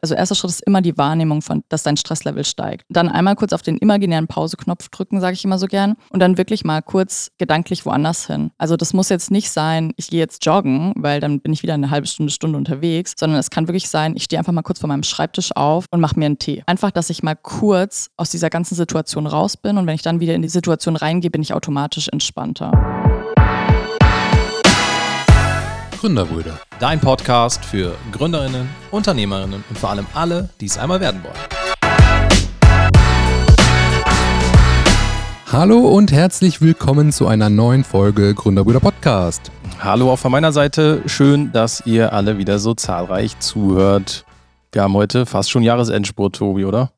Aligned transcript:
Also 0.00 0.14
erster 0.14 0.34
Schritt 0.34 0.50
ist 0.50 0.62
immer 0.62 0.80
die 0.80 0.96
Wahrnehmung 0.96 1.42
von, 1.42 1.64
dass 1.68 1.82
dein 1.82 1.96
Stresslevel 1.96 2.44
steigt. 2.44 2.84
Dann 2.88 3.08
einmal 3.08 3.36
kurz 3.36 3.52
auf 3.52 3.62
den 3.62 3.76
imaginären 3.78 4.26
Pauseknopf 4.26 4.88
drücken, 4.88 5.20
sage 5.20 5.34
ich 5.34 5.44
immer 5.44 5.58
so 5.58 5.66
gern. 5.66 5.96
Und 6.10 6.20
dann 6.20 6.38
wirklich 6.38 6.64
mal 6.64 6.82
kurz 6.82 7.30
gedanklich 7.38 7.84
woanders 7.86 8.26
hin. 8.26 8.50
Also 8.58 8.76
das 8.76 8.92
muss 8.92 9.08
jetzt 9.08 9.30
nicht 9.30 9.50
sein, 9.50 9.92
ich 9.96 10.08
gehe 10.08 10.20
jetzt 10.20 10.44
joggen, 10.44 10.92
weil 10.96 11.20
dann 11.20 11.40
bin 11.40 11.52
ich 11.52 11.62
wieder 11.62 11.74
eine 11.74 11.90
halbe 11.90 12.06
Stunde, 12.06 12.32
Stunde 12.32 12.58
unterwegs, 12.58 13.14
sondern 13.18 13.38
es 13.38 13.50
kann 13.50 13.68
wirklich 13.68 13.88
sein, 13.88 14.14
ich 14.16 14.24
stehe 14.24 14.38
einfach 14.38 14.52
mal 14.52 14.62
kurz 14.62 14.80
vor 14.80 14.88
meinem 14.88 15.02
Schreibtisch 15.02 15.54
auf 15.56 15.86
und 15.90 16.00
mache 16.00 16.18
mir 16.18 16.26
einen 16.26 16.38
Tee. 16.38 16.62
Einfach, 16.66 16.90
dass 16.90 17.10
ich 17.10 17.22
mal 17.22 17.36
kurz 17.36 18.10
aus 18.16 18.30
dieser 18.30 18.50
ganzen 18.50 18.74
Situation 18.74 19.26
raus 19.26 19.56
bin 19.56 19.78
und 19.78 19.86
wenn 19.86 19.94
ich 19.94 20.02
dann 20.02 20.20
wieder 20.20 20.34
in 20.34 20.42
die 20.42 20.48
Situation 20.48 20.96
reingehe, 20.96 21.30
bin 21.30 21.42
ich 21.42 21.54
automatisch 21.54 22.08
entspannter. 22.08 23.07
Gründerbrüder. 25.98 26.60
Dein 26.78 27.00
Podcast 27.00 27.64
für 27.64 27.96
Gründerinnen, 28.12 28.68
Unternehmerinnen 28.92 29.64
und 29.68 29.78
vor 29.78 29.90
allem 29.90 30.06
alle, 30.14 30.48
die 30.60 30.66
es 30.66 30.78
einmal 30.78 31.00
werden 31.00 31.24
wollen. 31.24 31.34
Hallo 35.50 35.78
und 35.88 36.12
herzlich 36.12 36.60
willkommen 36.60 37.10
zu 37.10 37.26
einer 37.26 37.50
neuen 37.50 37.82
Folge 37.82 38.32
Gründerbrüder 38.32 38.78
Podcast. 38.78 39.50
Hallo 39.80 40.12
auch 40.12 40.18
von 40.18 40.30
meiner 40.30 40.52
Seite. 40.52 41.02
Schön, 41.06 41.50
dass 41.50 41.84
ihr 41.84 42.12
alle 42.12 42.38
wieder 42.38 42.60
so 42.60 42.74
zahlreich 42.74 43.36
zuhört. 43.40 44.24
Wir 44.70 44.82
haben 44.82 44.94
heute 44.94 45.26
fast 45.26 45.50
schon 45.50 45.64
Jahresendspurt, 45.64 46.36
Tobi, 46.36 46.64
oder? 46.64 46.92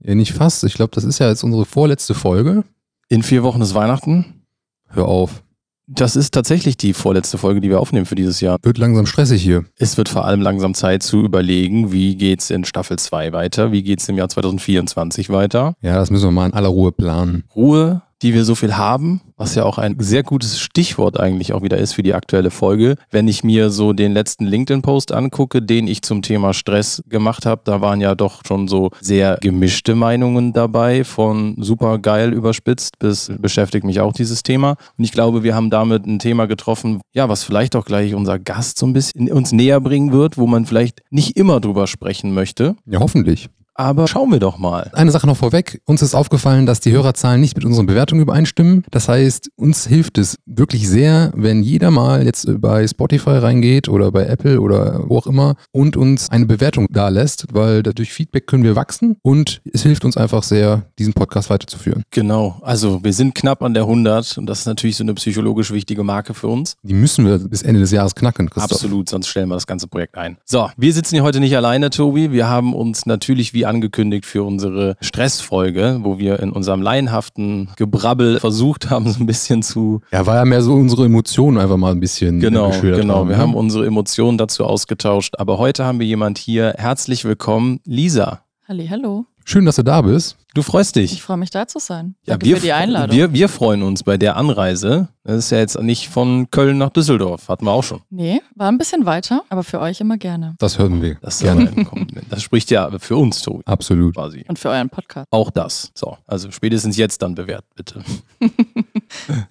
Ja, 0.00 0.14
nicht 0.14 0.32
fast. 0.34 0.64
Ich 0.64 0.74
glaube, 0.74 0.90
das 0.94 1.04
ist 1.04 1.18
ja 1.18 1.28
jetzt 1.28 1.44
unsere 1.44 1.64
vorletzte 1.64 2.12
Folge. 2.12 2.64
In 3.08 3.22
vier 3.22 3.42
Wochen 3.42 3.62
ist 3.62 3.74
Weihnachten. 3.74 4.44
Hör 4.88 5.06
auf. 5.06 5.42
Das 5.86 6.16
ist 6.16 6.32
tatsächlich 6.32 6.78
die 6.78 6.94
vorletzte 6.94 7.36
Folge, 7.36 7.60
die 7.60 7.68
wir 7.68 7.78
aufnehmen 7.78 8.06
für 8.06 8.14
dieses 8.14 8.40
Jahr. 8.40 8.56
Wird 8.62 8.78
langsam 8.78 9.04
stressig 9.04 9.42
hier. 9.42 9.66
Es 9.76 9.98
wird 9.98 10.08
vor 10.08 10.24
allem 10.24 10.40
langsam 10.40 10.72
Zeit 10.72 11.02
zu 11.02 11.22
überlegen, 11.22 11.92
wie 11.92 12.16
geht's 12.16 12.48
in 12.48 12.64
Staffel 12.64 12.98
2 12.98 13.32
weiter, 13.32 13.70
wie 13.70 13.82
geht's 13.82 14.08
im 14.08 14.16
Jahr 14.16 14.30
2024 14.30 15.28
weiter. 15.28 15.74
Ja, 15.82 15.96
das 15.96 16.10
müssen 16.10 16.26
wir 16.28 16.30
mal 16.30 16.46
in 16.46 16.54
aller 16.54 16.68
Ruhe 16.68 16.90
planen. 16.90 17.44
Ruhe, 17.54 18.00
die 18.24 18.32
wir 18.32 18.46
so 18.46 18.54
viel 18.54 18.78
haben, 18.78 19.20
was 19.36 19.54
ja 19.54 19.64
auch 19.64 19.76
ein 19.76 19.96
sehr 19.98 20.22
gutes 20.22 20.58
Stichwort 20.58 21.20
eigentlich 21.20 21.52
auch 21.52 21.60
wieder 21.60 21.76
ist 21.76 21.92
für 21.92 22.02
die 22.02 22.14
aktuelle 22.14 22.50
Folge. 22.50 22.96
Wenn 23.10 23.28
ich 23.28 23.44
mir 23.44 23.68
so 23.68 23.92
den 23.92 24.12
letzten 24.14 24.46
LinkedIn-Post 24.46 25.12
angucke, 25.12 25.60
den 25.60 25.86
ich 25.86 26.00
zum 26.00 26.22
Thema 26.22 26.54
Stress 26.54 27.02
gemacht 27.06 27.44
habe, 27.44 27.60
da 27.64 27.82
waren 27.82 28.00
ja 28.00 28.14
doch 28.14 28.40
schon 28.46 28.66
so 28.66 28.90
sehr 29.02 29.36
gemischte 29.42 29.94
Meinungen 29.94 30.54
dabei, 30.54 31.04
von 31.04 31.56
super 31.60 31.98
geil 31.98 32.32
überspitzt 32.32 32.98
bis 32.98 33.30
beschäftigt 33.38 33.84
mich 33.84 34.00
auch 34.00 34.14
dieses 34.14 34.42
Thema. 34.42 34.76
Und 34.96 35.04
ich 35.04 35.12
glaube, 35.12 35.42
wir 35.42 35.54
haben 35.54 35.68
damit 35.68 36.06
ein 36.06 36.18
Thema 36.18 36.46
getroffen, 36.46 37.02
ja, 37.12 37.28
was 37.28 37.44
vielleicht 37.44 37.76
auch 37.76 37.84
gleich 37.84 38.14
unser 38.14 38.38
Gast 38.38 38.78
so 38.78 38.86
ein 38.86 38.94
bisschen 38.94 39.30
uns 39.30 39.52
näher 39.52 39.82
bringen 39.82 40.12
wird, 40.12 40.38
wo 40.38 40.46
man 40.46 40.64
vielleicht 40.64 41.02
nicht 41.10 41.36
immer 41.36 41.60
drüber 41.60 41.86
sprechen 41.86 42.32
möchte. 42.32 42.74
Ja, 42.86 43.00
hoffentlich. 43.00 43.50
Aber 43.74 44.06
schauen 44.06 44.30
wir 44.30 44.38
doch 44.38 44.58
mal. 44.58 44.90
Eine 44.92 45.10
Sache 45.10 45.26
noch 45.26 45.36
vorweg. 45.36 45.80
Uns 45.84 46.00
ist 46.00 46.14
aufgefallen, 46.14 46.64
dass 46.66 46.80
die 46.80 46.92
Hörerzahlen 46.92 47.40
nicht 47.40 47.56
mit 47.56 47.64
unseren 47.64 47.86
Bewertungen 47.86 48.22
übereinstimmen. 48.22 48.84
Das 48.90 49.08
heißt, 49.08 49.50
uns 49.56 49.86
hilft 49.86 50.18
es 50.18 50.38
wirklich 50.46 50.88
sehr, 50.88 51.32
wenn 51.34 51.62
jeder 51.62 51.90
mal 51.90 52.24
jetzt 52.24 52.48
bei 52.60 52.86
Spotify 52.86 53.30
reingeht 53.30 53.88
oder 53.88 54.12
bei 54.12 54.26
Apple 54.26 54.60
oder 54.60 55.02
wo 55.08 55.18
auch 55.18 55.26
immer 55.26 55.56
und 55.72 55.96
uns 55.96 56.30
eine 56.30 56.46
Bewertung 56.46 56.86
da 56.90 57.08
lässt, 57.08 57.46
weil 57.52 57.82
dadurch 57.82 58.12
Feedback 58.12 58.46
können 58.46 58.62
wir 58.62 58.76
wachsen 58.76 59.16
und 59.22 59.60
es 59.72 59.82
hilft 59.82 60.04
uns 60.04 60.16
einfach 60.16 60.44
sehr, 60.44 60.86
diesen 60.98 61.12
Podcast 61.12 61.50
weiterzuführen. 61.50 62.04
Genau. 62.10 62.60
Also 62.62 63.02
wir 63.02 63.12
sind 63.12 63.34
knapp 63.34 63.62
an 63.62 63.74
der 63.74 63.84
100 63.84 64.38
und 64.38 64.46
das 64.46 64.60
ist 64.60 64.66
natürlich 64.66 64.96
so 64.96 65.04
eine 65.04 65.14
psychologisch 65.14 65.72
wichtige 65.72 66.04
Marke 66.04 66.34
für 66.34 66.48
uns. 66.48 66.76
Die 66.82 66.94
müssen 66.94 67.26
wir 67.26 67.38
bis 67.38 67.62
Ende 67.62 67.80
des 67.80 67.90
Jahres 67.90 68.14
knacken, 68.14 68.50
Christoph. 68.50 68.72
Absolut, 68.72 69.08
sonst 69.08 69.26
stellen 69.26 69.48
wir 69.48 69.54
das 69.54 69.66
ganze 69.66 69.88
Projekt 69.88 70.16
ein. 70.16 70.36
So, 70.44 70.70
wir 70.76 70.92
sitzen 70.92 71.16
hier 71.16 71.24
heute 71.24 71.40
nicht 71.40 71.56
alleine, 71.56 71.90
Tobi. 71.90 72.30
Wir 72.30 72.48
haben 72.48 72.74
uns 72.74 73.06
natürlich 73.06 73.52
wie 73.52 73.63
angekündigt 73.66 74.26
für 74.26 74.42
unsere 74.42 74.96
Stressfolge, 75.00 76.00
wo 76.02 76.18
wir 76.18 76.40
in 76.40 76.50
unserem 76.50 76.82
laienhaften 76.82 77.70
Gebrabbel 77.76 78.40
versucht 78.40 78.90
haben, 78.90 79.10
so 79.10 79.20
ein 79.20 79.26
bisschen 79.26 79.62
zu. 79.62 80.00
Ja, 80.12 80.26
war 80.26 80.36
ja 80.36 80.44
mehr 80.44 80.62
so 80.62 80.74
unsere 80.74 81.04
Emotionen 81.04 81.58
einfach 81.58 81.76
mal 81.76 81.92
ein 81.92 82.00
bisschen. 82.00 82.40
Genau, 82.40 82.68
geschildert 82.68 83.00
genau. 83.00 83.16
haben, 83.16 83.28
Wir 83.28 83.36
ne? 83.36 83.42
haben 83.42 83.54
unsere 83.54 83.86
Emotionen 83.86 84.38
dazu 84.38 84.64
ausgetauscht. 84.64 85.34
Aber 85.38 85.58
heute 85.58 85.84
haben 85.84 85.98
wir 85.98 86.06
jemand 86.06 86.38
hier. 86.38 86.74
Herzlich 86.76 87.24
willkommen, 87.24 87.80
Lisa. 87.84 88.40
Halli, 88.66 88.86
hallo. 88.88 89.26
Schön, 89.46 89.66
dass 89.66 89.76
du 89.76 89.82
da 89.82 90.00
bist. 90.00 90.36
Du 90.54 90.62
freust 90.62 90.96
dich. 90.96 91.12
Ich 91.12 91.22
freue 91.22 91.36
mich 91.36 91.50
da 91.50 91.66
zu 91.66 91.78
sein. 91.78 92.14
Ja, 92.24 92.34
Danke 92.34 92.46
wir, 92.46 92.56
für 92.56 92.62
die 92.62 92.72
Einladung. 92.72 93.14
Wir, 93.14 93.32
wir 93.32 93.48
freuen 93.48 93.82
uns 93.82 94.02
bei 94.02 94.16
der 94.16 94.36
Anreise. 94.36 95.08
Das 95.24 95.36
ist 95.36 95.50
ja 95.50 95.58
jetzt 95.58 95.78
nicht 95.80 96.08
von 96.08 96.50
Köln 96.50 96.78
nach 96.78 96.90
Düsseldorf. 96.90 97.48
Hatten 97.48 97.66
wir 97.66 97.72
auch 97.72 97.82
schon. 97.82 98.00
nee, 98.08 98.40
war 98.54 98.68
ein 98.68 98.78
bisschen 98.78 99.04
weiter, 99.04 99.42
aber 99.48 99.64
für 99.64 99.80
euch 99.80 100.00
immer 100.00 100.16
gerne. 100.16 100.54
Das 100.58 100.78
hören 100.78 101.02
wir. 101.02 101.16
Das, 101.20 101.40
Gerne. 101.40 101.72
das 102.30 102.42
spricht 102.42 102.70
ja 102.70 102.90
für 102.98 103.16
uns, 103.16 103.42
Tobi, 103.42 103.62
Absolut. 103.66 104.14
quasi. 104.14 104.44
Und 104.48 104.58
für 104.58 104.70
euren 104.70 104.88
Podcast. 104.88 105.26
Auch 105.30 105.50
das. 105.50 105.90
So, 105.94 106.16
also 106.26 106.50
spätestens 106.50 106.96
jetzt 106.96 107.20
dann 107.20 107.34
bewährt, 107.34 107.64
bitte. 107.74 108.02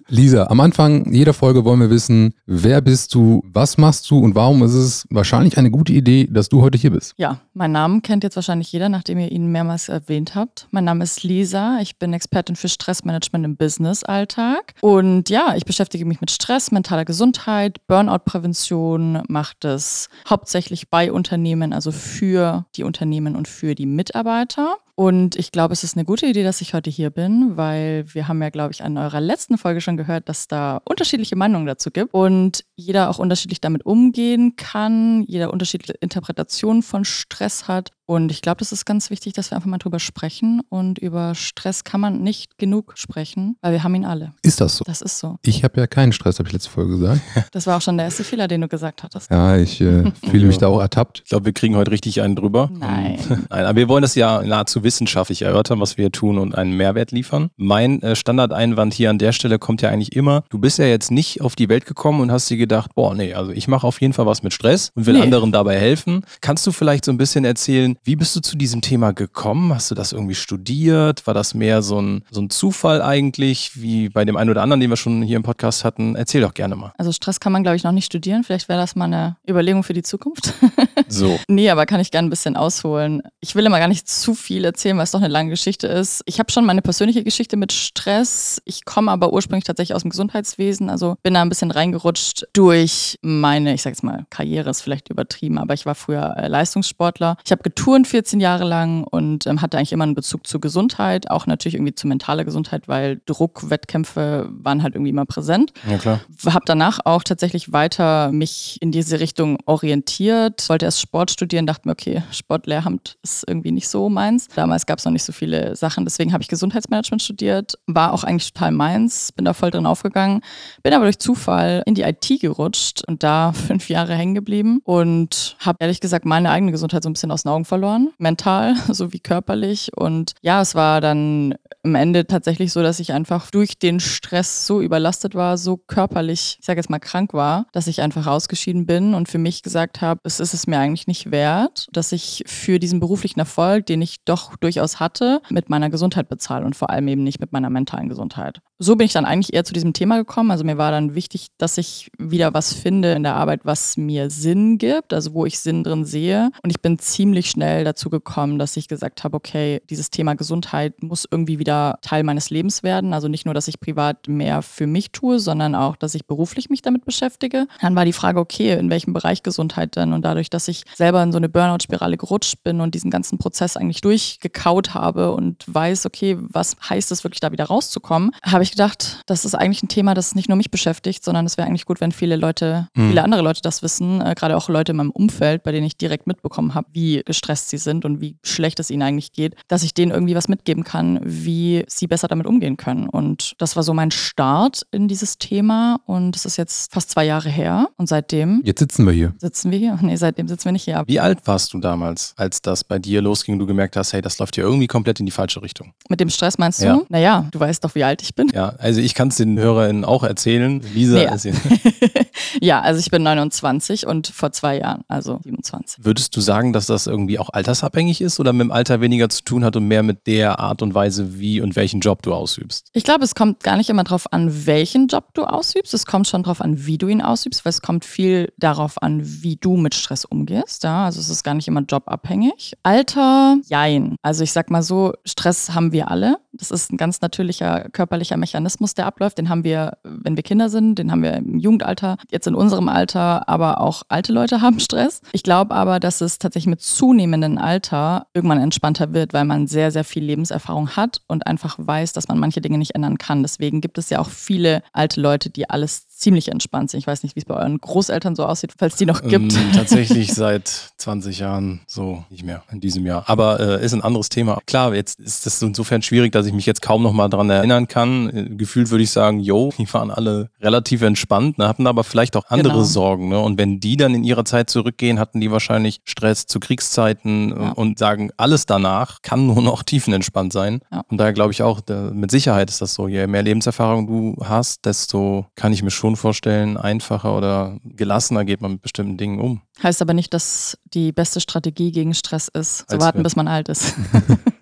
Lisa, 0.08 0.44
am 0.44 0.60
Anfang 0.60 1.12
jeder 1.12 1.32
Folge 1.32 1.64
wollen 1.64 1.80
wir 1.80 1.90
wissen, 1.90 2.34
wer 2.46 2.80
bist 2.80 3.14
du, 3.14 3.42
was 3.44 3.78
machst 3.78 4.10
du 4.10 4.18
und 4.18 4.34
warum 4.34 4.62
ist 4.62 4.74
es 4.74 5.06
wahrscheinlich 5.10 5.58
eine 5.58 5.70
gute 5.70 5.92
Idee, 5.92 6.28
dass 6.30 6.48
du 6.48 6.62
heute 6.62 6.78
hier 6.78 6.90
bist. 6.90 7.14
Ja, 7.16 7.40
meinen 7.52 7.72
Namen 7.72 8.02
kennt 8.02 8.24
jetzt 8.24 8.36
wahrscheinlich 8.36 8.70
jeder, 8.72 8.88
nachdem 8.88 9.18
ihr 9.18 9.30
ihn 9.30 9.50
mehrmals 9.50 9.88
erwähnt 9.88 10.34
habt. 10.34 10.68
Mein 10.70 10.84
Name 10.84 11.04
ist 11.04 11.22
Lisa. 11.22 11.78
Ich 11.80 11.98
bin 11.98 12.12
Expertin 12.12 12.56
für 12.56 12.68
Stressmanagement 12.68 13.44
im 13.44 13.56
Business-Alltag. 13.56 14.74
Und 14.80 15.30
ja, 15.30 15.54
ich 15.56 15.64
beschäftige 15.64 16.04
mich 16.04 16.20
mit 16.20 16.30
Stress, 16.30 16.70
mentaler 16.70 17.04
Gesundheit, 17.04 17.78
Burnout-Prävention, 17.86 19.22
mache 19.28 19.54
das 19.60 20.08
hauptsächlich 20.28 20.90
bei 20.90 21.12
Unternehmen, 21.12 21.72
also 21.72 21.92
für 21.92 22.66
die 22.76 22.84
Unternehmen 22.84 23.36
und 23.36 23.48
für 23.48 23.74
die 23.74 23.86
Mitarbeiter. 23.86 24.76
Und 24.96 25.34
ich 25.34 25.50
glaube, 25.50 25.72
es 25.72 25.82
ist 25.82 25.96
eine 25.96 26.04
gute 26.04 26.26
Idee, 26.26 26.44
dass 26.44 26.60
ich 26.60 26.72
heute 26.72 26.88
hier 26.88 27.10
bin, 27.10 27.56
weil 27.56 28.04
wir 28.14 28.28
haben 28.28 28.40
ja, 28.40 28.50
glaube 28.50 28.72
ich, 28.72 28.84
an 28.84 28.96
eurer 28.96 29.20
letzten 29.20 29.58
Folge 29.58 29.80
schon 29.80 29.96
gehört, 29.96 30.28
dass 30.28 30.46
da 30.46 30.80
unterschiedliche 30.84 31.34
Meinungen 31.34 31.66
dazu 31.66 31.90
gibt 31.90 32.14
und 32.14 32.64
jeder 32.76 33.10
auch 33.10 33.18
unterschiedlich 33.18 33.60
damit 33.60 33.84
umgehen 33.84 34.54
kann, 34.54 35.24
jeder 35.24 35.52
unterschiedliche 35.52 35.94
Interpretationen 35.94 36.82
von 36.82 37.04
Stress 37.04 37.66
hat. 37.66 37.90
Und 38.06 38.30
ich 38.30 38.42
glaube, 38.42 38.58
das 38.58 38.70
ist 38.72 38.84
ganz 38.84 39.10
wichtig, 39.10 39.32
dass 39.32 39.50
wir 39.50 39.56
einfach 39.56 39.68
mal 39.68 39.78
drüber 39.78 39.98
sprechen. 39.98 40.60
Und 40.68 40.98
über 40.98 41.34
Stress 41.34 41.84
kann 41.84 42.00
man 42.00 42.22
nicht 42.22 42.58
genug 42.58 42.92
sprechen, 42.96 43.56
weil 43.62 43.72
wir 43.72 43.82
haben 43.82 43.94
ihn 43.94 44.04
alle. 44.04 44.32
Ist 44.42 44.60
das 44.60 44.76
so? 44.76 44.84
Das 44.84 45.00
ist 45.00 45.18
so. 45.18 45.36
Ich 45.42 45.64
habe 45.64 45.80
ja 45.80 45.86
keinen 45.86 46.12
Stress, 46.12 46.38
habe 46.38 46.48
ich 46.48 46.52
letzte 46.52 46.70
Folge 46.70 46.98
gesagt. 46.98 47.20
Das 47.52 47.66
war 47.66 47.76
auch 47.76 47.80
schon 47.82 47.96
der 47.96 48.06
erste 48.06 48.24
Fehler, 48.24 48.48
den 48.48 48.60
du 48.62 48.68
gesagt 48.68 49.02
hattest. 49.04 49.30
Ja, 49.30 49.56
ich 49.56 49.80
äh, 49.80 50.04
fühle 50.30 50.46
mich 50.46 50.58
da 50.58 50.66
auch 50.66 50.80
ertappt. 50.80 51.20
Ich 51.24 51.30
glaube, 51.30 51.46
wir 51.46 51.52
kriegen 51.52 51.76
heute 51.76 51.90
richtig 51.92 52.20
einen 52.20 52.34
drüber. 52.36 52.68
Nein. 52.72 53.18
Nein, 53.50 53.64
aber 53.64 53.76
wir 53.76 53.88
wollen 53.88 54.02
das 54.02 54.14
ja 54.16 54.42
nahezu 54.42 54.82
wissenschaftlich 54.82 55.42
erörtern, 55.42 55.80
was 55.80 55.96
wir 55.96 56.04
hier 56.04 56.12
tun 56.12 56.38
und 56.38 56.54
einen 56.54 56.76
Mehrwert 56.76 57.12
liefern. 57.12 57.50
Mein 57.56 58.02
äh, 58.02 58.16
Standardeinwand 58.16 58.92
hier 58.92 59.10
an 59.10 59.18
der 59.18 59.32
Stelle 59.32 59.58
kommt 59.58 59.82
ja 59.82 59.90
eigentlich 59.90 60.14
immer, 60.16 60.42
du 60.50 60.58
bist 60.58 60.78
ja 60.78 60.84
jetzt 60.86 61.10
nicht 61.10 61.40
auf 61.40 61.54
die 61.56 61.68
Welt 61.68 61.86
gekommen 61.86 62.20
und 62.20 62.32
hast 62.32 62.50
dir 62.50 62.56
gedacht, 62.56 62.94
boah, 62.94 63.14
nee, 63.14 63.34
also 63.34 63.52
ich 63.52 63.68
mache 63.68 63.86
auf 63.86 64.00
jeden 64.00 64.12
Fall 64.12 64.26
was 64.26 64.42
mit 64.42 64.52
Stress 64.52 64.90
und 64.94 65.06
will 65.06 65.14
Nee. 65.14 65.22
anderen 65.22 65.52
dabei 65.52 65.78
helfen. 65.78 66.24
Kannst 66.40 66.66
du 66.66 66.72
vielleicht 66.72 67.04
so 67.04 67.12
ein 67.12 67.18
bisschen 67.18 67.44
erzählen, 67.44 67.93
wie 68.04 68.16
bist 68.16 68.34
du 68.36 68.40
zu 68.40 68.56
diesem 68.56 68.80
Thema 68.80 69.12
gekommen? 69.12 69.74
Hast 69.74 69.90
du 69.90 69.94
das 69.94 70.12
irgendwie 70.12 70.34
studiert? 70.34 71.26
War 71.26 71.34
das 71.34 71.54
mehr 71.54 71.82
so 71.82 72.00
ein, 72.00 72.24
so 72.30 72.40
ein 72.40 72.50
Zufall 72.50 73.02
eigentlich, 73.02 73.72
wie 73.80 74.08
bei 74.08 74.24
dem 74.24 74.36
einen 74.36 74.50
oder 74.50 74.62
anderen, 74.62 74.80
den 74.80 74.90
wir 74.90 74.96
schon 74.96 75.22
hier 75.22 75.36
im 75.36 75.42
Podcast 75.42 75.84
hatten? 75.84 76.16
Erzähl 76.16 76.40
doch 76.40 76.54
gerne 76.54 76.76
mal. 76.76 76.92
Also 76.98 77.12
Stress 77.12 77.40
kann 77.40 77.52
man, 77.52 77.62
glaube 77.62 77.76
ich, 77.76 77.84
noch 77.84 77.92
nicht 77.92 78.06
studieren. 78.06 78.44
Vielleicht 78.44 78.68
wäre 78.68 78.80
das 78.80 78.96
mal 78.96 79.04
eine 79.04 79.36
Überlegung 79.48 79.82
für 79.82 79.92
die 79.92 80.02
Zukunft. 80.02 80.54
So. 81.08 81.38
Nee, 81.48 81.70
aber 81.70 81.86
kann 81.86 82.00
ich 82.00 82.10
gerne 82.10 82.28
ein 82.28 82.30
bisschen 82.30 82.56
ausholen. 82.56 83.22
Ich 83.40 83.54
will 83.54 83.66
immer 83.66 83.78
gar 83.78 83.88
nicht 83.88 84.08
zu 84.08 84.34
viel 84.34 84.64
erzählen, 84.64 84.96
weil 84.96 85.04
es 85.04 85.10
doch 85.10 85.20
eine 85.20 85.28
lange 85.28 85.50
Geschichte 85.50 85.86
ist. 85.86 86.22
Ich 86.26 86.38
habe 86.38 86.50
schon 86.50 86.64
meine 86.64 86.82
persönliche 86.82 87.22
Geschichte 87.22 87.56
mit 87.56 87.72
Stress. 87.72 88.60
Ich 88.64 88.84
komme 88.84 89.10
aber 89.10 89.32
ursprünglich 89.32 89.64
tatsächlich 89.64 89.94
aus 89.94 90.02
dem 90.02 90.10
Gesundheitswesen, 90.10 90.90
also 90.90 91.16
bin 91.22 91.34
da 91.34 91.42
ein 91.42 91.48
bisschen 91.48 91.70
reingerutscht 91.70 92.46
durch 92.52 93.18
meine, 93.22 93.74
ich 93.74 93.82
sag 93.82 93.90
jetzt 93.90 94.02
mal, 94.02 94.26
Karriere 94.30 94.70
ist 94.70 94.82
vielleicht 94.82 95.08
übertrieben, 95.08 95.58
aber 95.58 95.74
ich 95.74 95.86
war 95.86 95.94
früher 95.94 96.36
äh, 96.36 96.48
Leistungssportler. 96.48 97.36
Ich 97.44 97.52
habe 97.52 97.62
geturnt 97.84 98.06
14 98.06 98.40
Jahre 98.40 98.64
lang 98.64 99.04
und 99.04 99.46
ähm, 99.46 99.60
hatte 99.60 99.76
eigentlich 99.76 99.92
immer 99.92 100.04
einen 100.04 100.14
Bezug 100.14 100.46
zur 100.46 100.58
Gesundheit, 100.58 101.30
auch 101.30 101.46
natürlich 101.46 101.74
irgendwie 101.74 101.94
zu 101.94 102.06
mentaler 102.06 102.46
Gesundheit, 102.46 102.88
weil 102.88 103.20
Druck, 103.26 103.68
Wettkämpfe 103.68 104.48
waren 104.50 104.82
halt 104.82 104.94
irgendwie 104.94 105.10
immer 105.10 105.26
präsent 105.26 105.74
Ja, 105.86 105.98
klar. 105.98 106.20
habe 106.46 106.64
danach 106.64 107.00
auch 107.04 107.22
tatsächlich 107.22 107.72
weiter 107.72 108.32
mich 108.32 108.78
in 108.80 108.90
diese 108.90 109.20
Richtung 109.20 109.58
orientiert. 109.66 110.66
Wollte 110.70 110.86
erst 110.86 111.02
Sport 111.02 111.30
studieren, 111.30 111.66
dachte 111.66 111.86
mir, 111.86 111.92
okay, 111.92 112.22
Sportlehramt 112.30 113.18
ist 113.22 113.44
irgendwie 113.46 113.70
nicht 113.70 113.88
so 113.88 114.08
meins. 114.08 114.48
Damals 114.54 114.86
gab 114.86 114.98
es 114.98 115.04
noch 115.04 115.12
nicht 115.12 115.24
so 115.24 115.32
viele 115.32 115.76
Sachen, 115.76 116.06
deswegen 116.06 116.32
habe 116.32 116.42
ich 116.42 116.48
Gesundheitsmanagement 116.48 117.20
studiert. 117.20 117.74
War 117.86 118.14
auch 118.14 118.24
eigentlich 118.24 118.50
total 118.54 118.70
meins, 118.70 119.30
bin 119.32 119.44
da 119.44 119.52
voll 119.52 119.70
drin 119.70 119.84
aufgegangen. 119.84 120.40
Bin 120.82 120.94
aber 120.94 121.04
durch 121.04 121.18
Zufall 121.18 121.82
in 121.84 121.94
die 121.94 122.02
IT 122.02 122.40
gerutscht 122.40 123.02
und 123.06 123.22
da 123.22 123.52
fünf 123.66 123.90
Jahre 123.90 124.14
hängen 124.14 124.34
geblieben 124.34 124.80
und 124.84 125.56
habe 125.58 125.76
ehrlich 125.80 126.00
gesagt 126.00 126.24
meine 126.24 126.50
eigene 126.50 126.72
Gesundheit 126.72 127.02
so 127.02 127.10
ein 127.10 127.12
bisschen 127.12 127.30
aus 127.30 127.42
den 127.42 127.50
Augen 127.50 127.66
verloren. 127.66 127.73
Mental 128.18 128.74
sowie 128.88 129.20
körperlich. 129.20 129.90
Und 129.96 130.34
ja, 130.42 130.60
es 130.60 130.74
war 130.74 131.00
dann 131.00 131.54
im 131.84 131.94
Ende 131.94 132.26
tatsächlich 132.26 132.72
so, 132.72 132.82
dass 132.82 132.98
ich 132.98 133.12
einfach 133.12 133.50
durch 133.50 133.78
den 133.78 134.00
Stress 134.00 134.66
so 134.66 134.80
überlastet 134.80 135.34
war, 135.34 135.58
so 135.58 135.76
körperlich, 135.76 136.56
ich 136.58 136.66
sage 136.66 136.78
jetzt 136.78 136.88
mal 136.88 136.98
krank 136.98 137.34
war, 137.34 137.66
dass 137.72 137.86
ich 137.86 138.00
einfach 138.00 138.26
ausgeschieden 138.26 138.86
bin 138.86 139.12
und 139.12 139.28
für 139.28 139.38
mich 139.38 139.62
gesagt 139.62 140.00
habe, 140.00 140.20
es 140.24 140.40
ist 140.40 140.54
es 140.54 140.66
mir 140.66 140.78
eigentlich 140.78 141.06
nicht 141.06 141.30
wert, 141.30 141.88
dass 141.92 142.12
ich 142.12 142.42
für 142.46 142.78
diesen 142.78 143.00
beruflichen 143.00 143.38
Erfolg, 143.38 143.86
den 143.86 144.00
ich 144.00 144.24
doch 144.24 144.56
durchaus 144.56 144.98
hatte, 144.98 145.42
mit 145.50 145.68
meiner 145.68 145.90
Gesundheit 145.90 146.28
bezahle 146.28 146.64
und 146.64 146.74
vor 146.74 146.88
allem 146.88 147.06
eben 147.08 147.22
nicht 147.22 147.38
mit 147.38 147.52
meiner 147.52 147.68
mentalen 147.68 148.08
Gesundheit. 148.08 148.60
So 148.78 148.96
bin 148.96 149.04
ich 149.04 149.12
dann 149.12 149.24
eigentlich 149.24 149.54
eher 149.54 149.64
zu 149.64 149.74
diesem 149.74 149.92
Thema 149.92 150.16
gekommen. 150.16 150.50
Also 150.50 150.64
mir 150.64 150.78
war 150.78 150.90
dann 150.90 151.14
wichtig, 151.14 151.48
dass 151.58 151.78
ich 151.78 152.10
wieder 152.18 152.54
was 152.54 152.72
finde 152.72 153.12
in 153.12 153.22
der 153.22 153.36
Arbeit, 153.36 153.60
was 153.64 153.96
mir 153.96 154.30
Sinn 154.30 154.78
gibt, 154.78 155.12
also 155.12 155.34
wo 155.34 155.46
ich 155.46 155.60
Sinn 155.60 155.84
drin 155.84 156.04
sehe. 156.04 156.50
Und 156.62 156.70
ich 156.70 156.80
bin 156.80 156.98
ziemlich 156.98 157.50
schnell 157.50 157.84
dazu 157.84 158.10
gekommen, 158.10 158.58
dass 158.58 158.76
ich 158.76 158.88
gesagt 158.88 159.22
habe, 159.22 159.36
okay, 159.36 159.80
dieses 159.90 160.10
Thema 160.10 160.34
Gesundheit 160.34 161.02
muss 161.02 161.26
irgendwie 161.30 161.58
wieder 161.58 161.73
Teil 162.02 162.22
meines 162.24 162.50
Lebens 162.50 162.82
werden. 162.82 163.14
Also 163.14 163.28
nicht 163.28 163.44
nur, 163.44 163.54
dass 163.54 163.68
ich 163.68 163.80
privat 163.80 164.28
mehr 164.28 164.62
für 164.62 164.86
mich 164.86 165.10
tue, 165.10 165.38
sondern 165.38 165.74
auch, 165.74 165.96
dass 165.96 166.14
ich 166.14 166.26
beruflich 166.26 166.70
mich 166.70 166.82
damit 166.82 167.04
beschäftige. 167.04 167.66
Dann 167.80 167.94
war 167.96 168.04
die 168.04 168.12
Frage, 168.12 168.40
okay, 168.40 168.72
in 168.78 168.90
welchem 168.90 169.12
Bereich 169.12 169.42
Gesundheit 169.42 169.96
denn? 169.96 170.12
Und 170.12 170.24
dadurch, 170.24 170.50
dass 170.50 170.68
ich 170.68 170.84
selber 170.94 171.22
in 171.22 171.32
so 171.32 171.38
eine 171.38 171.48
Burnout-Spirale 171.48 172.16
gerutscht 172.16 172.62
bin 172.62 172.80
und 172.80 172.94
diesen 172.94 173.10
ganzen 173.10 173.38
Prozess 173.38 173.76
eigentlich 173.76 174.00
durchgekaut 174.00 174.94
habe 174.94 175.32
und 175.32 175.64
weiß, 175.66 176.06
okay, 176.06 176.36
was 176.40 176.76
heißt 176.88 177.12
es 177.12 177.24
wirklich 177.24 177.40
da 177.40 177.52
wieder 177.52 177.64
rauszukommen, 177.64 178.32
habe 178.42 178.62
ich 178.62 178.70
gedacht, 178.70 179.22
das 179.26 179.44
ist 179.44 179.54
eigentlich 179.54 179.82
ein 179.82 179.88
Thema, 179.88 180.14
das 180.14 180.34
nicht 180.34 180.48
nur 180.48 180.56
mich 180.56 180.70
beschäftigt, 180.70 181.24
sondern 181.24 181.46
es 181.46 181.56
wäre 181.56 181.68
eigentlich 181.68 181.86
gut, 181.86 182.00
wenn 182.00 182.12
viele 182.12 182.36
Leute, 182.36 182.88
mhm. 182.94 183.08
viele 183.08 183.22
andere 183.22 183.42
Leute 183.42 183.60
das 183.62 183.82
wissen, 183.82 184.20
äh, 184.20 184.34
gerade 184.34 184.56
auch 184.56 184.68
Leute 184.68 184.92
in 184.92 184.96
meinem 184.96 185.10
Umfeld, 185.10 185.62
bei 185.62 185.72
denen 185.72 185.86
ich 185.86 185.96
direkt 185.96 186.26
mitbekommen 186.26 186.74
habe, 186.74 186.88
wie 186.92 187.22
gestresst 187.24 187.70
sie 187.70 187.78
sind 187.78 188.04
und 188.04 188.20
wie 188.20 188.36
schlecht 188.42 188.80
es 188.80 188.90
ihnen 188.90 189.02
eigentlich 189.02 189.32
geht, 189.32 189.54
dass 189.68 189.82
ich 189.82 189.94
denen 189.94 190.12
irgendwie 190.12 190.34
was 190.34 190.48
mitgeben 190.48 190.84
kann, 190.84 191.20
wie 191.22 191.63
sie 191.86 192.06
besser 192.06 192.28
damit 192.28 192.46
umgehen 192.46 192.76
können. 192.76 193.08
Und 193.08 193.54
das 193.58 193.76
war 193.76 193.82
so 193.82 193.94
mein 193.94 194.10
Start 194.10 194.86
in 194.90 195.08
dieses 195.08 195.38
Thema 195.38 196.00
und 196.06 196.36
es 196.36 196.44
ist 196.44 196.56
jetzt 196.56 196.92
fast 196.92 197.10
zwei 197.10 197.24
Jahre 197.24 197.48
her 197.48 197.88
und 197.96 198.08
seitdem. 198.08 198.62
Jetzt 198.64 198.80
sitzen 198.80 199.06
wir 199.06 199.12
hier. 199.12 199.34
Sitzen 199.38 199.70
wir 199.70 199.78
hier? 199.78 199.98
Nee, 200.04 200.16
seitdem 200.16 200.48
sitzen 200.48 200.66
wir 200.66 200.72
nicht 200.72 200.84
hier. 200.84 201.02
Wie 201.06 201.18
alt 201.18 201.46
warst 201.46 201.72
du 201.72 201.78
damals, 201.78 202.34
als 202.36 202.60
das 202.60 202.84
bei 202.84 202.98
dir 202.98 203.22
losging 203.22 203.54
und 203.54 203.58
du 203.58 203.66
gemerkt 203.66 203.96
hast, 203.96 204.12
hey, 204.12 204.20
das 204.20 204.38
läuft 204.38 204.54
hier 204.54 204.64
irgendwie 204.64 204.86
komplett 204.86 205.18
in 205.18 205.24
die 205.24 205.32
falsche 205.32 205.62
Richtung? 205.62 205.94
Mit 206.10 206.20
dem 206.20 206.28
Stress 206.28 206.58
meinst 206.58 206.82
du? 206.82 206.86
Ja. 206.86 207.00
Naja, 207.08 207.48
du 207.50 207.58
weißt 207.58 207.82
doch, 207.82 207.94
wie 207.94 208.04
alt 208.04 208.20
ich 208.20 208.34
bin. 208.34 208.48
Ja, 208.48 208.74
also 208.78 209.00
ich 209.00 209.14
kann 209.14 209.28
es 209.28 209.36
den 209.36 209.58
HörerInnen 209.58 210.04
auch 210.04 210.24
erzählen. 210.24 210.82
Lisa 210.92 211.14
nee. 211.14 211.34
ist 211.34 211.46
Ja, 212.60 212.80
also 212.80 213.00
ich 213.00 213.10
bin 213.10 213.22
29 213.22 214.06
und 214.06 214.28
vor 214.28 214.52
zwei 214.52 214.78
Jahren, 214.78 215.02
also 215.08 215.40
27. 215.42 216.04
Würdest 216.04 216.36
du 216.36 216.40
sagen, 216.40 216.72
dass 216.72 216.86
das 216.86 217.06
irgendwie 217.06 217.38
auch 217.38 217.50
altersabhängig 217.52 218.20
ist 218.20 218.40
oder 218.40 218.52
mit 218.52 218.62
dem 218.62 218.72
Alter 218.72 219.00
weniger 219.00 219.28
zu 219.28 219.42
tun 219.42 219.64
hat 219.64 219.76
und 219.76 219.86
mehr 219.86 220.02
mit 220.02 220.26
der 220.26 220.60
Art 220.60 220.82
und 220.82 220.94
Weise, 220.94 221.38
wie 221.38 221.60
und 221.60 221.76
welchen 221.76 222.00
Job 222.00 222.22
du 222.22 222.32
ausübst? 222.32 222.90
Ich 222.92 223.04
glaube, 223.04 223.24
es 223.24 223.34
kommt 223.34 223.62
gar 223.62 223.76
nicht 223.76 223.90
immer 223.90 224.04
darauf 224.04 224.32
an, 224.32 224.66
welchen 224.66 225.08
Job 225.08 225.34
du 225.34 225.44
ausübst. 225.44 225.94
Es 225.94 226.06
kommt 226.06 226.28
schon 226.28 226.42
darauf 226.42 226.60
an, 226.60 226.86
wie 226.86 226.98
du 226.98 227.08
ihn 227.08 227.22
ausübst, 227.22 227.64
weil 227.64 227.70
es 227.70 227.82
kommt 227.82 228.04
viel 228.04 228.52
darauf 228.56 229.02
an, 229.02 229.20
wie 229.24 229.56
du 229.56 229.76
mit 229.76 229.94
Stress 229.94 230.24
umgehst. 230.24 230.84
Ja? 230.84 231.04
Also 231.06 231.20
es 231.20 231.28
ist 231.28 231.42
gar 231.42 231.54
nicht 231.54 231.68
immer 231.68 231.82
jobabhängig. 231.82 232.74
Alter, 232.82 233.56
jein. 233.66 234.16
Also 234.22 234.44
ich 234.44 234.52
sag 234.52 234.70
mal 234.70 234.82
so, 234.82 235.12
Stress 235.24 235.74
haben 235.74 235.92
wir 235.92 236.10
alle. 236.10 236.38
Das 236.52 236.70
ist 236.70 236.92
ein 236.92 236.96
ganz 236.96 237.20
natürlicher 237.20 237.88
körperlicher 237.90 238.36
Mechanismus, 238.36 238.94
der 238.94 239.06
abläuft. 239.06 239.38
Den 239.38 239.48
haben 239.48 239.64
wir, 239.64 239.98
wenn 240.04 240.36
wir 240.36 240.42
Kinder 240.42 240.68
sind, 240.68 240.96
den 240.96 241.10
haben 241.10 241.22
wir 241.22 241.34
im 241.34 241.58
Jugendalter, 241.58 242.16
jetzt 242.30 242.46
in 242.46 242.54
unserem 242.54 242.88
Alter, 242.88 243.48
aber 243.48 243.80
auch 243.80 244.02
alte 244.08 244.32
Leute 244.32 244.60
haben 244.60 244.80
Stress. 244.80 245.20
Ich 245.32 245.42
glaube 245.42 245.74
aber, 245.74 246.00
dass 246.00 246.20
es 246.20 246.38
tatsächlich 246.38 246.70
mit 246.70 246.82
zunehmendem 246.82 247.58
Alter 247.58 248.26
irgendwann 248.34 248.60
entspannter 248.60 249.12
wird, 249.12 249.32
weil 249.32 249.44
man 249.44 249.66
sehr, 249.66 249.90
sehr 249.90 250.04
viel 250.04 250.24
Lebenserfahrung 250.24 250.90
hat 250.90 251.22
und 251.26 251.46
einfach 251.46 251.76
weiß, 251.78 252.12
dass 252.12 252.28
man 252.28 252.38
manche 252.38 252.60
Dinge 252.60 252.78
nicht 252.78 252.94
ändern 252.94 253.18
kann. 253.18 253.42
Deswegen 253.42 253.80
gibt 253.80 253.98
es 253.98 254.10
ja 254.10 254.18
auch 254.18 254.28
viele 254.28 254.82
alte 254.92 255.20
Leute, 255.20 255.50
die 255.50 255.68
alles 255.70 256.03
ziemlich 256.16 256.48
entspannt 256.48 256.90
sind. 256.90 257.00
Ich 257.00 257.06
weiß 257.06 257.22
nicht, 257.22 257.36
wie 257.36 257.40
es 257.40 257.44
bei 257.44 257.54
euren 257.54 257.78
Großeltern 257.78 258.36
so 258.36 258.46
aussieht, 258.46 258.72
falls 258.78 258.96
die 258.96 259.06
noch 259.06 259.22
gibt. 259.22 259.54
Ähm, 259.54 259.72
tatsächlich 259.74 260.32
seit 260.32 260.68
20 260.98 261.40
Jahren 261.40 261.80
so 261.86 262.24
nicht 262.30 262.44
mehr 262.44 262.62
in 262.70 262.80
diesem 262.80 263.04
Jahr. 263.06 263.24
Aber 263.26 263.60
äh, 263.60 263.84
ist 263.84 263.92
ein 263.92 264.02
anderes 264.02 264.28
Thema. 264.28 264.58
Klar, 264.66 264.94
jetzt 264.94 265.20
ist 265.20 265.46
das 265.46 265.60
insofern 265.62 266.02
schwierig, 266.02 266.32
dass 266.32 266.46
ich 266.46 266.52
mich 266.52 266.66
jetzt 266.66 266.82
kaum 266.82 267.02
noch 267.02 267.12
mal 267.12 267.28
daran 267.28 267.50
erinnern 267.50 267.88
kann. 267.88 268.30
Äh, 268.30 268.54
gefühlt 268.54 268.90
würde 268.90 269.04
ich 269.04 269.10
sagen, 269.10 269.40
yo, 269.40 269.72
die 269.78 269.92
waren 269.92 270.10
alle 270.10 270.50
relativ 270.60 271.02
entspannt, 271.02 271.58
ne, 271.58 271.68
hatten 271.68 271.86
aber 271.86 272.04
vielleicht 272.04 272.36
auch 272.36 272.44
andere 272.48 272.74
genau. 272.74 272.84
Sorgen. 272.84 273.28
Ne? 273.28 273.38
Und 273.38 273.58
wenn 273.58 273.80
die 273.80 273.96
dann 273.96 274.14
in 274.14 274.24
ihrer 274.24 274.44
Zeit 274.44 274.70
zurückgehen, 274.70 275.18
hatten 275.18 275.40
die 275.40 275.50
wahrscheinlich 275.50 276.00
Stress 276.04 276.46
zu 276.46 276.60
Kriegszeiten 276.60 277.52
äh, 277.52 277.60
ja. 277.60 277.72
und 277.72 277.98
sagen, 277.98 278.30
alles 278.36 278.66
danach 278.66 279.22
kann 279.22 279.46
nur 279.46 279.62
noch 279.62 279.82
tiefenentspannt 279.82 280.52
sein. 280.52 280.80
Ja. 280.90 281.04
Und 281.08 281.18
daher 281.18 281.32
glaube 281.32 281.52
ich 281.52 281.62
auch, 281.62 281.80
da, 281.80 282.10
mit 282.12 282.30
Sicherheit 282.30 282.70
ist 282.70 282.80
das 282.80 282.94
so. 282.94 283.08
Je 283.08 283.26
mehr 283.26 283.42
Lebenserfahrung 283.42 284.06
du 284.06 284.36
hast, 284.44 284.84
desto 284.86 285.46
kann 285.54 285.72
ich 285.72 285.82
mir 285.82 285.90
schon 285.90 286.13
schon 286.14 286.20
vorstellen, 286.20 286.76
einfacher 286.76 287.36
oder 287.36 287.78
gelassener 287.84 288.44
geht 288.44 288.60
man 288.60 288.72
mit 288.72 288.82
bestimmten 288.82 289.16
Dingen 289.16 289.40
um. 289.40 289.62
Heißt 289.82 290.00
aber 290.00 290.14
nicht, 290.14 290.32
dass 290.32 290.78
die 290.84 291.12
beste 291.12 291.40
Strategie 291.40 291.92
gegen 291.92 292.14
Stress 292.14 292.48
ist, 292.48 292.88
zu 292.88 292.94
Als 292.94 293.04
warten, 293.04 293.22
bis 293.22 293.36
man 293.36 293.48
alt 293.48 293.68
ist. 293.68 293.94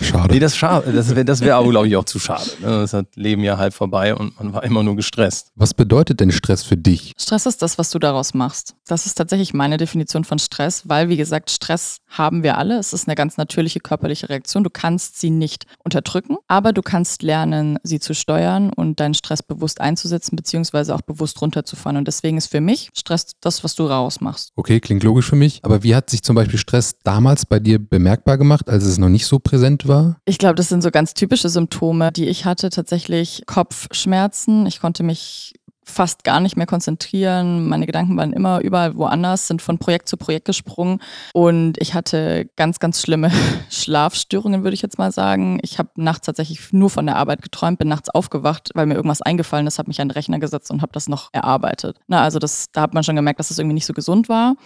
Schade. 0.00 0.32
Nee, 0.32 0.40
das, 0.40 0.56
schade. 0.56 0.92
das 0.92 1.10
wäre, 1.10 1.24
das 1.24 1.40
wär 1.40 1.62
glaube 1.62 1.88
ich, 1.88 1.96
auch 1.96 2.04
zu 2.04 2.18
schade. 2.18 2.50
Ne? 2.60 2.68
Das 2.68 2.92
hat 2.92 3.16
Leben 3.16 3.42
ja 3.42 3.58
halb 3.58 3.74
vorbei 3.74 4.14
und 4.14 4.38
man 4.38 4.52
war 4.52 4.64
immer 4.64 4.82
nur 4.82 4.96
gestresst. 4.96 5.52
Was 5.54 5.74
bedeutet 5.74 6.20
denn 6.20 6.32
Stress 6.32 6.62
für 6.62 6.76
dich? 6.76 7.12
Stress 7.18 7.46
ist 7.46 7.62
das, 7.62 7.78
was 7.78 7.90
du 7.90 7.98
daraus 7.98 8.34
machst. 8.34 8.74
Das 8.86 9.06
ist 9.06 9.14
tatsächlich 9.14 9.54
meine 9.54 9.76
Definition 9.76 10.24
von 10.24 10.38
Stress, 10.38 10.88
weil, 10.88 11.08
wie 11.08 11.16
gesagt, 11.16 11.50
Stress 11.50 11.98
haben 12.08 12.42
wir 12.42 12.58
alle. 12.58 12.78
Es 12.78 12.92
ist 12.92 13.08
eine 13.08 13.14
ganz 13.14 13.36
natürliche 13.36 13.80
körperliche 13.80 14.28
Reaktion. 14.28 14.64
Du 14.64 14.70
kannst 14.70 15.20
sie 15.20 15.30
nicht 15.30 15.66
unterdrücken, 15.84 16.36
aber 16.48 16.72
du 16.72 16.82
kannst 16.82 17.22
lernen, 17.22 17.78
sie 17.82 18.00
zu 18.00 18.14
steuern 18.14 18.70
und 18.72 19.00
deinen 19.00 19.14
Stress 19.14 19.42
bewusst 19.42 19.80
einzusetzen, 19.80 20.36
beziehungsweise 20.36 20.94
auch 20.94 21.02
bewusst 21.02 21.40
runterzufahren. 21.40 21.96
Und 21.96 22.06
deswegen 22.06 22.36
ist 22.36 22.46
für 22.46 22.60
mich 22.60 22.90
Stress 22.94 23.32
das, 23.40 23.64
was 23.64 23.74
du 23.74 23.86
rausmachst. 23.86 24.52
Okay, 24.56 24.80
klingt 24.80 25.02
logisch 25.02 25.28
für 25.28 25.36
mich. 25.36 25.60
Aber 25.62 25.82
wie 25.82 25.94
hat 25.94 26.10
sich 26.10 26.22
zum 26.22 26.36
Beispiel 26.36 26.58
Stress 26.58 26.96
damals 27.02 27.46
bei 27.46 27.58
dir 27.58 27.78
bemerkbar 27.78 28.38
gemacht, 28.38 28.68
als 28.68 28.84
es 28.84 28.98
noch 28.98 29.08
nicht 29.08 29.26
so 29.26 29.38
präsent 29.38 29.75
war? 29.86 30.16
Ich 30.24 30.38
glaube, 30.38 30.54
das 30.54 30.68
sind 30.68 30.82
so 30.82 30.90
ganz 30.90 31.14
typische 31.14 31.48
Symptome, 31.48 32.12
die 32.12 32.28
ich 32.28 32.44
hatte. 32.44 32.70
Tatsächlich 32.70 33.42
Kopfschmerzen. 33.46 34.66
Ich 34.66 34.80
konnte 34.80 35.02
mich 35.02 35.54
fast 35.86 36.24
gar 36.24 36.40
nicht 36.40 36.56
mehr 36.56 36.66
konzentrieren. 36.66 37.68
Meine 37.68 37.86
Gedanken 37.86 38.16
waren 38.16 38.32
immer 38.32 38.60
überall 38.60 38.96
woanders, 38.96 39.46
sind 39.46 39.62
von 39.62 39.78
Projekt 39.78 40.08
zu 40.08 40.16
Projekt 40.16 40.44
gesprungen. 40.44 41.00
Und 41.32 41.80
ich 41.80 41.94
hatte 41.94 42.50
ganz, 42.56 42.80
ganz 42.80 43.00
schlimme 43.00 43.30
Schlafstörungen, 43.70 44.64
würde 44.64 44.74
ich 44.74 44.82
jetzt 44.82 44.98
mal 44.98 45.12
sagen. 45.12 45.60
Ich 45.62 45.78
habe 45.78 45.90
nachts 45.94 46.26
tatsächlich 46.26 46.72
nur 46.72 46.90
von 46.90 47.06
der 47.06 47.16
Arbeit 47.16 47.40
geträumt, 47.40 47.78
bin 47.78 47.88
nachts 47.88 48.10
aufgewacht, 48.10 48.70
weil 48.74 48.86
mir 48.86 48.94
irgendwas 48.94 49.22
eingefallen 49.22 49.66
ist, 49.66 49.78
habe 49.78 49.88
mich 49.88 50.00
an 50.00 50.08
den 50.08 50.14
Rechner 50.14 50.40
gesetzt 50.40 50.70
und 50.72 50.82
habe 50.82 50.92
das 50.92 51.08
noch 51.08 51.28
erarbeitet. 51.32 51.98
Na, 52.08 52.22
also 52.22 52.40
das, 52.40 52.66
da 52.72 52.82
hat 52.82 52.92
man 52.92 53.04
schon 53.04 53.16
gemerkt, 53.16 53.38
dass 53.38 53.48
das 53.48 53.58
irgendwie 53.58 53.74
nicht 53.74 53.86
so 53.86 53.94
gesund 53.94 54.28
war. 54.28 54.56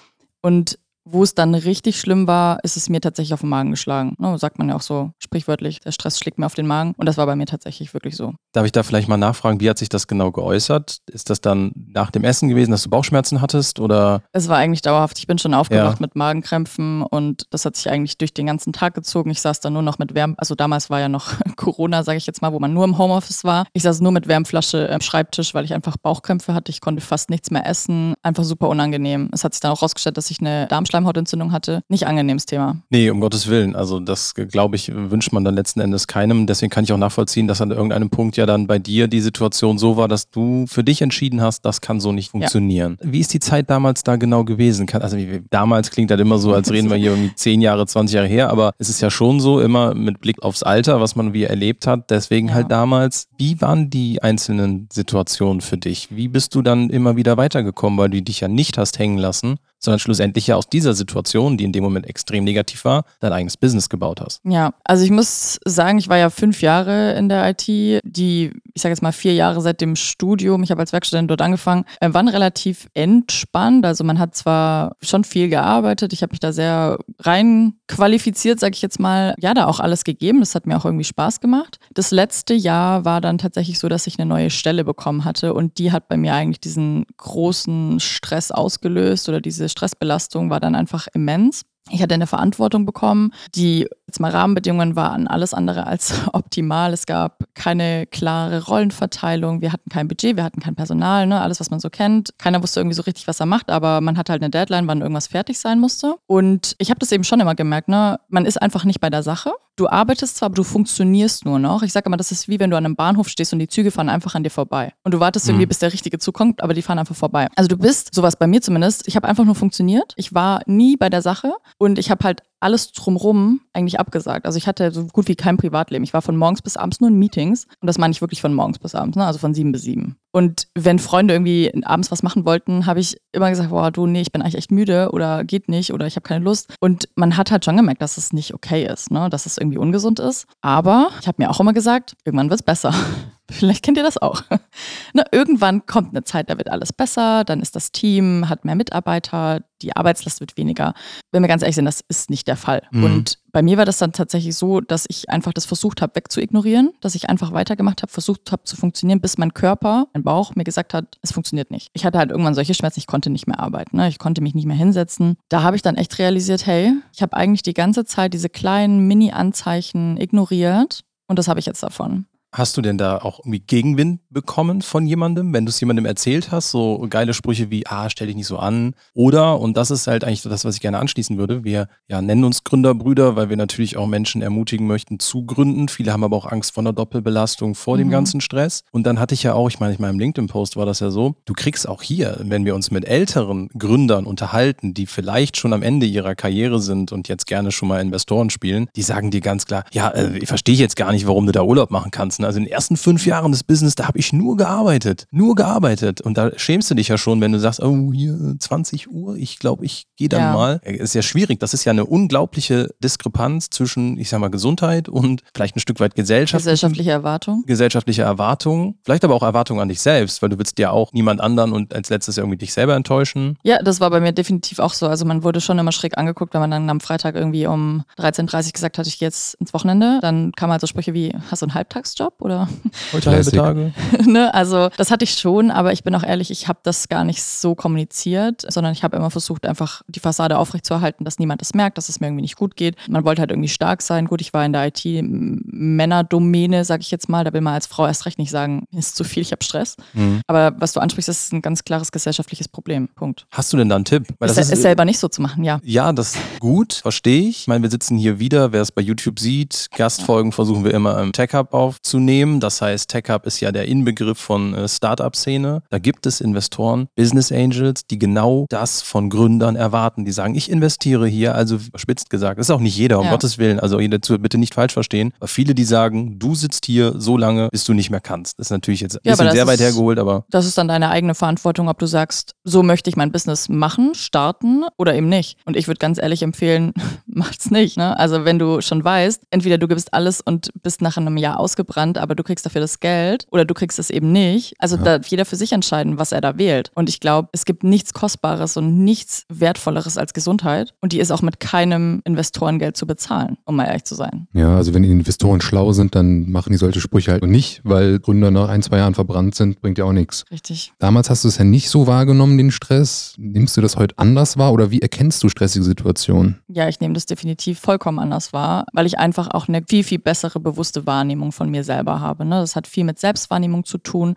Und 0.40 0.78
wo 1.05 1.23
es 1.23 1.35
dann 1.35 1.55
richtig 1.55 1.99
schlimm 1.99 2.26
war, 2.26 2.58
ist 2.62 2.76
es 2.76 2.88
mir 2.88 3.00
tatsächlich 3.00 3.35
auf 3.35 3.41
den 3.41 3.49
Magen 3.49 3.70
geschlagen. 3.70 4.14
Ne, 4.19 4.38
sagt 4.38 4.58
man 4.58 4.69
ja 4.69 4.76
auch 4.76 4.82
so 4.82 5.12
sprichwörtlich, 5.19 5.81
der 5.81 5.93
Stress 5.93 6.19
schlägt 6.19 6.39
mir 6.39 6.46
auf 6.46 6.55
den 6.55 6.67
Magen. 6.67 6.94
Und 6.96 7.06
das 7.06 7.17
war 7.17 7.27
bei 7.27 7.36
mir 7.36 7.46
tatsächlich 7.46 7.94
wirklich 7.94 8.17
so. 8.17 8.34
Darf 8.53 8.67
ich 8.67 8.72
da 8.72 8.82
vielleicht 8.82 9.08
mal 9.08 9.17
nachfragen, 9.17 9.60
wie 9.60 9.69
hat 9.69 9.79
sich 9.79 9.89
das 9.89 10.06
genau 10.06 10.31
geäußert? 10.31 10.98
Ist 11.10 11.31
das 11.31 11.41
dann 11.41 11.72
nach 11.74 12.10
dem 12.10 12.24
Essen 12.24 12.48
gewesen, 12.48 12.70
dass 12.70 12.82
du 12.82 12.91
Bauchschmerzen 12.91 13.41
hattest? 13.41 13.81
Oder? 13.81 14.22
Es 14.32 14.48
war 14.48 14.58
eigentlich 14.58 14.82
dauerhaft. 14.82 15.19
Ich 15.19 15.27
bin 15.27 15.39
schon 15.39 15.55
aufgewacht 15.55 15.98
ja. 15.98 16.03
mit 16.03 16.17
Magenkrämpfen 16.17 17.03
und 17.03 17.44
das 17.51 17.65
hat 17.65 17.77
sich 17.77 17.91
eigentlich 17.91 18.19
durch 18.19 18.34
den 18.34 18.46
ganzen 18.46 18.72
Tag 18.72 18.94
gezogen. 18.94 19.31
Ich 19.31 19.41
saß 19.41 19.60
dann 19.60 19.72
nur 19.72 19.82
noch 19.82 19.98
mit 19.98 20.15
Wärm, 20.15 20.34
also 20.39 20.55
damals 20.55 20.91
war 20.91 21.01
ja 21.01 21.08
noch 21.08 21.32
Corona, 21.56 22.03
sage 22.03 22.19
ich 22.19 22.27
jetzt 22.27 22.43
mal, 22.43 22.53
wo 22.53 22.60
man 22.60 22.72
nur 22.72 22.84
im 22.84 22.98
Homeoffice 22.98 23.44
war. 23.44 23.67
Ich 23.72 23.82
saß 23.82 24.01
nur 24.01 24.13
mit 24.13 24.29
Wärmflasche 24.29 24.91
am 24.91 25.01
Schreibtisch, 25.01 25.55
weil 25.55 25.65
ich 25.65 25.74
einfach 25.74 25.96
Bauchkrämpfe 25.96 26.55
hatte. 26.55 26.70
Ich 26.70 26.81
konnte 26.81 27.01
fast 27.01 27.31
nichts 27.31 27.51
mehr 27.51 27.67
essen. 27.67 28.15
Einfach 28.22 28.44
super 28.44 28.69
unangenehm. 28.69 29.31
Es 29.32 29.44
hat 29.44 29.55
sich 29.55 29.60
dann 29.60 29.72
auch 29.72 29.82
rausgestellt, 29.82 30.17
dass 30.17 30.31
ich 30.31 30.41
eine 30.41 30.67
Darmschleimhaut 30.69 30.90
Schleimhautentzündung 30.91 31.53
hatte. 31.53 31.82
Nicht 31.89 32.06
angenehmes 32.06 32.47
Thema. 32.47 32.77
Nee, 32.91 33.11
um 33.11 33.20
Gottes 33.20 33.49
Willen. 33.49 33.77
Also 33.77 34.01
das, 34.01 34.35
glaube 34.35 34.77
ich, 34.77 34.93
wünscht 34.94 35.32
man 35.32 35.44
dann 35.44 35.55
letzten 35.55 35.81
Endes 35.81 36.06
keinem. 36.06 36.47
Deswegen 36.47 36.70
kann 36.70 36.85
ich 36.85 36.93
auch 36.93 36.99
nachvollziehen, 36.99 37.49
dass 37.49 37.61
an 37.61 37.70
irgendeinem 37.70 38.11
Punkt 38.11 38.37
ja 38.37 38.47
dann 38.47 38.67
bei 38.67 38.79
dir 38.79 39.09
die 39.09 39.20
Situation 39.20 39.79
so 39.79 39.97
war, 39.97 40.09
dass 40.09 40.31
du 40.31 40.67
für 40.67 40.85
dich 40.85 41.03
entschieden 41.03 41.41
hast, 41.41 41.65
das 41.65 41.81
kann 41.81 42.01
so 42.01 42.13
nicht 42.13 42.31
funktionieren. 42.31 42.99
Ja. 43.03 43.13
Wie 43.13 43.20
ist 43.20 43.32
die 43.32 43.41
Zeit 43.41 43.70
damals 43.70 44.03
da 44.03 44.17
genau 44.17 44.44
gewesen? 44.44 44.87
Also 44.93 45.17
damals 45.51 45.91
klingt 45.91 46.11
halt 46.11 46.20
immer 46.20 46.39
so, 46.39 46.53
als 46.53 46.70
reden 46.70 46.91
wir 46.91 46.97
hier 46.97 47.13
irgendwie 47.13 47.35
zehn 47.35 47.61
Jahre, 47.61 47.87
20 47.87 48.15
Jahre 48.15 48.27
her, 48.27 48.51
aber 48.51 48.73
es 48.79 48.89
ist 48.89 49.01
ja 49.01 49.11
schon 49.11 49.41
so, 49.41 49.61
immer 49.61 49.94
mit 49.94 50.20
Blick 50.20 50.43
aufs 50.43 50.63
Alter, 50.63 51.01
was 51.01 51.17
man 51.17 51.32
wie 51.32 51.44
erlebt 51.44 51.87
hat. 51.87 52.11
Deswegen 52.11 52.49
ja. 52.49 52.55
halt 52.55 52.70
damals, 52.70 53.29
wie 53.39 53.61
waren 53.61 53.91
die 53.91 54.23
einzelnen 54.23 54.89
Situationen 54.93 55.61
für 55.61 55.77
dich? 55.77 56.09
Wie 56.11 56.29
bist 56.29 56.55
du 56.55 56.63
dann 56.63 56.91
immer 56.91 57.17
wieder 57.17 57.37
weitergekommen, 57.37 57.99
weil 57.99 58.11
du 58.11 58.23
dich 58.23 58.41
ja 58.41 58.49
nicht 58.49 58.79
hast 58.79 58.99
hängen 58.99 59.19
lassen, 59.19 59.56
sondern 59.81 59.99
schlussendlich 59.99 60.46
ja 60.46 60.56
aus 60.56 60.69
dieser 60.69 60.94
Situation, 60.94 61.56
die 61.56 61.65
in 61.65 61.72
dem 61.72 61.82
Moment 61.82 62.06
extrem 62.06 62.44
negativ 62.44 62.84
war, 62.84 63.05
dein 63.19 63.32
eigenes 63.32 63.56
Business 63.56 63.89
gebaut 63.89 64.20
hast. 64.20 64.43
Ja, 64.44 64.75
also 64.84 65.05
ich 65.05 65.10
muss 65.10 65.58
sagen, 65.65 65.99
ich 65.99 66.08
war 66.08 66.19
ja 66.19 66.31
fünf 66.31 66.63
Jahre 66.63 67.15
in 67.15 67.29
der 67.29 67.51
IT. 67.51 67.67
Die, 67.67 68.53
ich 68.81 68.82
sage 68.82 68.93
jetzt 68.94 69.03
mal 69.03 69.13
vier 69.13 69.34
Jahre 69.34 69.60
seit 69.60 69.82
dem 69.82 69.94
Studium, 69.94 70.63
ich 70.63 70.70
habe 70.70 70.81
als 70.81 70.94
Werkstudentin 70.94 71.29
dort 71.29 71.43
angefangen, 71.43 71.84
äh, 72.01 72.15
waren 72.15 72.29
relativ 72.29 72.89
entspannt. 72.94 73.84
Also 73.84 74.05
man 74.05 74.19
hat 74.19 74.34
zwar 74.34 74.96
schon 75.03 75.22
viel 75.22 75.51
gearbeitet, 75.51 76.15
ich 76.15 76.22
habe 76.22 76.32
mich 76.32 76.41
da 76.41 76.51
sehr 76.51 76.99
rein 77.19 77.75
qualifiziert, 77.89 78.58
sage 78.58 78.72
ich 78.75 78.81
jetzt 78.81 78.99
mal, 78.99 79.34
ja, 79.39 79.53
da 79.53 79.67
auch 79.67 79.81
alles 79.81 80.05
gegeben. 80.05 80.41
Das 80.41 80.55
hat 80.55 80.67
mir 80.67 80.79
auch 80.79 80.87
irgendwie 80.87 81.05
Spaß 81.05 81.41
gemacht. 81.41 81.79
Das 81.93 82.10
letzte 82.10 82.55
Jahr 82.55 83.05
war 83.05 83.20
dann 83.20 83.37
tatsächlich 83.37 83.79
so, 83.79 83.91
dass 83.91 84.06
ich 84.06 84.19
eine 84.19 84.27
neue 84.27 84.49
Stelle 84.49 84.82
bekommen 84.82 85.27
hatte 85.27 85.53
und 85.53 85.77
die 85.77 85.93
hat 85.93 86.08
bei 86.08 86.17
mir 86.17 86.32
eigentlich 86.32 86.60
diesen 86.60 87.05
großen 87.19 88.01
Stress 88.01 88.51
ausgelöst 88.51 89.29
oder 89.29 89.43
diese 89.43 89.69
Stressbelastung 89.69 90.49
war 90.49 90.60
dann 90.60 90.75
einfach 90.75 91.06
immens. 91.13 91.67
Ich 91.91 92.03
hatte 92.03 92.15
eine 92.15 92.27
Verantwortung 92.27 92.87
bekommen. 92.87 93.32
Die 93.55 93.87
jetzt 94.11 94.19
mal 94.19 94.31
Rahmenbedingungen 94.31 94.97
waren 94.97 95.29
alles 95.29 95.55
andere 95.55 95.87
als 95.87 96.13
optimal. 96.32 96.93
Es 96.93 97.06
gab 97.06 97.44
keine 97.55 98.06
klare 98.06 98.65
Rollenverteilung. 98.65 99.61
Wir 99.61 99.73
hatten 99.73 99.89
kein 99.89 100.09
Budget, 100.09 100.37
wir 100.37 100.43
hatten 100.43 100.61
kein 100.61 100.75
Personal, 100.75 101.27
ne? 101.27 101.41
alles, 101.41 101.61
was 101.61 101.70
man 101.70 101.79
so 101.79 101.91
kennt. 101.91 102.31
Keiner 102.39 102.63
wusste 102.63 102.81
irgendwie 102.81 102.97
so 102.97 103.03
richtig, 103.03 103.29
was 103.29 103.39
er 103.39 103.47
macht, 103.47 103.70
aber 103.70 104.01
man 104.01 104.19
hatte 104.19 104.32
halt 104.32 104.43
eine 104.43 104.51
Deadline, 104.51 104.89
wann 104.89 105.01
irgendwas 105.01 105.29
fertig 105.29 105.61
sein 105.61 105.79
musste. 105.79 106.17
Und 106.27 106.75
ich 106.79 106.91
habe 106.91 106.99
das 106.99 107.13
eben 107.13 107.23
schon 107.23 107.41
immer 107.41 107.55
gemerkt, 107.55 107.89
ne? 107.89 108.19
man 108.29 108.47
ist 108.47 108.61
einfach 108.61 108.85
nicht 108.85 109.01
bei 109.01 109.11
der 109.11 109.23
Sache. 109.23 109.53
Du 109.77 109.89
arbeitest 109.89 110.37
zwar, 110.37 110.47
aber 110.47 110.56
du 110.56 110.65
funktionierst 110.65 111.47
nur 111.47 111.59
noch. 111.59 111.82
Ich 111.82 111.93
sage 111.93 112.06
immer, 112.06 112.17
das 112.19 112.32
ist 112.32 112.49
wie 112.49 112.61
wenn 112.61 112.70
du 112.70 112.77
an 112.77 112.85
einem 112.85 112.97
Bahnhof 112.97 113.29
stehst 113.29 113.53
und 113.53 113.61
die 113.61 113.69
Züge 113.69 113.91
fahren 113.91 114.09
einfach 114.11 114.35
an 114.35 114.43
dir 114.43 114.51
vorbei. 114.51 114.93
Und 115.05 115.15
du 115.15 115.20
wartest 115.20 115.49
irgendwie, 115.49 115.65
mhm. 115.65 115.69
bis 115.69 115.79
der 115.79 115.93
richtige 115.93 116.19
Zug 116.19 116.35
kommt, 116.35 116.63
aber 116.63 116.75
die 116.75 116.82
fahren 116.82 116.99
einfach 116.99 117.17
vorbei. 117.17 117.49
Also 117.56 117.69
du 117.69 117.79
bist, 117.79 118.15
sowas 118.15 118.37
bei 118.37 118.47
mir 118.47 118.61
zumindest, 118.61 119.09
ich 119.09 119.17
habe 119.17 119.27
einfach 119.27 119.44
nur 119.44 119.55
funktioniert. 119.55 120.13
Ich 120.17 120.35
war 120.35 120.61
nie 120.67 120.97
bei 120.97 121.09
der 121.09 121.23
Sache 121.23 121.55
und 121.81 121.99
ich 121.99 122.10
habe 122.10 122.25
halt 122.25 122.43
alles 122.60 122.93
drumrum 122.93 123.60
eigentlich 123.72 123.98
abgesagt. 123.98 124.46
Also 124.46 124.58
ich 124.58 124.67
hatte 124.67 124.93
so 124.93 125.06
gut 125.06 125.29
wie 125.29 125.34
kein 125.34 125.56
Privatleben. 125.56 126.05
Ich 126.05 126.12
war 126.12 126.22
von 126.22 126.36
morgens 126.36 126.62
bis 126.62 126.76
abends 126.76 127.00
nur 127.00 127.08
in 127.08 127.19
Meetings. 127.19 127.67
Und 127.81 127.86
das 127.86 127.98
meine 127.98 128.12
ich 128.12 128.20
wirklich 128.20 128.40
von 128.40 128.55
morgens 128.55 128.79
bis 128.79 128.94
abends, 128.94 129.17
ne? 129.17 129.24
also 129.24 129.38
von 129.38 129.55
sieben 129.55 129.72
bis 129.72 129.82
sieben. 129.82 130.17
Und 130.32 130.69
wenn 130.74 130.98
Freunde 130.98 131.34
irgendwie 131.34 131.72
abends 131.84 132.10
was 132.10 132.22
machen 132.22 132.44
wollten, 132.44 132.86
habe 132.86 133.00
ich 133.00 133.17
immer 133.32 133.50
gesagt, 133.50 133.70
boah, 133.70 133.90
du, 133.90 134.06
nee, 134.06 134.20
ich 134.20 134.31
bin 134.31 134.43
eigentlich 134.43 134.56
echt 134.56 134.70
müde 134.70 135.10
oder 135.12 135.43
geht 135.44 135.69
nicht 135.69 135.93
oder 135.93 136.06
ich 136.06 136.17
habe 136.17 136.29
keine 136.29 136.44
Lust. 136.44 136.72
Und 136.81 137.08
man 137.17 137.36
hat 137.36 137.50
halt 137.50 137.64
schon 137.64 137.76
gemerkt, 137.76 138.02
dass 138.02 138.17
es 138.17 138.32
nicht 138.32 138.55
okay 138.55 138.86
ist, 138.86 139.10
ne? 139.10 139.29
dass 139.31 139.46
es 139.46 139.58
irgendwie 139.58 139.79
ungesund 139.79 140.20
ist. 140.20 140.46
Aber 140.60 141.10
ich 141.20 141.26
habe 141.26 141.43
mir 141.43 141.50
auch 141.50 141.60
immer 141.60 141.72
gesagt, 141.72 142.14
irgendwann 142.24 142.50
wird 142.50 142.60
es 142.60 142.64
besser. 142.64 142.94
Vielleicht 143.50 143.84
kennt 143.84 143.96
ihr 143.96 144.05
das 144.05 144.17
auch. 144.17 144.43
ne, 145.12 145.24
irgendwann 145.32 145.84
kommt 145.84 146.10
eine 146.10 146.22
Zeit, 146.22 146.48
da 146.50 146.56
wird 146.56 146.70
alles 146.70 146.93
besser, 146.93 147.43
dann 147.43 147.60
ist 147.60 147.74
das 147.74 147.90
Team, 147.90 148.48
hat 148.48 148.64
mehr 148.64 148.76
Mitarbeiter, 148.76 149.60
die 149.82 149.96
Arbeitslast 149.96 150.40
wird 150.40 150.56
weniger. 150.56 150.94
Wenn 151.32 151.43
wir 151.43 151.48
ganz 151.48 151.62
ehrlich 151.62 151.74
sind, 151.74 151.84
das 151.84 152.00
ist 152.08 152.31
nicht 152.31 152.46
der 152.50 152.56
Fall. 152.56 152.82
Mhm. 152.90 153.04
Und 153.04 153.38
bei 153.52 153.62
mir 153.62 153.78
war 153.78 153.84
das 153.84 153.98
dann 153.98 154.12
tatsächlich 154.12 154.56
so, 154.56 154.80
dass 154.80 155.06
ich 155.08 155.30
einfach 155.30 155.52
das 155.52 155.64
versucht 155.64 156.02
habe 156.02 156.16
wegzuignorieren, 156.16 156.92
dass 157.00 157.14
ich 157.14 157.28
einfach 157.28 157.52
weitergemacht 157.52 158.02
habe, 158.02 158.12
versucht 158.12 158.50
habe 158.50 158.64
zu 158.64 158.76
funktionieren, 158.76 159.20
bis 159.20 159.38
mein 159.38 159.54
Körper, 159.54 160.08
mein 160.12 160.24
Bauch 160.24 160.54
mir 160.56 160.64
gesagt 160.64 160.92
hat, 160.92 161.19
es 161.22 161.32
funktioniert 161.32 161.70
nicht. 161.70 161.88
Ich 161.92 162.04
hatte 162.04 162.19
halt 162.19 162.30
irgendwann 162.30 162.54
solche 162.54 162.74
Schmerzen, 162.74 163.00
ich 163.00 163.06
konnte 163.06 163.30
nicht 163.30 163.46
mehr 163.46 163.60
arbeiten, 163.60 163.96
ne? 163.96 164.08
ich 164.08 164.19
konnte 164.19 164.40
mich 164.40 164.54
nicht 164.54 164.66
mehr 164.66 164.76
hinsetzen. 164.76 165.36
Da 165.48 165.62
habe 165.62 165.76
ich 165.76 165.82
dann 165.82 165.96
echt 165.96 166.19
realisiert, 166.19 166.66
hey, 166.66 166.92
ich 167.14 167.22
habe 167.22 167.36
eigentlich 167.36 167.62
die 167.62 167.74
ganze 167.74 168.04
Zeit 168.04 168.34
diese 168.34 168.48
kleinen 168.48 169.06
Mini-Anzeichen 169.06 170.20
ignoriert 170.20 171.04
und 171.28 171.38
das 171.38 171.46
habe 171.46 171.60
ich 171.60 171.66
jetzt 171.66 171.82
davon. 171.82 172.26
Hast 172.52 172.76
du 172.76 172.82
denn 172.82 172.98
da 172.98 173.19
auch 173.19 173.38
irgendwie 173.40 173.60
Gegenwind 173.60 174.20
bekommen 174.28 174.82
von 174.82 175.06
jemandem, 175.06 175.52
wenn 175.52 175.66
du 175.66 175.70
es 175.70 175.78
jemandem 175.78 176.04
erzählt 176.04 176.50
hast? 176.50 176.70
So 176.70 177.06
geile 177.08 177.32
Sprüche 177.32 177.70
wie, 177.70 177.86
ah, 177.86 178.10
stell 178.10 178.26
dich 178.26 178.34
nicht 178.34 178.48
so 178.48 178.58
an. 178.58 178.94
Oder, 179.14 179.60
und 179.60 179.76
das 179.76 179.92
ist 179.92 180.08
halt 180.08 180.24
eigentlich 180.24 180.42
das, 180.42 180.64
was 180.64 180.74
ich 180.74 180.80
gerne 180.80 180.98
anschließen 180.98 181.38
würde, 181.38 181.62
wir 181.62 181.86
ja, 182.08 182.20
nennen 182.20 182.42
uns 182.42 182.64
Gründerbrüder, 182.64 183.36
weil 183.36 183.50
wir 183.50 183.56
natürlich 183.56 183.96
auch 183.96 184.08
Menschen 184.08 184.42
ermutigen 184.42 184.88
möchten 184.88 185.20
zu 185.20 185.44
gründen. 185.44 185.88
Viele 185.88 186.12
haben 186.12 186.24
aber 186.24 186.36
auch 186.36 186.46
Angst 186.46 186.74
vor 186.74 186.82
einer 186.82 186.92
Doppelbelastung, 186.92 187.76
vor 187.76 187.94
mhm. 187.94 187.98
dem 187.98 188.10
ganzen 188.10 188.40
Stress. 188.40 188.82
Und 188.90 189.04
dann 189.04 189.20
hatte 189.20 189.34
ich 189.34 189.44
ja 189.44 189.54
auch, 189.54 189.69
ich 189.69 189.78
meine, 189.78 189.94
in 189.94 190.00
meinem 190.00 190.19
LinkedIn-Post 190.19 190.76
war 190.76 190.86
das 190.86 190.98
ja 190.98 191.10
so, 191.10 191.36
du 191.44 191.52
kriegst 191.52 191.88
auch 191.88 192.02
hier, 192.02 192.36
wenn 192.42 192.64
wir 192.64 192.74
uns 192.74 192.90
mit 192.90 193.04
älteren 193.04 193.69
Gründern 193.78 194.26
unterhalten, 194.26 194.92
die 194.92 195.06
vielleicht 195.06 195.56
schon 195.56 195.72
am 195.72 195.82
Ende 195.82 196.06
ihrer 196.06 196.34
Karriere 196.34 196.80
sind 196.80 197.12
und 197.12 197.28
jetzt 197.28 197.46
gerne 197.46 197.70
schon 197.70 197.86
mal 197.86 198.00
Investoren 198.00 198.50
spielen, 198.50 198.88
die 198.96 199.02
sagen 199.02 199.30
dir 199.30 199.40
ganz 199.40 199.66
klar, 199.66 199.84
ja, 199.92 200.08
äh, 200.08 200.38
ich 200.38 200.48
verstehe 200.48 200.74
jetzt 200.74 200.96
gar 200.96 201.12
nicht, 201.12 201.28
warum 201.28 201.46
du 201.46 201.52
da 201.52 201.62
Urlaub 201.62 201.92
machen 201.92 202.10
kannst 202.10 202.40
lassen. 202.43 202.51
Also 202.51 202.59
in 202.59 202.65
den 202.65 202.73
ersten 202.73 202.97
fünf 202.97 203.27
Jahren 203.27 203.53
des 203.53 203.65
Business, 203.65 203.94
da 203.94 204.09
habe 204.09 204.19
ich 204.19 204.32
nur 204.32 204.56
gearbeitet. 204.56 205.27
Nur 205.31 205.55
gearbeitet. 205.55 206.20
Und 206.20 206.37
da 206.37 206.51
schämst 206.56 206.91
du 206.91 206.94
dich 206.94 207.09
ja 207.09 207.19
schon, 207.19 207.41
wenn 207.41 207.53
du 207.53 207.59
sagst, 207.59 207.82
oh, 207.82 208.13
hier 208.13 208.56
20 208.59 209.11
Uhr, 209.11 209.37
ich 209.37 209.59
glaube, 209.59 209.85
ich 209.85 210.06
gehe 210.17 210.29
dann 210.29 210.41
ja. 210.41 210.53
mal. 210.53 210.81
Ist 210.85 211.15
ja 211.15 211.23
schwierig. 211.23 211.61
Das 211.61 211.75
ist 211.75 211.85
ja 211.85 211.91
eine 211.91 212.05
unglaubliche 212.05 212.94
Diskrepanz 213.03 213.70
zwischen, 213.70 214.19
ich 214.19 214.29
sag 214.29 214.41
mal, 214.41 214.51
Gesundheit 214.51 215.09
und 215.09 215.43
vielleicht 215.55 215.77
ein 215.77 215.81
Stück 215.81 216.01
weit 216.01 216.15
Gesellschaft. 216.15 216.65
Gesellschaftliche 216.65 217.11
Erwartung. 217.11 217.63
Gesellschaftliche 217.67 218.23
Erwartung. 218.23 218.97
Vielleicht 219.05 219.25
aber 219.25 219.35
auch 219.35 219.43
Erwartung 219.43 219.81
an 219.81 219.89
dich 219.89 220.01
selbst, 220.01 220.43
weil 220.43 220.49
du 220.49 220.59
willst 220.59 220.79
ja 220.79 220.91
auch 220.91 221.13
niemand 221.13 221.41
anderen 221.41 221.73
und 221.73 221.94
als 221.94 222.11
letztes 222.11 222.39
irgendwie 222.39 222.59
dich 222.59 222.73
selber 222.73 222.94
enttäuschen. 222.94 223.56
Ja, 223.63 223.82
das 223.82 224.01
war 224.01 224.11
bei 224.11 224.20
mir 224.20 224.32
definitiv 224.32 224.79
auch 224.79 224.94
so. 224.94 225.06
Also 225.06 225.25
man 225.25 225.43
wurde 225.43 225.61
schon 225.61 225.79
immer 225.79 225.93
schräg 225.93 226.19
angeguckt, 226.19 226.55
wenn 226.55 226.61
man 226.61 226.70
dann 226.70 226.91
am 226.91 227.01
Freitag 227.01 227.35
irgendwie 227.35 227.67
um 227.67 228.05
13.30 228.19 228.67
Uhr 228.67 228.73
gesagt 228.73 228.99
hat, 228.99 229.06
ich 229.06 229.19
gehe 229.19 229.29
jetzt 229.29 229.55
ins 229.55 229.73
Wochenende. 229.73 230.19
Dann 230.23 230.53
kam 230.53 230.70
halt 230.70 230.81
so 230.81 230.87
Sprüche 230.87 231.15
wie, 231.15 231.35
hast 231.51 231.63
du 231.63 231.67
einen 231.67 231.75
Halbtagsjob? 231.75 232.30
Job 232.31 232.34
oder 232.41 232.69
heute 233.13 233.31
halbe 233.31 233.51
Tage. 233.51 233.93
ne? 234.25 234.53
Also 234.55 234.89
das 234.96 235.10
hatte 235.10 235.25
ich 235.25 235.32
schon, 235.32 235.70
aber 235.70 235.93
ich 235.93 236.05
bin 236.05 236.15
auch 236.15 236.22
ehrlich, 236.22 236.51
ich 236.51 236.69
habe 236.69 236.79
das 236.82 237.08
gar 237.08 237.25
nicht 237.25 237.43
so 237.43 237.75
kommuniziert, 237.75 238.65
sondern 238.69 238.93
ich 238.93 239.03
habe 239.03 239.17
immer 239.17 239.31
versucht, 239.31 239.67
einfach 239.67 240.03
die 240.08 240.20
Fassade 240.20 240.58
aufrechtzuerhalten, 240.58 241.25
dass 241.25 241.39
niemand 241.39 241.60
das 241.60 241.75
merkt, 241.75 241.99
dass 241.99 242.08
es 242.08 242.20
mir 242.20 242.29
irgendwie 242.29 242.43
nicht 242.43 242.56
gut 242.56 242.77
geht. 242.77 242.96
Man 243.08 243.25
wollte 243.25 243.41
halt 243.41 243.51
irgendwie 243.51 243.69
stark 243.69 244.03
sein. 244.03 244.27
Gut, 244.27 244.41
ich 244.41 244.53
war 244.53 244.65
in 244.65 244.72
der 244.72 244.87
IT-Männerdomäne, 244.87 246.84
sage 246.84 247.03
ich 247.03 247.10
jetzt 247.10 247.29
mal. 247.29 247.44
Da 247.44 247.53
will 247.53 247.60
man 247.60 247.75
als 247.75 247.87
Frau 247.87 248.06
erst 248.06 248.27
recht 248.27 248.39
nicht 248.39 248.51
sagen, 248.51 248.87
ist 248.93 249.17
zu 249.17 249.25
viel, 249.25 249.43
ich 249.43 249.53
habe 249.53 249.65
Stress. 249.65 249.96
Mhm. 250.13 250.41
Aber 250.46 250.75
was 250.79 250.93
du 250.93 251.01
ansprichst, 251.01 251.29
ist 251.29 251.53
ein 251.53 251.63
ganz 251.63 251.84
klares 251.84 252.13
gesellschaftliches 252.13 252.69
Problem. 252.69 253.08
Punkt. 253.08 253.46
Hast 253.51 253.72
du 253.72 253.77
denn 253.77 253.89
da 253.89 253.96
einen 253.96 254.05
Tipp? 254.05 254.29
Weil 254.39 254.49
das 254.49 254.58
ist, 254.58 254.72
ist 254.72 254.82
selber 254.82 255.05
nicht 255.05 255.19
so 255.19 255.29
zu 255.29 255.43
machen, 255.43 255.65
ja. 255.65 255.81
Ja, 255.82 256.13
das 256.13 256.34
ist 256.34 256.60
gut, 256.60 256.94
verstehe 256.94 257.49
ich. 257.49 257.60
Ich 257.60 257.67
meine, 257.67 257.82
wir 257.82 257.91
sitzen 257.91 258.17
hier 258.17 258.39
wieder, 258.39 258.72
wer 258.72 258.82
es 258.82 258.93
bei 258.93 259.03
YouTube 259.03 259.39
sieht, 259.39 259.89
Gastfolgen 259.96 260.53
versuchen 260.53 260.84
wir 260.84 260.94
immer 260.94 261.20
im 261.20 261.32
Tech-Hub 261.32 261.75
aufzunehmen 261.75 262.19
nehmen. 262.24 262.60
Das 262.60 262.81
heißt, 262.82 263.10
TechHub 263.10 263.46
ist 263.46 263.60
ja 263.60 263.72
der 263.72 263.86
Inbegriff 263.86 264.39
von 264.39 264.74
äh, 264.74 264.89
Startup-Szene. 264.89 265.82
Da 265.91 265.98
gibt 265.98 266.27
es 266.27 266.41
Investoren, 266.41 267.08
Business 267.17 267.53
Angels, 267.53 268.06
die 268.06 268.19
genau 268.19 268.67
das 268.69 269.03
von 269.03 269.31
Gründern 269.31 269.77
erwarten. 269.77 270.24
Die 270.24 270.32
sagen, 270.32 270.55
ich 270.55 270.70
investiere 270.70 271.27
hier, 271.27 271.55
also 271.55 271.79
spitzt 271.96 272.31
gesagt, 272.31 272.58
das 272.58 272.67
ist 272.67 272.70
auch 272.70 272.81
nicht 272.81 272.96
jeder, 272.96 273.19
um 273.19 273.27
ja. 273.27 273.31
Gottes 273.31 273.58
Willen, 273.58 273.81
also 273.81 273.98
dazu 273.98 274.39
bitte 274.39 274.58
nicht 274.58 274.74
falsch 274.74 274.93
verstehen. 274.93 275.32
Aber 275.39 275.48
viele, 275.48 275.74
die 275.74 275.84
sagen, 275.84 276.39
du 276.39 276.55
sitzt 276.55 276.86
hier 276.86 277.15
so 277.19 277.36
lange, 277.36 277.69
bis 277.70 277.84
du 277.84 277.94
nicht 277.94 278.10
mehr 278.10 278.20
kannst. 278.20 278.58
Das 278.58 278.67
ist 278.67 278.70
natürlich 278.70 279.00
jetzt 279.00 279.17
ein 279.17 279.20
ja, 279.24 279.32
bisschen 279.32 279.53
sehr 279.53 279.67
weit 279.67 279.81
hergeholt, 279.81 280.19
aber. 280.19 280.44
Das 280.50 280.67
ist 280.67 280.77
dann 280.79 280.89
deine 280.89 281.10
eigene 281.10 281.34
Verantwortung, 281.34 281.89
ob 281.89 281.98
du 281.98 282.06
sagst, 282.06 282.55
so 282.65 282.82
möchte 282.82 283.10
ich 283.10 283.17
mein 283.17 283.32
Business 283.32 283.69
machen, 283.69 284.15
starten 284.15 284.84
oder 284.96 285.15
eben 285.15 285.29
nicht. 285.29 285.58
Und 285.65 285.77
ich 285.77 285.86
würde 285.86 285.98
ganz 285.98 286.20
ehrlich 286.20 286.43
empfehlen, 286.43 286.93
macht's 287.34 287.70
nicht. 287.70 287.96
Ne? 287.96 288.19
Also 288.19 288.44
wenn 288.44 288.58
du 288.58 288.81
schon 288.81 289.05
weißt, 289.05 289.43
entweder 289.51 289.79
du 289.79 289.89
gibst 289.89 290.13
alles 290.13 290.41
und 290.41 290.70
bist 290.82 291.03
nach 291.03 291.17
einem 291.17 291.37
Jahr 291.37 291.58
ausgebrannt, 291.58 292.19
aber 292.19 292.34
du 292.34 292.43
kriegst 292.43 292.67
dafür 292.67 292.81
das 292.81 293.01
Geld 293.01 293.46
oder 293.51 293.65
du 293.65 293.75
kriegst 293.75 293.99
es 293.99 294.10
eben 294.10 294.32
nicht. 294.32 294.75
Also 294.79 294.96
ja. 294.96 295.03
da 295.03 295.19
darf 295.19 295.27
jeder 295.29 295.44
für 295.44 295.56
sich 295.56 295.72
entscheiden, 295.72 296.19
was 296.19 296.32
er 296.32 296.41
da 296.41 296.58
wählt. 296.58 296.91
Und 296.94 297.08
ich 297.08 297.20
glaube, 297.20 297.49
es 297.53 297.65
gibt 297.65 297.84
nichts 297.84 298.13
Kostbares 298.13 298.77
und 298.77 299.05
nichts 299.05 299.44
Wertvolleres 299.49 300.19
als 300.19 300.32
Gesundheit. 300.32 300.94
Und 301.01 301.13
die 301.13 301.20
ist 301.20 301.31
auch 301.31 301.43
mit 301.43 301.60
keinem 301.60 302.22
Investorengeld 302.25 302.96
zu 302.96 303.06
bezahlen, 303.06 303.56
um 303.65 303.77
mal 303.77 303.84
ehrlich 303.87 304.05
zu 304.05 304.15
sein. 304.15 304.49
Ja, 304.53 304.77
also 304.77 304.94
wenn 304.94 305.03
die 305.03 305.10
Investoren 305.10 305.60
schlau 305.60 305.93
sind, 305.93 306.15
dann 306.15 306.51
machen 306.51 306.72
die 306.72 306.79
solche 306.79 307.01
Sprüche 307.01 307.32
halt 307.32 307.44
nicht, 307.44 307.81
weil 307.84 308.19
Gründer 308.19 308.51
nach 308.51 308.69
ein, 308.69 308.82
zwei 308.82 308.99
Jahren 308.99 309.15
verbrannt 309.15 309.55
sind, 309.55 309.81
bringt 309.81 309.99
ja 309.99 310.05
auch 310.05 310.13
nichts. 310.13 310.44
Richtig. 310.51 310.93
Damals 310.99 311.31
hast 311.31 311.44
du 311.44 311.49
es 311.49 311.58
ja 311.58 311.65
nicht 311.65 311.91
so 311.91 312.06
wahrgenommen, 312.06 312.58
den 312.58 312.70
Stress. 312.70 313.34
Nimmst 313.39 313.77
du 313.77 313.81
das 313.81 313.96
heute 313.96 314.19
anders 314.19 314.58
wahr 314.58 314.72
oder 314.72 314.91
wie 314.91 315.01
erkennst 315.01 315.43
du 315.43 315.49
stressige 315.49 315.84
Situationen? 315.84 316.58
Ja, 316.69 316.89
ich 316.89 317.01
nehme 317.01 317.15
das 317.15 317.19
definitiv 317.27 317.81
vollkommen 317.81 318.19
anders 318.19 318.53
wahr, 318.53 318.86
weil 318.93 319.06
ich 319.06 319.19
einfach 319.19 319.48
auch 319.48 319.69
eine 319.69 319.82
viel, 319.86 320.05
viel 320.05 320.19
bessere 320.19 320.60
bewusste 320.60 321.06
Wahrnehmung 321.06 321.53
von 321.53 321.70
mir 321.70 321.84
selber 321.84 322.20
habe. 322.20 322.44
Ne? 322.44 322.60
Das 322.60 322.77
hat 322.77 322.86
viel 322.86 323.05
mit 323.05 323.19
Selbstwahrnehmung 323.19 323.84
zu 323.84 323.98
tun 323.98 324.36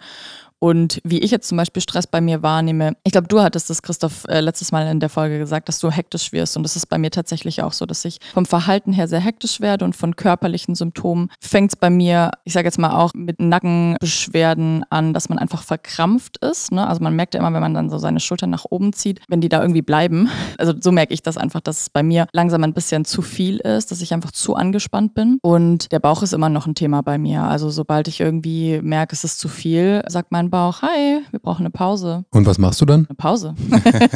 und 0.63 1.01
wie 1.03 1.19
ich 1.19 1.29
jetzt 1.29 1.49
zum 1.49 1.57
Beispiel 1.57 1.81
Stress 1.81 2.07
bei 2.07 2.21
mir 2.21 2.41
wahrnehme, 2.41 2.95
ich 3.03 3.11
glaube, 3.11 3.27
du 3.27 3.41
hattest 3.41 3.69
das, 3.69 3.81
Christoph, 3.81 4.23
äh, 4.29 4.39
letztes 4.39 4.71
Mal 4.71 4.87
in 4.87 5.01
der 5.01 5.09
Folge 5.09 5.37
gesagt, 5.37 5.67
dass 5.67 5.77
du 5.79 5.91
hektisch 5.91 6.31
wirst. 6.31 6.55
Und 6.55 6.63
das 6.63 6.77
ist 6.77 6.85
bei 6.85 6.97
mir 6.97 7.11
tatsächlich 7.11 7.61
auch 7.61 7.73
so, 7.73 7.85
dass 7.85 8.05
ich 8.05 8.19
vom 8.33 8.45
Verhalten 8.45 8.93
her 8.93 9.09
sehr 9.09 9.19
hektisch 9.19 9.59
werde 9.59 9.83
und 9.83 9.93
von 9.93 10.15
körperlichen 10.15 10.73
Symptomen 10.73 11.27
fängt 11.41 11.73
es 11.73 11.75
bei 11.75 11.89
mir, 11.89 12.31
ich 12.45 12.53
sage 12.53 12.65
jetzt 12.65 12.79
mal 12.79 12.97
auch 12.97 13.13
mit 13.13 13.41
Nackenbeschwerden 13.41 14.85
an, 14.89 15.13
dass 15.13 15.27
man 15.27 15.37
einfach 15.37 15.63
verkrampft 15.63 16.37
ist. 16.37 16.71
Ne? 16.71 16.87
Also 16.87 17.03
man 17.03 17.13
merkt 17.13 17.33
ja 17.33 17.41
immer, 17.41 17.51
wenn 17.53 17.59
man 17.59 17.73
dann 17.73 17.89
so 17.89 17.97
seine 17.97 18.21
Schultern 18.21 18.51
nach 18.51 18.63
oben 18.69 18.93
zieht, 18.93 19.19
wenn 19.27 19.41
die 19.41 19.49
da 19.49 19.61
irgendwie 19.61 19.81
bleiben. 19.81 20.29
Also 20.59 20.73
so 20.79 20.91
merke 20.91 21.13
ich 21.13 21.23
das 21.23 21.35
einfach, 21.35 21.61
dass 21.61 21.81
es 21.81 21.89
bei 21.89 22.03
mir 22.03 22.27
langsam 22.31 22.63
ein 22.63 22.73
bisschen 22.73 23.05
zu 23.05 23.21
viel 23.21 23.57
ist, 23.57 23.91
dass 23.91 24.01
ich 24.01 24.13
einfach 24.13 24.31
zu 24.31 24.55
angespannt 24.55 25.13
bin. 25.13 25.39
Und 25.41 25.91
der 25.91 25.99
Bauch 25.99 26.21
ist 26.21 26.31
immer 26.31 26.47
noch 26.47 26.67
ein 26.67 26.75
Thema 26.75 27.01
bei 27.01 27.17
mir. 27.17 27.43
Also 27.43 27.69
sobald 27.69 28.07
ich 28.07 28.19
irgendwie 28.19 28.79
merke, 28.81 29.13
es 29.13 29.23
ist 29.23 29.39
zu 29.39 29.49
viel, 29.49 30.03
sagt 30.07 30.31
mein 30.31 30.52
Bauch, 30.53 30.83
hi, 30.83 31.23
wir 31.31 31.39
brauchen 31.39 31.63
eine 31.63 31.71
Pause. 31.71 32.25
Und 32.29 32.45
was 32.45 32.59
machst 32.59 32.79
du 32.79 32.85
dann? 32.85 33.07
Eine 33.07 33.15
Pause. 33.15 33.55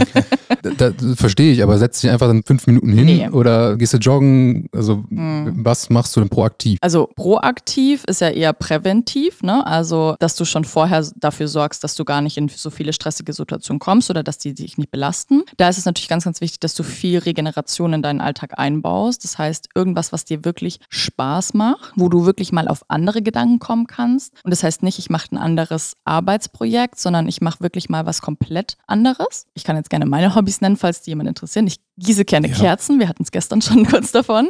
da, 0.62 0.92
da, 0.92 1.16
verstehe 1.16 1.52
ich, 1.52 1.64
aber 1.64 1.80
setzt 1.80 2.04
dich 2.04 2.12
einfach 2.12 2.28
dann 2.28 2.44
fünf 2.44 2.68
Minuten 2.68 2.94
hin 2.94 3.06
nee. 3.06 3.30
oder 3.30 3.76
gehst 3.76 3.96
du 3.96 3.98
joggen? 3.98 4.70
Also 4.72 5.04
hm. 5.10 5.66
was 5.66 5.90
machst 5.90 6.16
du 6.16 6.20
denn 6.20 6.30
proaktiv? 6.30 6.78
Also 6.82 7.10
proaktiv 7.16 8.04
ist 8.04 8.22
ja 8.22 8.30
eher 8.30 8.54
präventiv, 8.54 9.42
ne? 9.42 9.66
Also 9.66 10.16
dass 10.20 10.36
du 10.36 10.46
schon 10.46 10.64
vorher 10.64 11.04
dafür 11.16 11.48
sorgst, 11.48 11.84
dass 11.84 11.96
du 11.96 12.06
gar 12.06 12.22
nicht 12.22 12.38
in 12.38 12.50
so 12.50 12.70
viele 12.70 12.94
stressige 12.94 13.34
Situationen 13.34 13.80
kommst 13.80 14.12
oder 14.12 14.22
dass 14.22 14.38
die 14.38 14.54
dich 14.54 14.78
nicht 14.78 14.92
belasten. 14.92 15.42
Da 15.58 15.70
ist 15.70 15.80
es 15.80 15.86
natürlich 15.86 16.08
ganz, 16.08 16.26
ganz 16.26 16.40
wichtig, 16.40 16.60
dass 16.60 16.76
du 16.76 16.84
viel 16.84 17.18
Regeneration 17.18 17.94
in 17.94 18.04
deinen 18.04 18.22
Alltag 18.22 18.60
einbaust. 18.60 19.24
Das 19.24 19.40
heißt, 19.40 19.70
irgendwas, 19.74 20.14
was 20.14 20.24
dir 20.24 20.46
wirklich 20.46 20.82
Spaß 20.90 21.56
macht, 21.56 21.94
wo 21.96 22.10
du 22.10 22.28
wirklich 22.28 22.52
mal 22.52 22.68
auf 22.68 22.84
andere 22.90 23.24
Gedanken 23.24 23.58
kommen 23.58 23.88
kannst. 23.88 24.36
Und 24.44 24.52
das 24.52 24.62
heißt 24.62 24.84
nicht, 24.84 25.00
ich 25.00 25.10
mache 25.10 25.30
ein 25.32 25.40
anderes 25.40 25.94
Arbeitsprojekt, 26.28 27.00
sondern 27.00 27.30
ich 27.30 27.40
mache 27.40 27.62
wirklich 27.62 27.88
mal 27.88 28.06
was 28.06 28.22
komplett 28.22 28.76
anderes. 28.86 29.48
Ich 29.54 29.64
kann 29.64 29.78
jetzt 29.78 29.90
gerne 29.90 30.06
meine 30.06 30.36
Hobbys 30.36 30.60
nennen, 30.60 30.76
falls 30.76 31.02
die 31.02 31.12
jemand 31.12 31.30
interessieren. 31.30 31.68
Ich 31.68 31.80
gieße 31.98 32.26
gerne 32.26 32.50
ja. 32.50 32.56
Kerzen. 32.56 33.00
Wir 33.00 33.08
hatten 33.08 33.24
es 33.24 33.32
gestern 33.32 33.62
schon 33.62 33.86
kurz 33.90 34.12
davon. 34.12 34.50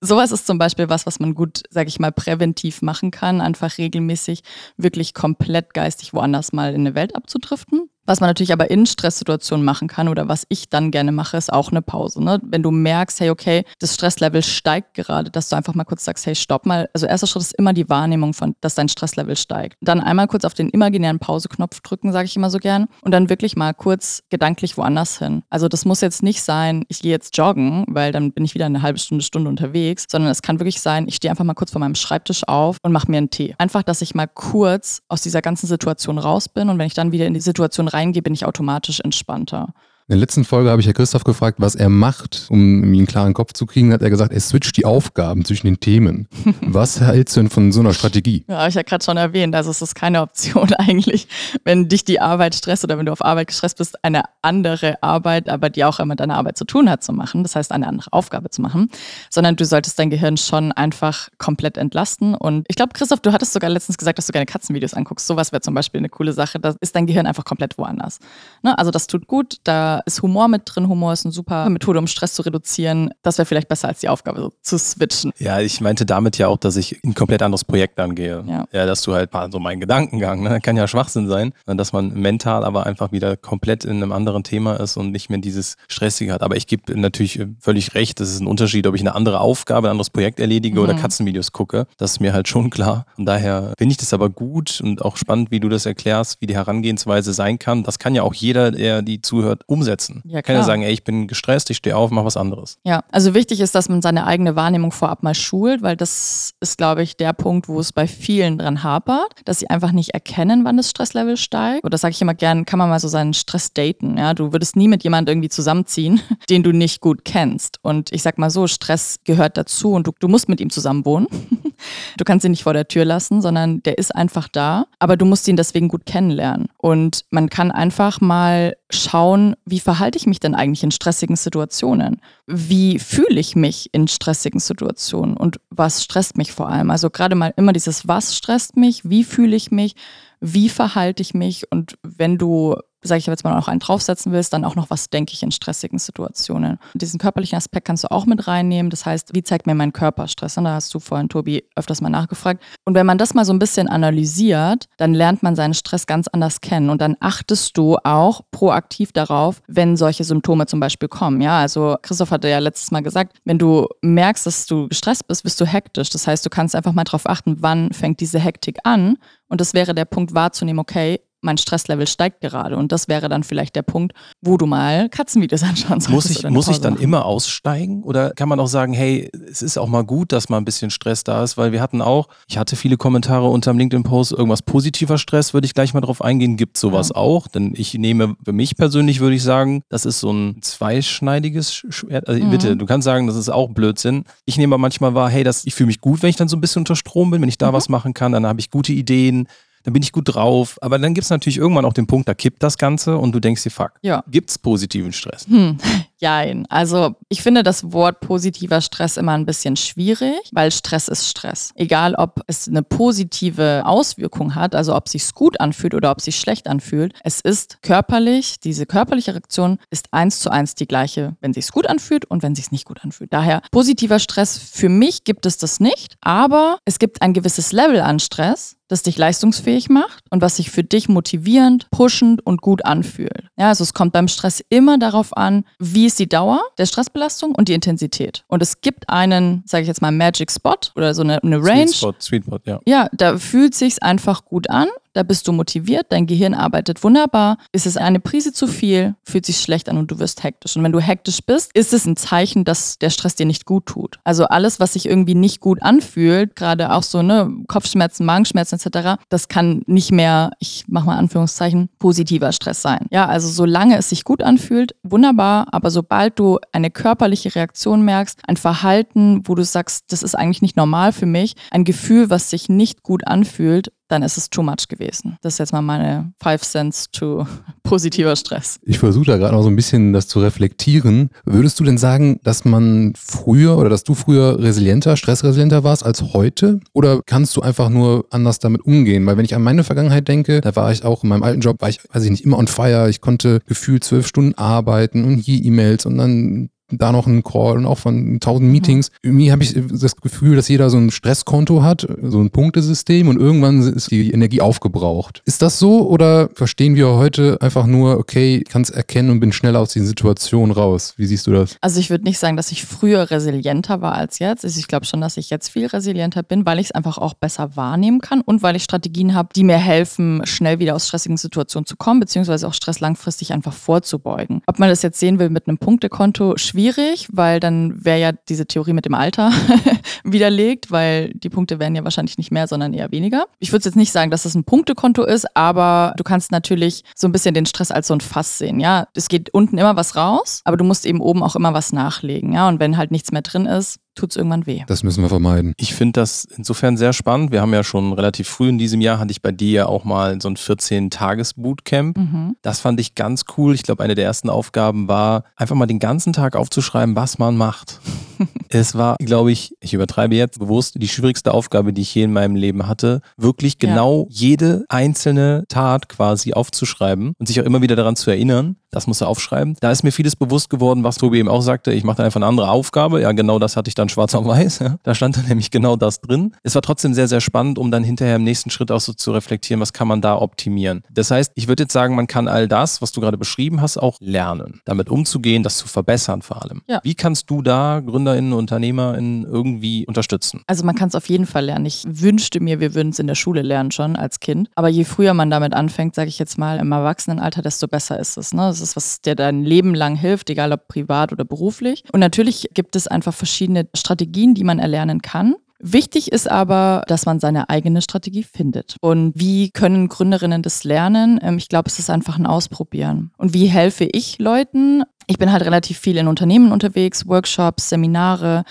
Sowas 0.00 0.32
ist 0.32 0.46
zum 0.46 0.56
Beispiel 0.56 0.88
was, 0.88 1.04
was 1.04 1.20
man 1.20 1.34
gut, 1.34 1.64
sage 1.68 1.88
ich 1.88 2.00
mal, 2.00 2.12
präventiv 2.12 2.80
machen 2.80 3.10
kann. 3.10 3.42
Einfach 3.42 3.76
regelmäßig 3.76 4.42
wirklich 4.78 5.12
komplett 5.12 5.74
geistig 5.74 6.14
woanders 6.14 6.54
mal 6.54 6.72
in 6.72 6.80
eine 6.80 6.94
Welt 6.94 7.14
abzudriften. 7.14 7.90
Was 8.08 8.20
man 8.20 8.30
natürlich 8.30 8.54
aber 8.54 8.70
in 8.70 8.86
Stresssituationen 8.86 9.62
machen 9.62 9.86
kann 9.86 10.08
oder 10.08 10.28
was 10.28 10.46
ich 10.48 10.70
dann 10.70 10.90
gerne 10.90 11.12
mache, 11.12 11.36
ist 11.36 11.52
auch 11.52 11.70
eine 11.70 11.82
Pause. 11.82 12.24
Ne? 12.24 12.40
Wenn 12.42 12.62
du 12.62 12.70
merkst, 12.70 13.20
hey, 13.20 13.28
okay, 13.28 13.64
das 13.80 13.92
Stresslevel 13.96 14.42
steigt 14.42 14.94
gerade, 14.94 15.30
dass 15.30 15.50
du 15.50 15.56
einfach 15.56 15.74
mal 15.74 15.84
kurz 15.84 16.06
sagst, 16.06 16.24
hey, 16.24 16.34
stopp 16.34 16.64
mal. 16.64 16.88
Also 16.94 17.06
erster 17.06 17.26
Schritt 17.26 17.42
ist 17.42 17.54
immer 17.58 17.74
die 17.74 17.90
Wahrnehmung 17.90 18.32
von, 18.32 18.54
dass 18.62 18.74
dein 18.74 18.88
Stresslevel 18.88 19.36
steigt. 19.36 19.76
Dann 19.82 20.00
einmal 20.00 20.26
kurz 20.26 20.46
auf 20.46 20.54
den 20.54 20.70
imaginären 20.70 21.18
Pauseknopf 21.18 21.82
drücken, 21.82 22.10
sage 22.10 22.24
ich 22.24 22.34
immer 22.34 22.48
so 22.48 22.56
gern. 22.56 22.86
Und 23.02 23.10
dann 23.10 23.28
wirklich 23.28 23.56
mal 23.56 23.74
kurz 23.74 24.22
gedanklich 24.30 24.78
woanders 24.78 25.18
hin. 25.18 25.42
Also 25.50 25.68
das 25.68 25.84
muss 25.84 26.00
jetzt 26.00 26.22
nicht 26.22 26.40
sein, 26.42 26.86
ich 26.88 27.02
gehe 27.02 27.10
jetzt 27.10 27.36
joggen, 27.36 27.84
weil 27.88 28.10
dann 28.10 28.32
bin 28.32 28.42
ich 28.42 28.54
wieder 28.54 28.64
eine 28.64 28.80
halbe 28.80 28.98
Stunde, 28.98 29.22
Stunde 29.22 29.50
unterwegs, 29.50 30.06
sondern 30.10 30.30
es 30.30 30.40
kann 30.40 30.60
wirklich 30.60 30.80
sein, 30.80 31.08
ich 31.08 31.16
stehe 31.16 31.30
einfach 31.30 31.44
mal 31.44 31.52
kurz 31.52 31.72
vor 31.72 31.80
meinem 31.80 31.94
Schreibtisch 31.94 32.48
auf 32.48 32.78
und 32.82 32.92
mache 32.92 33.10
mir 33.10 33.18
einen 33.18 33.28
Tee. 33.28 33.54
Einfach, 33.58 33.82
dass 33.82 34.00
ich 34.00 34.14
mal 34.14 34.28
kurz 34.28 35.02
aus 35.08 35.20
dieser 35.20 35.42
ganzen 35.42 35.66
Situation 35.66 36.16
raus 36.16 36.48
bin 36.48 36.70
und 36.70 36.78
wenn 36.78 36.86
ich 36.86 36.94
dann 36.94 37.12
wieder 37.12 37.26
in 37.26 37.34
die 37.34 37.40
Situation 37.40 37.86
rein 37.86 37.97
reingehe, 37.98 38.22
bin 38.22 38.34
ich 38.34 38.44
automatisch 38.44 39.00
entspannter. 39.00 39.74
In 40.10 40.14
der 40.14 40.20
letzten 40.20 40.44
Folge 40.44 40.70
habe 40.70 40.80
ich 40.80 40.86
Herr 40.86 40.94
Christoph 40.94 41.24
gefragt, 41.24 41.60
was 41.60 41.74
er 41.74 41.90
macht, 41.90 42.46
um 42.48 42.82
ihm 42.82 42.92
einen 42.94 43.06
klaren 43.06 43.34
Kopf 43.34 43.52
zu 43.52 43.66
kriegen. 43.66 43.92
Hat 43.92 44.00
er 44.00 44.08
gesagt, 44.08 44.32
er 44.32 44.40
switcht 44.40 44.78
die 44.78 44.86
Aufgaben 44.86 45.44
zwischen 45.44 45.66
den 45.66 45.80
Themen. 45.80 46.28
Was 46.62 47.02
hältst 47.02 47.36
du 47.36 47.40
denn 47.40 47.50
von 47.50 47.72
so 47.72 47.80
einer 47.80 47.92
Strategie? 47.92 48.42
Ja, 48.48 48.66
ich 48.66 48.76
habe 48.76 48.84
gerade 48.84 49.04
schon 49.04 49.18
erwähnt, 49.18 49.54
also 49.54 49.70
es 49.70 49.82
ist 49.82 49.94
keine 49.94 50.22
Option 50.22 50.72
eigentlich, 50.78 51.28
wenn 51.64 51.90
dich 51.90 52.06
die 52.06 52.22
Arbeit 52.22 52.54
stresst 52.54 52.84
oder 52.84 52.96
wenn 52.96 53.04
du 53.04 53.12
auf 53.12 53.22
Arbeit 53.22 53.48
gestresst 53.48 53.76
bist, 53.76 54.02
eine 54.02 54.22
andere 54.40 55.02
Arbeit, 55.02 55.50
aber 55.50 55.68
die 55.68 55.84
auch 55.84 55.98
immer 55.98 56.14
mit 56.14 56.20
deiner 56.20 56.36
Arbeit 56.36 56.56
zu 56.56 56.64
tun 56.64 56.88
hat, 56.88 57.04
zu 57.04 57.12
machen. 57.12 57.42
Das 57.42 57.54
heißt, 57.54 57.70
eine 57.70 57.86
andere 57.86 58.10
Aufgabe 58.10 58.48
zu 58.48 58.62
machen, 58.62 58.90
sondern 59.28 59.56
du 59.56 59.66
solltest 59.66 59.98
dein 59.98 60.08
Gehirn 60.08 60.38
schon 60.38 60.72
einfach 60.72 61.28
komplett 61.36 61.76
entlasten. 61.76 62.34
Und 62.34 62.64
ich 62.68 62.76
glaube, 62.76 62.94
Christoph, 62.94 63.20
du 63.20 63.32
hattest 63.32 63.52
sogar 63.52 63.68
letztens 63.68 63.98
gesagt, 63.98 64.16
dass 64.16 64.24
du 64.24 64.32
gerne 64.32 64.46
Katzenvideos 64.46 64.94
anguckst. 64.94 65.26
Sowas 65.26 65.52
wäre 65.52 65.60
zum 65.60 65.74
Beispiel 65.74 65.98
eine 65.98 66.08
coole 66.08 66.32
Sache. 66.32 66.58
Da 66.58 66.74
ist 66.80 66.96
dein 66.96 67.06
Gehirn 67.06 67.26
einfach 67.26 67.44
komplett 67.44 67.76
woanders. 67.76 68.20
Ne? 68.62 68.78
Also 68.78 68.90
das 68.90 69.06
tut 69.06 69.26
gut. 69.26 69.56
Da 69.64 69.97
ist 70.06 70.22
Humor 70.22 70.48
mit 70.48 70.62
drin. 70.64 70.88
Humor 70.88 71.12
ist 71.12 71.24
eine 71.24 71.32
super 71.32 71.68
Methode, 71.68 71.98
um 71.98 72.06
Stress 72.06 72.34
zu 72.34 72.42
reduzieren. 72.42 73.10
Das 73.22 73.38
wäre 73.38 73.46
vielleicht 73.46 73.68
besser 73.68 73.88
als 73.88 74.00
die 74.00 74.08
Aufgabe, 74.08 74.40
so 74.40 74.52
zu 74.62 74.78
switchen. 74.78 75.32
Ja, 75.38 75.60
ich 75.60 75.80
meinte 75.80 76.06
damit 76.06 76.38
ja 76.38 76.48
auch, 76.48 76.58
dass 76.58 76.76
ich 76.76 77.02
ein 77.04 77.14
komplett 77.14 77.42
anderes 77.42 77.64
Projekt 77.64 77.98
angehe. 78.00 78.44
Ja, 78.46 78.64
ja 78.72 78.86
dass 78.86 79.02
du 79.02 79.14
halt 79.14 79.30
so 79.50 79.58
mein 79.58 79.80
Gedankengang, 79.80 80.42
ne? 80.42 80.60
kann 80.60 80.76
ja 80.76 80.88
Schwachsinn 80.88 81.28
sein, 81.28 81.52
dass 81.66 81.92
man 81.92 82.12
mental 82.14 82.64
aber 82.64 82.86
einfach 82.86 83.12
wieder 83.12 83.36
komplett 83.36 83.84
in 83.84 84.02
einem 84.02 84.12
anderen 84.12 84.42
Thema 84.42 84.74
ist 84.74 84.96
und 84.96 85.12
nicht 85.12 85.30
mehr 85.30 85.38
dieses 85.38 85.76
Stressige 85.88 86.32
hat. 86.32 86.42
Aber 86.42 86.56
ich 86.56 86.66
gebe 86.66 86.98
natürlich 86.98 87.40
völlig 87.60 87.94
recht, 87.94 88.20
das 88.20 88.30
ist 88.30 88.40
ein 88.40 88.46
Unterschied, 88.46 88.86
ob 88.86 88.94
ich 88.94 89.00
eine 89.00 89.14
andere 89.14 89.40
Aufgabe, 89.40 89.88
ein 89.88 89.92
anderes 89.92 90.10
Projekt 90.10 90.40
erledige 90.40 90.78
mhm. 90.78 90.84
oder 90.84 90.94
Katzenvideos 90.94 91.52
gucke. 91.52 91.86
Das 91.96 92.12
ist 92.12 92.20
mir 92.20 92.32
halt 92.32 92.48
schon 92.48 92.70
klar. 92.70 93.06
Und 93.16 93.26
daher 93.26 93.72
finde 93.78 93.92
ich 93.92 93.98
das 93.98 94.12
aber 94.12 94.30
gut 94.30 94.80
und 94.82 95.02
auch 95.02 95.16
spannend, 95.16 95.50
wie 95.50 95.60
du 95.60 95.68
das 95.68 95.86
erklärst, 95.86 96.40
wie 96.40 96.46
die 96.46 96.54
Herangehensweise 96.54 97.32
sein 97.32 97.58
kann. 97.58 97.82
Das 97.82 97.98
kann 97.98 98.14
ja 98.14 98.22
auch 98.22 98.34
jeder, 98.34 98.70
der 98.70 99.02
die 99.02 99.20
zuhört, 99.20 99.62
umsetzen. 99.66 99.87
Ja, 100.24 100.42
kann 100.42 100.56
ja 100.56 100.62
sagen, 100.62 100.82
ey, 100.82 100.92
ich 100.92 101.04
bin 101.04 101.26
gestresst, 101.26 101.70
ich 101.70 101.78
stehe 101.78 101.96
auf, 101.96 102.10
mach 102.10 102.24
was 102.24 102.36
anderes. 102.36 102.78
Ja, 102.84 103.04
also 103.10 103.34
wichtig 103.34 103.60
ist, 103.60 103.74
dass 103.74 103.88
man 103.88 104.02
seine 104.02 104.26
eigene 104.26 104.56
Wahrnehmung 104.56 104.92
vorab 104.92 105.22
mal 105.22 105.34
schult, 105.34 105.82
weil 105.82 105.96
das 105.96 106.54
ist, 106.60 106.78
glaube 106.78 107.02
ich, 107.02 107.16
der 107.16 107.32
Punkt, 107.32 107.68
wo 107.68 107.80
es 107.80 107.92
bei 107.92 108.06
vielen 108.06 108.58
dran 108.58 108.82
hapert, 108.82 109.34
dass 109.44 109.58
sie 109.58 109.70
einfach 109.70 109.92
nicht 109.92 110.10
erkennen, 110.10 110.64
wann 110.64 110.76
das 110.76 110.90
Stresslevel 110.90 111.36
steigt. 111.36 111.84
Oder 111.84 111.98
sage 111.98 112.12
ich 112.12 112.22
immer 112.22 112.34
gern, 112.34 112.64
kann 112.64 112.78
man 112.78 112.88
mal 112.88 113.00
so 113.00 113.08
seinen 113.08 113.34
Stress 113.34 113.72
daten. 113.72 114.18
Ja, 114.18 114.34
du 114.34 114.52
würdest 114.52 114.76
nie 114.76 114.88
mit 114.88 115.04
jemandem 115.04 115.34
irgendwie 115.34 115.48
zusammenziehen, 115.48 116.20
den 116.50 116.62
du 116.62 116.72
nicht 116.72 117.00
gut 117.00 117.24
kennst. 117.24 117.78
Und 117.82 118.12
ich 118.12 118.22
sag 118.22 118.38
mal 118.38 118.50
so, 118.50 118.66
Stress 118.66 119.18
gehört 119.24 119.56
dazu 119.56 119.92
und 119.92 120.06
du, 120.06 120.12
du 120.18 120.28
musst 120.28 120.48
mit 120.48 120.60
ihm 120.60 120.70
zusammen 120.70 121.04
wohnen. 121.04 121.26
Du 122.16 122.24
kannst 122.24 122.44
ihn 122.44 122.50
nicht 122.50 122.64
vor 122.64 122.72
der 122.72 122.88
Tür 122.88 123.04
lassen, 123.04 123.40
sondern 123.40 123.82
der 123.84 123.98
ist 123.98 124.14
einfach 124.14 124.48
da, 124.48 124.86
aber 124.98 125.16
du 125.16 125.24
musst 125.24 125.46
ihn 125.46 125.56
deswegen 125.56 125.88
gut 125.88 126.06
kennenlernen. 126.06 126.68
Und 126.76 127.24
man 127.30 127.48
kann 127.48 127.70
einfach 127.70 128.20
mal 128.20 128.76
schauen, 128.90 129.54
wie 129.66 129.80
verhalte 129.80 130.18
ich 130.18 130.26
mich 130.26 130.40
denn 130.40 130.54
eigentlich 130.54 130.82
in 130.82 130.90
stressigen 130.90 131.36
Situationen? 131.36 132.20
Wie 132.46 132.98
fühle 132.98 133.38
ich 133.38 133.54
mich 133.54 133.90
in 133.92 134.08
stressigen 134.08 134.60
Situationen 134.60 135.36
und 135.36 135.60
was 135.70 136.02
stresst 136.02 136.36
mich 136.36 136.52
vor 136.52 136.68
allem? 136.68 136.90
Also 136.90 137.10
gerade 137.10 137.34
mal 137.34 137.52
immer 137.56 137.72
dieses, 137.72 138.08
was 138.08 138.36
stresst 138.36 138.76
mich, 138.76 139.08
wie 139.08 139.24
fühle 139.24 139.56
ich 139.56 139.70
mich, 139.70 139.94
wie 140.40 140.68
verhalte 140.68 141.22
ich 141.22 141.34
mich 141.34 141.70
und 141.70 141.98
wenn 142.02 142.38
du 142.38 142.76
sage 143.02 143.18
ich 143.18 143.26
jetzt 143.26 143.44
mal, 143.44 143.54
noch 143.54 143.68
einen 143.68 143.80
draufsetzen 143.80 144.32
willst, 144.32 144.52
dann 144.52 144.64
auch 144.64 144.74
noch, 144.74 144.90
was 144.90 145.10
denke 145.10 145.32
ich 145.32 145.42
in 145.42 145.52
stressigen 145.52 145.98
Situationen. 145.98 146.78
Und 146.92 147.02
diesen 147.02 147.18
körperlichen 147.18 147.56
Aspekt 147.56 147.86
kannst 147.86 148.04
du 148.04 148.10
auch 148.10 148.26
mit 148.26 148.48
reinnehmen. 148.48 148.90
Das 148.90 149.06
heißt, 149.06 149.34
wie 149.34 149.42
zeigt 149.42 149.66
mir 149.66 149.74
mein 149.74 149.92
Körper 149.92 150.26
Stress? 150.26 150.58
Und 150.58 150.64
da 150.64 150.74
hast 150.74 150.92
du 150.94 150.98
vorhin, 150.98 151.28
Tobi, 151.28 151.64
öfters 151.76 152.00
mal 152.00 152.10
nachgefragt. 152.10 152.62
Und 152.84 152.94
wenn 152.94 153.06
man 153.06 153.18
das 153.18 153.34
mal 153.34 153.44
so 153.44 153.52
ein 153.52 153.58
bisschen 153.58 153.88
analysiert, 153.88 154.86
dann 154.96 155.14
lernt 155.14 155.42
man 155.42 155.54
seinen 155.54 155.74
Stress 155.74 156.06
ganz 156.06 156.28
anders 156.28 156.60
kennen. 156.60 156.90
Und 156.90 157.00
dann 157.00 157.16
achtest 157.20 157.76
du 157.78 157.96
auch 158.02 158.42
proaktiv 158.50 159.12
darauf, 159.12 159.62
wenn 159.68 159.96
solche 159.96 160.24
Symptome 160.24 160.66
zum 160.66 160.80
Beispiel 160.80 161.08
kommen. 161.08 161.40
Ja, 161.40 161.60
also 161.60 161.96
Christoph 162.02 162.30
hatte 162.30 162.48
ja 162.48 162.58
letztes 162.58 162.90
Mal 162.90 163.02
gesagt, 163.02 163.36
wenn 163.44 163.58
du 163.58 163.86
merkst, 164.02 164.46
dass 164.46 164.66
du 164.66 164.88
gestresst 164.88 165.26
bist, 165.28 165.44
bist 165.44 165.60
du 165.60 165.66
hektisch. 165.66 166.10
Das 166.10 166.26
heißt, 166.26 166.44
du 166.44 166.50
kannst 166.50 166.74
einfach 166.74 166.92
mal 166.92 167.04
darauf 167.04 167.28
achten, 167.28 167.56
wann 167.60 167.92
fängt 167.92 168.20
diese 168.20 168.38
Hektik 168.38 168.78
an. 168.84 169.16
Und 169.48 169.60
das 169.60 169.72
wäre 169.72 169.94
der 169.94 170.04
Punkt 170.04 170.34
wahrzunehmen, 170.34 170.78
okay, 170.78 171.20
mein 171.40 171.58
Stresslevel 171.58 172.06
steigt 172.06 172.40
gerade. 172.40 172.76
Und 172.76 172.92
das 172.92 173.08
wäre 173.08 173.28
dann 173.28 173.44
vielleicht 173.44 173.76
der 173.76 173.82
Punkt, 173.82 174.12
wo 174.40 174.56
du 174.56 174.66
mal 174.66 175.08
Katzenvideos 175.08 175.62
anschauen 175.64 176.00
solltest. 176.00 176.10
Muss 176.10 176.44
ich, 176.44 176.50
muss 176.50 176.68
ich 176.68 176.80
dann 176.80 176.94
machen. 176.94 177.02
immer 177.02 177.24
aussteigen? 177.24 178.02
Oder 178.02 178.30
kann 178.30 178.48
man 178.48 178.60
auch 178.60 178.66
sagen, 178.66 178.92
hey, 178.92 179.30
es 179.48 179.62
ist 179.62 179.78
auch 179.78 179.88
mal 179.88 180.04
gut, 180.04 180.32
dass 180.32 180.48
mal 180.48 180.58
ein 180.58 180.64
bisschen 180.64 180.90
Stress 180.90 181.24
da 181.24 181.42
ist? 181.42 181.56
Weil 181.56 181.72
wir 181.72 181.80
hatten 181.80 182.02
auch, 182.02 182.28
ich 182.48 182.58
hatte 182.58 182.76
viele 182.76 182.96
Kommentare 182.96 183.48
unter 183.48 183.72
dem 183.72 183.78
LinkedIn-Post, 183.78 184.32
irgendwas 184.32 184.62
positiver 184.62 185.18
Stress, 185.18 185.54
würde 185.54 185.66
ich 185.66 185.74
gleich 185.74 185.94
mal 185.94 186.00
drauf 186.00 186.22
eingehen. 186.22 186.56
Gibt 186.56 186.76
sowas 186.76 187.10
ja. 187.10 187.16
auch? 187.16 187.48
Denn 187.48 187.72
ich 187.76 187.94
nehme, 187.94 188.36
für 188.44 188.52
mich 188.52 188.76
persönlich 188.76 189.20
würde 189.20 189.36
ich 189.36 189.42
sagen, 189.42 189.82
das 189.88 190.06
ist 190.06 190.20
so 190.20 190.32
ein 190.32 190.58
zweischneidiges 190.62 191.72
Schwert. 191.72 192.28
Also 192.28 192.42
mhm. 192.42 192.50
bitte, 192.50 192.76
du 192.76 192.86
kannst 192.86 193.04
sagen, 193.04 193.26
das 193.26 193.36
ist 193.36 193.48
auch 193.48 193.70
Blödsinn. 193.70 194.24
Ich 194.44 194.58
nehme 194.58 194.74
aber 194.74 194.80
manchmal 194.80 195.14
wahr, 195.14 195.30
hey, 195.30 195.44
das, 195.44 195.64
ich 195.64 195.74
fühle 195.74 195.88
mich 195.88 196.00
gut, 196.00 196.22
wenn 196.22 196.30
ich 196.30 196.36
dann 196.36 196.48
so 196.48 196.56
ein 196.56 196.60
bisschen 196.60 196.80
unter 196.80 196.96
Strom 196.96 197.30
bin, 197.30 197.42
wenn 197.42 197.48
ich 197.48 197.58
da 197.58 197.70
mhm. 197.70 197.74
was 197.74 197.88
machen 197.88 198.14
kann, 198.14 198.32
dann 198.32 198.46
habe 198.46 198.60
ich 198.60 198.70
gute 198.70 198.92
Ideen 198.92 199.46
dann 199.88 199.94
bin 199.94 200.02
ich 200.02 200.12
gut 200.12 200.34
drauf. 200.34 200.76
Aber 200.82 200.98
dann 200.98 201.14
gibt 201.14 201.24
es 201.24 201.30
natürlich 201.30 201.56
irgendwann 201.56 201.86
auch 201.86 201.94
den 201.94 202.06
Punkt, 202.06 202.28
da 202.28 202.34
kippt 202.34 202.62
das 202.62 202.76
Ganze 202.76 203.16
und 203.16 203.32
du 203.32 203.40
denkst 203.40 203.62
dir, 203.62 203.70
fuck, 203.70 203.92
ja. 204.02 204.22
gibt 204.30 204.50
es 204.50 204.58
positiven 204.58 205.12
Stress? 205.12 205.46
Hm. 205.48 205.78
Jein. 206.20 206.66
Also 206.68 207.14
ich 207.28 207.42
finde 207.42 207.62
das 207.62 207.92
Wort 207.92 208.20
positiver 208.20 208.80
Stress 208.80 209.16
immer 209.16 209.32
ein 209.32 209.46
bisschen 209.46 209.76
schwierig, 209.76 210.38
weil 210.52 210.72
Stress 210.72 211.08
ist 211.08 211.28
Stress. 211.28 211.72
Egal, 211.76 212.14
ob 212.16 212.40
es 212.46 212.68
eine 212.68 212.82
positive 212.82 213.82
Auswirkung 213.84 214.54
hat, 214.54 214.74
also 214.74 214.96
ob 214.96 215.06
es 215.06 215.12
sich 215.12 215.32
gut 215.32 215.60
anfühlt 215.60 215.94
oder 215.94 216.10
ob 216.10 216.18
es 216.18 216.24
sich 216.24 216.36
schlecht 216.36 216.66
anfühlt. 216.66 217.14
Es 217.22 217.40
ist 217.40 217.82
körperlich, 217.82 218.58
diese 218.58 218.86
körperliche 218.86 219.32
Reaktion 219.32 219.78
ist 219.90 220.08
eins 220.12 220.40
zu 220.40 220.50
eins 220.50 220.74
die 220.74 220.88
gleiche, 220.88 221.36
wenn 221.40 221.52
es 221.52 221.72
gut 221.72 221.86
anfühlt 221.86 222.24
und 222.24 222.42
wenn 222.42 222.52
es 222.52 222.72
nicht 222.72 222.84
gut 222.84 223.04
anfühlt. 223.04 223.32
Daher 223.32 223.62
positiver 223.70 224.18
Stress, 224.18 224.58
für 224.58 224.88
mich 224.88 225.24
gibt 225.24 225.46
es 225.46 225.58
das 225.58 225.78
nicht, 225.78 226.16
aber 226.20 226.78
es 226.84 226.98
gibt 226.98 227.22
ein 227.22 227.32
gewisses 227.32 227.72
Level 227.72 228.00
an 228.00 228.18
Stress, 228.18 228.78
das 228.88 229.02
dich 229.02 229.18
leistungsfähig 229.18 229.88
macht 229.90 230.24
und 230.30 230.42
was 230.42 230.56
sich 230.56 230.70
für 230.70 230.82
dich 230.82 231.08
motivierend, 231.08 231.90
pushend 231.90 232.44
und 232.44 232.62
gut 232.62 232.84
anfühlt. 232.84 233.48
Ja, 233.56 233.68
also 233.68 233.84
es 233.84 233.94
kommt 233.94 234.12
beim 234.12 234.28
Stress 234.28 234.64
immer 234.70 234.98
darauf 234.98 235.36
an, 235.36 235.64
wie 235.78 236.06
ist 236.08 236.18
die 236.18 236.28
Dauer 236.28 236.62
der 236.78 236.86
Stressbelastung 236.86 237.54
und 237.54 237.68
die 237.68 237.74
Intensität. 237.74 238.42
Und 238.48 238.62
es 238.62 238.80
gibt 238.80 239.08
einen, 239.10 239.62
sage 239.66 239.82
ich 239.82 239.88
jetzt 239.88 240.00
mal, 240.00 240.10
Magic 240.10 240.50
Spot 240.50 240.74
oder 240.96 241.14
so 241.14 241.22
eine, 241.22 241.42
eine 241.42 241.62
Range. 241.62 241.86
Sweet 241.86 241.96
Spot, 241.96 242.14
Sweet 242.18 242.44
Spot, 242.44 242.58
ja. 242.64 242.80
Ja, 242.86 243.08
da 243.12 243.36
fühlt 243.36 243.74
sich's 243.74 243.98
einfach 243.98 244.46
gut 244.46 244.70
an 244.70 244.88
da 245.12 245.22
bist 245.22 245.48
du 245.48 245.52
motiviert, 245.52 246.06
dein 246.10 246.26
Gehirn 246.26 246.54
arbeitet 246.54 247.02
wunderbar. 247.02 247.58
Ist 247.72 247.86
es 247.86 247.96
eine 247.96 248.20
Prise 248.20 248.52
zu 248.52 248.66
viel, 248.66 249.14
fühlt 249.24 249.46
sich 249.46 249.58
schlecht 249.60 249.88
an 249.88 249.98
und 249.98 250.10
du 250.10 250.18
wirst 250.18 250.42
hektisch. 250.42 250.76
Und 250.76 250.84
wenn 250.84 250.92
du 250.92 251.00
hektisch 251.00 251.40
bist, 251.44 251.72
ist 251.74 251.92
es 251.92 252.06
ein 252.06 252.16
Zeichen, 252.16 252.64
dass 252.64 252.98
der 252.98 253.10
Stress 253.10 253.34
dir 253.34 253.46
nicht 253.46 253.64
gut 253.64 253.86
tut. 253.86 254.18
Also 254.24 254.44
alles, 254.44 254.80
was 254.80 254.92
sich 254.92 255.06
irgendwie 255.06 255.34
nicht 255.34 255.60
gut 255.60 255.82
anfühlt, 255.82 256.56
gerade 256.56 256.92
auch 256.92 257.02
so 257.02 257.22
ne 257.22 257.50
Kopfschmerzen, 257.68 258.26
Magenschmerzen 258.26 258.78
etc., 258.78 259.20
das 259.28 259.48
kann 259.48 259.82
nicht 259.86 260.12
mehr, 260.12 260.50
ich 260.58 260.84
mache 260.88 261.06
mal 261.06 261.16
Anführungszeichen, 261.16 261.88
positiver 261.98 262.52
Stress 262.52 262.82
sein. 262.82 263.06
Ja, 263.10 263.26
also 263.26 263.48
solange 263.48 263.96
es 263.98 264.08
sich 264.08 264.24
gut 264.24 264.42
anfühlt, 264.42 264.94
wunderbar, 265.02 265.68
aber 265.72 265.90
sobald 265.90 266.38
du 266.38 266.58
eine 266.72 266.90
körperliche 266.90 267.54
Reaktion 267.54 268.02
merkst, 268.02 268.40
ein 268.46 268.56
Verhalten, 268.56 269.42
wo 269.44 269.54
du 269.54 269.64
sagst, 269.64 270.12
das 270.12 270.22
ist 270.22 270.34
eigentlich 270.34 270.62
nicht 270.62 270.76
normal 270.76 271.12
für 271.12 271.26
mich, 271.26 271.54
ein 271.70 271.84
Gefühl, 271.84 272.30
was 272.30 272.50
sich 272.50 272.68
nicht 272.68 273.02
gut 273.02 273.26
anfühlt, 273.26 273.92
dann 274.08 274.22
ist 274.22 274.36
es 274.36 274.50
too 274.50 274.62
much 274.62 274.88
gewesen. 274.88 275.36
Das 275.42 275.54
ist 275.54 275.58
jetzt 275.58 275.72
mal 275.72 275.82
meine 275.82 276.32
Five 276.42 276.62
Cents 276.62 277.10
to 277.10 277.46
positiver 277.82 278.34
Stress. 278.36 278.80
Ich 278.82 278.98
versuche 278.98 279.26
da 279.26 279.36
gerade 279.36 279.54
noch 279.54 279.62
so 279.62 279.68
ein 279.68 279.76
bisschen 279.76 280.12
das 280.12 280.28
zu 280.28 280.40
reflektieren. 280.40 281.30
Würdest 281.44 281.78
du 281.78 281.84
denn 281.84 281.98
sagen, 281.98 282.40
dass 282.42 282.64
man 282.64 283.12
früher 283.16 283.76
oder 283.78 283.88
dass 283.88 284.04
du 284.04 284.14
früher 284.14 284.58
resilienter, 284.58 285.16
stressresilienter 285.16 285.84
warst 285.84 286.04
als 286.04 286.22
heute? 286.32 286.80
Oder 286.92 287.20
kannst 287.24 287.56
du 287.56 287.62
einfach 287.62 287.88
nur 287.88 288.26
anders 288.30 288.58
damit 288.58 288.82
umgehen? 288.82 289.24
Weil 289.26 289.36
wenn 289.36 289.44
ich 289.44 289.54
an 289.54 289.62
meine 289.62 289.84
Vergangenheit 289.84 290.28
denke, 290.28 290.60
da 290.60 290.74
war 290.74 290.90
ich 290.90 291.04
auch 291.04 291.22
in 291.22 291.28
meinem 291.28 291.42
alten 291.42 291.60
Job, 291.60 291.80
war 291.80 291.88
ich, 291.88 292.00
weiß 292.12 292.24
ich 292.24 292.30
nicht, 292.30 292.44
immer 292.44 292.58
on 292.58 292.66
fire. 292.66 293.08
Ich 293.08 293.20
konnte 293.20 293.60
gefühlt 293.66 294.04
zwölf 294.04 294.26
Stunden 294.26 294.54
arbeiten 294.54 295.24
und 295.24 295.38
hier 295.38 295.62
E-Mails 295.64 296.06
und 296.06 296.18
dann 296.18 296.70
da 296.90 297.12
noch 297.12 297.26
ein 297.26 297.42
Call 297.42 297.76
und 297.76 297.86
auch 297.86 297.98
von 297.98 298.40
tausend 298.40 298.70
Meetings. 298.70 299.10
Mhm. 299.10 299.28
Irgendwie 299.28 299.52
habe 299.52 299.62
ich 299.62 299.74
das 299.90 300.16
Gefühl, 300.16 300.56
dass 300.56 300.68
jeder 300.68 300.90
so 300.90 300.96
ein 300.96 301.10
Stresskonto 301.10 301.82
hat, 301.82 302.06
so 302.22 302.40
ein 302.40 302.50
Punktesystem 302.50 303.28
und 303.28 303.38
irgendwann 303.38 303.82
ist 303.82 304.10
die 304.10 304.30
Energie 304.30 304.60
aufgebraucht. 304.60 305.42
Ist 305.44 305.62
das 305.62 305.78
so 305.78 306.08
oder 306.08 306.48
verstehen 306.54 306.94
wir 306.94 307.08
heute 307.08 307.58
einfach 307.60 307.86
nur, 307.86 308.18
okay, 308.18 308.58
ich 308.58 308.68
kann 308.68 308.82
es 308.82 308.90
erkennen 308.90 309.30
und 309.30 309.40
bin 309.40 309.52
schneller 309.52 309.80
aus 309.80 309.92
den 309.92 310.06
Situationen 310.06 310.72
raus? 310.72 311.14
Wie 311.16 311.26
siehst 311.26 311.46
du 311.46 311.52
das? 311.52 311.76
Also 311.80 312.00
ich 312.00 312.10
würde 312.10 312.24
nicht 312.24 312.38
sagen, 312.38 312.56
dass 312.56 312.72
ich 312.72 312.84
früher 312.84 313.30
resilienter 313.30 314.00
war 314.00 314.14
als 314.14 314.38
jetzt. 314.38 314.64
Also 314.64 314.78
ich 314.78 314.88
glaube 314.88 315.06
schon, 315.06 315.20
dass 315.20 315.36
ich 315.36 315.50
jetzt 315.50 315.68
viel 315.68 315.86
resilienter 315.86 316.42
bin, 316.42 316.64
weil 316.66 316.78
ich 316.78 316.86
es 316.86 316.92
einfach 316.92 317.18
auch 317.18 317.34
besser 317.34 317.76
wahrnehmen 317.76 318.20
kann 318.20 318.40
und 318.40 318.62
weil 318.62 318.76
ich 318.76 318.82
Strategien 318.82 319.34
habe, 319.34 319.50
die 319.54 319.64
mir 319.64 319.78
helfen, 319.78 320.42
schnell 320.44 320.78
wieder 320.78 320.94
aus 320.94 321.06
stressigen 321.06 321.36
Situationen 321.36 321.86
zu 321.86 321.96
kommen, 321.96 322.20
beziehungsweise 322.20 322.66
auch 322.66 322.74
Stress 322.74 323.00
langfristig 323.00 323.52
einfach 323.52 323.72
vorzubeugen. 323.72 324.62
Ob 324.66 324.78
man 324.78 324.88
das 324.88 325.02
jetzt 325.02 325.20
sehen 325.20 325.38
will 325.38 325.50
mit 325.50 325.68
einem 325.68 325.78
Punktekonto, 325.78 326.56
schwierig 326.56 326.77
schwierig, 326.78 327.26
weil 327.32 327.58
dann 327.58 328.04
wäre 328.04 328.20
ja 328.20 328.32
diese 328.48 328.66
Theorie 328.66 328.92
mit 328.92 329.04
dem 329.04 329.14
Alter 329.14 329.50
widerlegt, 330.24 330.92
weil 330.92 331.32
die 331.34 331.48
Punkte 331.48 331.80
werden 331.80 331.96
ja 331.96 332.04
wahrscheinlich 332.04 332.38
nicht 332.38 332.52
mehr, 332.52 332.68
sondern 332.68 332.94
eher 332.94 333.10
weniger. 333.10 333.46
Ich 333.58 333.72
würde 333.72 333.84
jetzt 333.84 333.96
nicht 333.96 334.12
sagen, 334.12 334.30
dass 334.30 334.44
es 334.44 334.52
das 334.52 334.54
ein 334.54 334.64
Punktekonto 334.64 335.24
ist, 335.24 335.56
aber 335.56 336.14
du 336.16 336.22
kannst 336.22 336.52
natürlich 336.52 337.02
so 337.16 337.26
ein 337.26 337.32
bisschen 337.32 337.54
den 337.54 337.66
Stress 337.66 337.90
als 337.90 338.06
so 338.06 338.14
ein 338.14 338.20
Fass 338.20 338.58
sehen. 338.58 338.78
Ja, 338.78 339.08
es 339.14 339.28
geht 339.28 339.52
unten 339.52 339.76
immer 339.76 339.96
was 339.96 340.14
raus, 340.14 340.60
aber 340.64 340.76
du 340.76 340.84
musst 340.84 341.04
eben 341.04 341.20
oben 341.20 341.42
auch 341.42 341.56
immer 341.56 341.74
was 341.74 341.92
nachlegen. 341.92 342.52
Ja, 342.52 342.68
und 342.68 342.78
wenn 342.78 342.96
halt 342.96 343.10
nichts 343.10 343.32
mehr 343.32 343.42
drin 343.42 343.66
ist, 343.66 343.98
tut 344.18 344.30
es 344.30 344.36
irgendwann 344.36 344.66
weh. 344.66 344.82
Das 344.86 345.02
müssen 345.02 345.22
wir 345.22 345.28
vermeiden. 345.28 345.74
Ich 345.76 345.94
finde 345.94 346.20
das 346.20 346.44
insofern 346.56 346.96
sehr 346.96 347.12
spannend. 347.12 347.52
Wir 347.52 347.60
haben 347.60 347.72
ja 347.72 347.84
schon 347.84 348.12
relativ 348.12 348.48
früh 348.48 348.68
in 348.68 348.78
diesem 348.78 349.00
Jahr, 349.00 349.18
hatte 349.18 349.30
ich 349.30 349.42
bei 349.42 349.52
dir 349.52 349.70
ja 349.70 349.86
auch 349.86 350.04
mal 350.04 350.40
so 350.40 350.48
ein 350.48 350.56
14-Tages-Bootcamp. 350.56 352.18
Mhm. 352.18 352.56
Das 352.62 352.80
fand 352.80 352.98
ich 353.00 353.14
ganz 353.14 353.44
cool. 353.56 353.74
Ich 353.74 353.82
glaube, 353.82 354.02
eine 354.02 354.14
der 354.14 354.24
ersten 354.24 354.50
Aufgaben 354.50 355.08
war, 355.08 355.44
einfach 355.56 355.76
mal 355.76 355.86
den 355.86 356.00
ganzen 356.00 356.32
Tag 356.32 356.56
aufzuschreiben, 356.56 357.14
was 357.16 357.38
man 357.38 357.56
macht. 357.56 358.00
es 358.68 358.94
war, 358.96 359.16
glaube 359.20 359.52
ich, 359.52 359.74
ich 359.80 359.94
übertreibe 359.94 360.34
jetzt 360.34 360.58
bewusst, 360.58 360.96
die 360.98 361.08
schwierigste 361.08 361.54
Aufgabe, 361.54 361.92
die 361.92 362.02
ich 362.02 362.14
je 362.14 362.24
in 362.24 362.32
meinem 362.32 362.56
Leben 362.56 362.86
hatte, 362.86 363.20
wirklich 363.36 363.78
genau 363.78 364.26
ja. 364.30 364.48
jede 364.48 364.84
einzelne 364.88 365.64
Tat 365.68 366.08
quasi 366.08 366.52
aufzuschreiben 366.52 367.32
und 367.38 367.46
sich 367.46 367.60
auch 367.60 367.64
immer 367.64 367.82
wieder 367.82 367.96
daran 367.96 368.16
zu 368.16 368.30
erinnern. 368.30 368.76
Das 368.90 369.06
muss 369.06 369.20
er 369.20 369.28
aufschreiben. 369.28 369.76
Da 369.80 369.90
ist 369.90 370.02
mir 370.02 370.12
vieles 370.12 370.36
bewusst 370.36 370.70
geworden, 370.70 371.04
was 371.04 371.16
Tobi 371.16 371.38
eben 371.38 371.48
auch 371.48 371.60
sagte. 371.60 371.92
Ich 371.92 372.04
mache 372.04 372.18
dann 372.18 372.26
einfach 372.26 372.38
eine 372.38 372.46
andere 372.46 372.70
Aufgabe. 372.70 373.20
Ja, 373.20 373.32
genau 373.32 373.58
das 373.58 373.76
hatte 373.76 373.88
ich 373.88 373.94
dann 373.94 374.08
schwarz 374.08 374.34
auf 374.34 374.46
weiß. 374.46 374.78
Ja. 374.78 374.96
Da 375.02 375.14
stand 375.14 375.36
dann 375.36 375.46
nämlich 375.46 375.70
genau 375.70 375.96
das 375.96 376.20
drin. 376.20 376.54
Es 376.62 376.74
war 376.74 376.82
trotzdem 376.82 377.12
sehr, 377.12 377.28
sehr 377.28 377.40
spannend, 377.40 377.78
um 377.78 377.90
dann 377.90 378.04
hinterher 378.04 378.36
im 378.36 378.44
nächsten 378.44 378.70
Schritt 378.70 378.90
auch 378.90 379.00
so 379.00 379.12
zu 379.12 379.32
reflektieren, 379.32 379.80
was 379.80 379.92
kann 379.92 380.08
man 380.08 380.20
da 380.20 380.36
optimieren. 380.40 381.02
Das 381.10 381.30
heißt, 381.30 381.52
ich 381.54 381.68
würde 381.68 381.84
jetzt 381.84 381.92
sagen, 381.92 382.14
man 382.14 382.26
kann 382.26 382.48
all 382.48 382.68
das, 382.68 383.02
was 383.02 383.12
du 383.12 383.20
gerade 383.20 383.36
beschrieben 383.36 383.80
hast, 383.80 383.98
auch 383.98 384.16
lernen. 384.20 384.80
Damit 384.84 385.08
umzugehen, 385.08 385.62
das 385.62 385.76
zu 385.76 385.88
verbessern 385.88 386.42
vor 386.42 386.62
allem. 386.62 386.82
Ja. 386.86 387.00
Wie 387.02 387.14
kannst 387.14 387.50
du 387.50 387.62
da 387.62 388.00
GründerInnen 388.00 388.52
und 388.52 388.68
UnternehmerInnen 388.68 389.44
irgendwie 389.44 390.06
unterstützen? 390.06 390.62
Also 390.66 390.84
man 390.84 390.94
kann 390.94 391.08
es 391.08 391.14
auf 391.14 391.28
jeden 391.28 391.46
Fall 391.46 391.64
lernen. 391.64 391.86
Ich 391.86 392.04
wünschte 392.06 392.60
mir, 392.60 392.80
wir 392.80 392.94
würden 392.94 393.10
es 393.10 393.18
in 393.18 393.26
der 393.26 393.34
Schule 393.34 393.62
lernen 393.62 393.90
schon 393.90 394.16
als 394.16 394.40
Kind. 394.40 394.68
Aber 394.74 394.88
je 394.88 395.04
früher 395.04 395.34
man 395.34 395.50
damit 395.50 395.74
anfängt, 395.74 396.14
sage 396.14 396.28
ich 396.28 396.38
jetzt 396.38 396.58
mal, 396.58 396.78
im 396.78 396.92
Erwachsenenalter, 396.92 397.62
desto 397.62 397.88
besser 397.88 398.18
ist 398.18 398.36
es. 398.36 398.52
Ne? 398.52 398.72
Das 398.78 398.90
ist 398.90 398.96
was 398.96 399.20
dir 399.20 399.34
dein 399.34 399.64
Leben 399.64 399.94
lang 399.94 400.14
hilft, 400.14 400.50
egal 400.50 400.72
ob 400.72 400.86
privat 400.88 401.32
oder 401.32 401.44
beruflich. 401.44 402.04
Und 402.12 402.20
natürlich 402.20 402.68
gibt 402.74 402.94
es 402.96 403.08
einfach 403.08 403.34
verschiedene 403.34 403.88
Strategien, 403.94 404.54
die 404.54 404.64
man 404.64 404.78
erlernen 404.78 405.20
kann. 405.20 405.56
Wichtig 405.80 406.32
ist 406.32 406.50
aber, 406.50 407.04
dass 407.06 407.24
man 407.24 407.38
seine 407.38 407.68
eigene 407.68 408.02
Strategie 408.02 408.42
findet. 408.42 408.96
Und 409.00 409.32
wie 409.36 409.70
können 409.70 410.08
Gründerinnen 410.08 410.62
das 410.62 410.82
lernen? 410.82 411.38
Ähm, 411.42 411.58
ich 411.58 411.68
glaube, 411.68 411.88
es 411.88 411.98
ist 411.98 412.10
einfach 412.10 412.36
ein 412.38 412.46
Ausprobieren. 412.46 413.30
Und 413.36 413.54
wie 413.54 413.66
helfe 413.66 414.04
ich 414.04 414.38
Leuten? 414.38 415.04
Ich 415.28 415.38
bin 415.38 415.52
halt 415.52 415.62
relativ 415.62 415.98
viel 415.98 416.16
in 416.16 416.26
Unternehmen 416.26 416.72
unterwegs, 416.72 417.28
Workshops, 417.28 417.90
Seminare, 417.90 418.64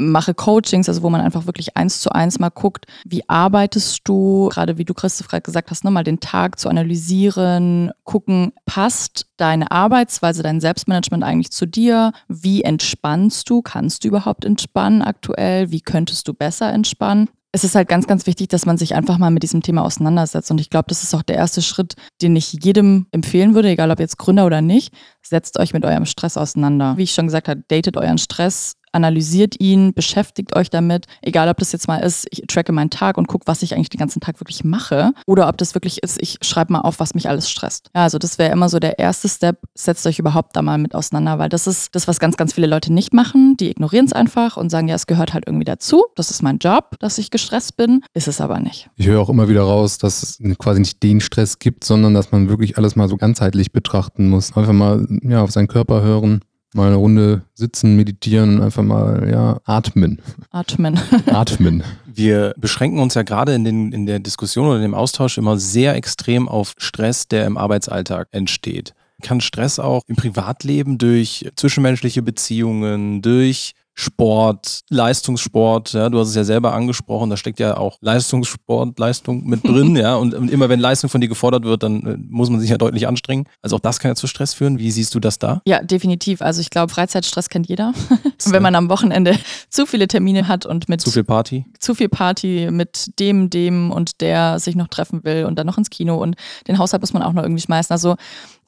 mache 0.00 0.34
Coachings, 0.34 0.88
also 0.88 1.02
wo 1.02 1.10
man 1.10 1.20
einfach 1.20 1.46
wirklich 1.46 1.76
eins 1.76 2.00
zu 2.00 2.10
eins 2.10 2.38
mal 2.38 2.48
guckt, 2.48 2.86
wie 3.04 3.28
arbeitest 3.28 4.00
du, 4.04 4.48
gerade 4.48 4.78
wie 4.78 4.84
du 4.84 4.94
Christoph 4.94 5.28
gerade 5.28 5.42
gesagt 5.42 5.70
hast, 5.70 5.84
ne, 5.84 5.90
mal 5.90 6.04
den 6.04 6.20
Tag 6.20 6.58
zu 6.58 6.68
analysieren, 6.68 7.92
gucken, 8.04 8.52
passt 8.66 9.26
deine 9.36 9.70
Arbeitsweise, 9.70 10.42
dein 10.42 10.60
Selbstmanagement 10.60 11.22
eigentlich 11.22 11.50
zu 11.50 11.66
dir? 11.66 12.12
Wie 12.28 12.62
entspannst 12.62 13.48
du? 13.48 13.62
Kannst 13.62 14.04
du 14.04 14.08
überhaupt 14.08 14.44
entspannen 14.44 15.02
aktuell? 15.02 15.70
Wie 15.70 15.80
könntest 15.80 16.26
du 16.26 16.34
besser 16.34 16.72
entspannen? 16.72 17.28
es 17.52 17.64
ist 17.64 17.74
halt 17.74 17.88
ganz, 17.88 18.06
ganz 18.06 18.26
wichtig, 18.26 18.48
dass 18.48 18.64
man 18.64 18.78
sich 18.78 18.94
einfach 18.94 19.18
mal 19.18 19.30
mit 19.30 19.42
diesem 19.42 19.62
Thema 19.62 19.82
auseinandersetzt. 19.82 20.50
Und 20.50 20.60
ich 20.60 20.70
glaube, 20.70 20.86
das 20.88 21.02
ist 21.02 21.14
auch 21.14 21.22
der 21.22 21.36
erste 21.36 21.62
Schritt, 21.62 21.94
den 22.22 22.36
ich 22.36 22.52
jedem 22.52 23.06
empfehlen 23.10 23.54
würde, 23.54 23.68
egal 23.68 23.90
ob 23.90 23.98
jetzt 23.98 24.18
Gründer 24.18 24.46
oder 24.46 24.60
nicht. 24.60 24.94
Setzt 25.22 25.58
euch 25.58 25.72
mit 25.72 25.84
eurem 25.84 26.06
Stress 26.06 26.36
auseinander. 26.36 26.96
Wie 26.96 27.02
ich 27.02 27.12
schon 27.12 27.26
gesagt 27.26 27.48
habe, 27.48 27.62
datet 27.66 27.96
euren 27.96 28.18
Stress, 28.18 28.74
analysiert 28.92 29.60
ihn, 29.60 29.92
beschäftigt 29.94 30.54
euch 30.56 30.70
damit, 30.70 31.06
egal 31.22 31.48
ob 31.48 31.58
das 31.58 31.72
jetzt 31.72 31.88
mal 31.88 31.98
ist, 31.98 32.26
ich 32.30 32.42
tracke 32.48 32.72
meinen 32.72 32.90
Tag 32.90 33.18
und 33.18 33.28
gucke, 33.28 33.46
was 33.46 33.62
ich 33.62 33.74
eigentlich 33.74 33.90
den 33.90 33.98
ganzen 33.98 34.20
Tag 34.20 34.40
wirklich 34.40 34.64
mache, 34.64 35.12
oder 35.26 35.48
ob 35.48 35.58
das 35.58 35.74
wirklich 35.74 36.02
ist, 36.02 36.20
ich 36.20 36.38
schreibe 36.42 36.72
mal 36.72 36.80
auf, 36.80 37.00
was 37.00 37.14
mich 37.14 37.28
alles 37.28 37.50
stresst. 37.50 37.90
Ja, 37.94 38.02
also 38.02 38.18
das 38.18 38.38
wäre 38.38 38.52
immer 38.52 38.68
so 38.68 38.78
der 38.78 38.98
erste 38.98 39.28
Step, 39.28 39.58
setzt 39.74 40.06
euch 40.06 40.18
überhaupt 40.18 40.56
da 40.56 40.62
mal 40.62 40.78
mit 40.78 40.94
auseinander, 40.94 41.38
weil 41.38 41.48
das 41.48 41.66
ist 41.66 41.94
das, 41.94 42.08
was 42.08 42.18
ganz, 42.18 42.36
ganz 42.36 42.52
viele 42.52 42.66
Leute 42.66 42.92
nicht 42.92 43.12
machen, 43.12 43.56
die 43.56 43.70
ignorieren 43.70 44.06
es 44.06 44.12
einfach 44.12 44.56
und 44.56 44.70
sagen, 44.70 44.88
ja, 44.88 44.94
es 44.94 45.06
gehört 45.06 45.34
halt 45.34 45.44
irgendwie 45.46 45.64
dazu, 45.64 46.04
das 46.16 46.30
ist 46.30 46.42
mein 46.42 46.58
Job, 46.58 46.96
dass 46.98 47.18
ich 47.18 47.30
gestresst 47.30 47.76
bin, 47.76 48.02
ist 48.14 48.28
es 48.28 48.40
aber 48.40 48.60
nicht. 48.60 48.90
Ich 48.96 49.06
höre 49.06 49.20
auch 49.20 49.28
immer 49.28 49.48
wieder 49.48 49.62
raus, 49.62 49.98
dass 49.98 50.22
es 50.22 50.40
quasi 50.58 50.80
nicht 50.80 51.02
den 51.02 51.20
Stress 51.20 51.58
gibt, 51.58 51.84
sondern 51.84 52.14
dass 52.14 52.32
man 52.32 52.48
wirklich 52.48 52.78
alles 52.78 52.96
mal 52.96 53.08
so 53.08 53.16
ganzheitlich 53.16 53.72
betrachten 53.72 54.28
muss. 54.28 54.56
Einfach 54.56 54.72
mal 54.72 55.06
ja, 55.22 55.42
auf 55.42 55.50
seinen 55.50 55.68
Körper 55.68 56.02
hören, 56.02 56.40
mal 56.74 56.88
eine 56.88 56.96
Runde 56.96 57.42
sitzen, 57.54 57.96
meditieren 57.96 58.56
und 58.56 58.62
einfach 58.62 58.82
mal 58.82 59.28
ja, 59.30 59.60
atmen. 59.64 60.20
Atmen. 60.50 60.98
atmen. 61.26 61.82
Wir 62.06 62.54
beschränken 62.56 63.00
uns 63.00 63.14
ja 63.14 63.22
gerade 63.22 63.54
in, 63.54 63.64
den, 63.64 63.92
in 63.92 64.06
der 64.06 64.20
Diskussion 64.20 64.68
oder 64.68 64.80
dem 64.80 64.94
Austausch 64.94 65.38
immer 65.38 65.58
sehr 65.58 65.94
extrem 65.94 66.48
auf 66.48 66.74
Stress, 66.78 67.28
der 67.28 67.46
im 67.46 67.56
Arbeitsalltag 67.56 68.28
entsteht. 68.32 68.94
Kann 69.22 69.40
Stress 69.40 69.78
auch 69.78 70.02
im 70.06 70.16
Privatleben 70.16 70.96
durch 70.96 71.50
zwischenmenschliche 71.54 72.22
Beziehungen, 72.22 73.20
durch 73.20 73.74
Sport, 73.94 74.80
Leistungssport, 74.88 75.92
ja, 75.92 76.08
du 76.08 76.18
hast 76.20 76.28
es 76.28 76.34
ja 76.34 76.44
selber 76.44 76.72
angesprochen, 76.72 77.28
da 77.28 77.36
steckt 77.36 77.60
ja 77.60 77.76
auch 77.76 77.98
Leistungssport, 78.00 78.98
Leistung 78.98 79.46
mit 79.46 79.62
drin, 79.64 79.94
ja, 79.96 80.14
und, 80.16 80.32
und, 80.32 80.50
immer 80.50 80.68
wenn 80.68 80.80
Leistung 80.80 81.10
von 81.10 81.20
dir 81.20 81.28
gefordert 81.28 81.64
wird, 81.64 81.82
dann 81.82 82.06
äh, 82.06 82.16
muss 82.16 82.48
man 82.48 82.60
sich 82.60 82.70
ja 82.70 82.78
deutlich 82.78 83.06
anstrengen. 83.06 83.44
Also 83.62 83.76
auch 83.76 83.80
das 83.80 83.98
kann 83.98 84.12
ja 84.12 84.14
zu 84.14 84.26
Stress 84.26 84.54
führen. 84.54 84.78
Wie 84.78 84.90
siehst 84.90 85.14
du 85.14 85.20
das 85.20 85.38
da? 85.38 85.60
Ja, 85.66 85.82
definitiv. 85.82 86.40
Also 86.40 86.60
ich 86.60 86.70
glaube, 86.70 86.92
Freizeitstress 86.92 87.48
kennt 87.48 87.68
jeder. 87.68 87.92
wenn 88.46 88.62
man 88.62 88.74
am 88.74 88.88
Wochenende 88.88 89.38
zu 89.68 89.86
viele 89.86 90.08
Termine 90.08 90.48
hat 90.48 90.66
und 90.66 90.88
mit 90.88 91.00
zu 91.00 91.10
viel 91.10 91.24
Party, 91.24 91.66
zu 91.78 91.94
viel 91.94 92.08
Party 92.08 92.68
mit 92.70 93.18
dem, 93.18 93.50
dem 93.50 93.90
und 93.90 94.20
der 94.20 94.58
sich 94.58 94.76
noch 94.76 94.88
treffen 94.88 95.24
will 95.24 95.44
und 95.44 95.58
dann 95.58 95.66
noch 95.66 95.78
ins 95.78 95.90
Kino 95.90 96.16
und 96.16 96.36
den 96.68 96.78
Haushalt 96.78 97.02
muss 97.02 97.12
man 97.12 97.22
auch 97.22 97.32
noch 97.32 97.42
irgendwie 97.42 97.62
schmeißen. 97.62 97.92
Also 97.92 98.16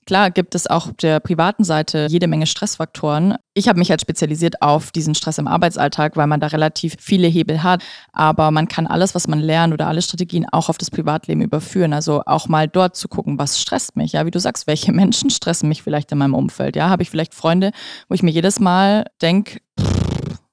Klar 0.07 0.31
gibt 0.31 0.55
es 0.55 0.67
auch 0.67 0.93
der 0.93 1.21
privaten 1.21 1.62
Seite 1.62 2.07
jede 2.11 2.27
Menge 2.27 2.47
Stressfaktoren. 2.47 3.37
Ich 3.55 3.69
habe 3.69 3.79
mich 3.79 3.91
halt 3.91 4.01
spezialisiert 4.01 4.61
auf 4.61 4.91
diesen 4.91 5.15
Stress 5.15 5.38
im 5.38 5.47
Arbeitsalltag, 5.47 6.17
weil 6.17 6.27
man 6.27 6.41
da 6.41 6.49
relativ 6.49 6.97
viele 6.99 7.29
Hebel 7.29 7.62
hat. 7.62 7.83
Aber 8.12 8.51
man 8.51 8.67
kann 8.67 8.87
alles, 8.87 9.15
was 9.15 9.29
man 9.29 9.38
lernt 9.38 9.73
oder 9.73 9.87
alle 9.87 10.03
Strategien 10.03 10.47
auch 10.51 10.69
auf 10.69 10.79
das 10.79 10.91
Privatleben 10.91 11.43
überführen. 11.43 11.93
Also 11.93 12.23
auch 12.27 12.49
mal 12.49 12.67
dort 12.67 12.97
zu 12.97 13.09
gucken, 13.09 13.38
was 13.38 13.61
stresst 13.61 13.97
mich. 13.97 14.12
Ja, 14.12 14.27
wie 14.27 14.31
du 14.31 14.41
sagst, 14.41 14.67
welche 14.67 14.93
Menschen 14.93 15.31
stressen 15.31 15.69
mich 15.69 15.83
vielleicht 15.83 16.11
in 16.11 16.19
meinem 16.19 16.35
Umfeld? 16.35 16.75
Ja, 16.75 16.88
habe 16.88 17.03
ich 17.03 17.11
vielleicht 17.11 17.35
Freunde, 17.35 17.71
wo 18.09 18.15
ich 18.15 18.23
mir 18.23 18.31
jedes 18.31 18.59
Mal 18.59 19.05
denke, 19.21 19.61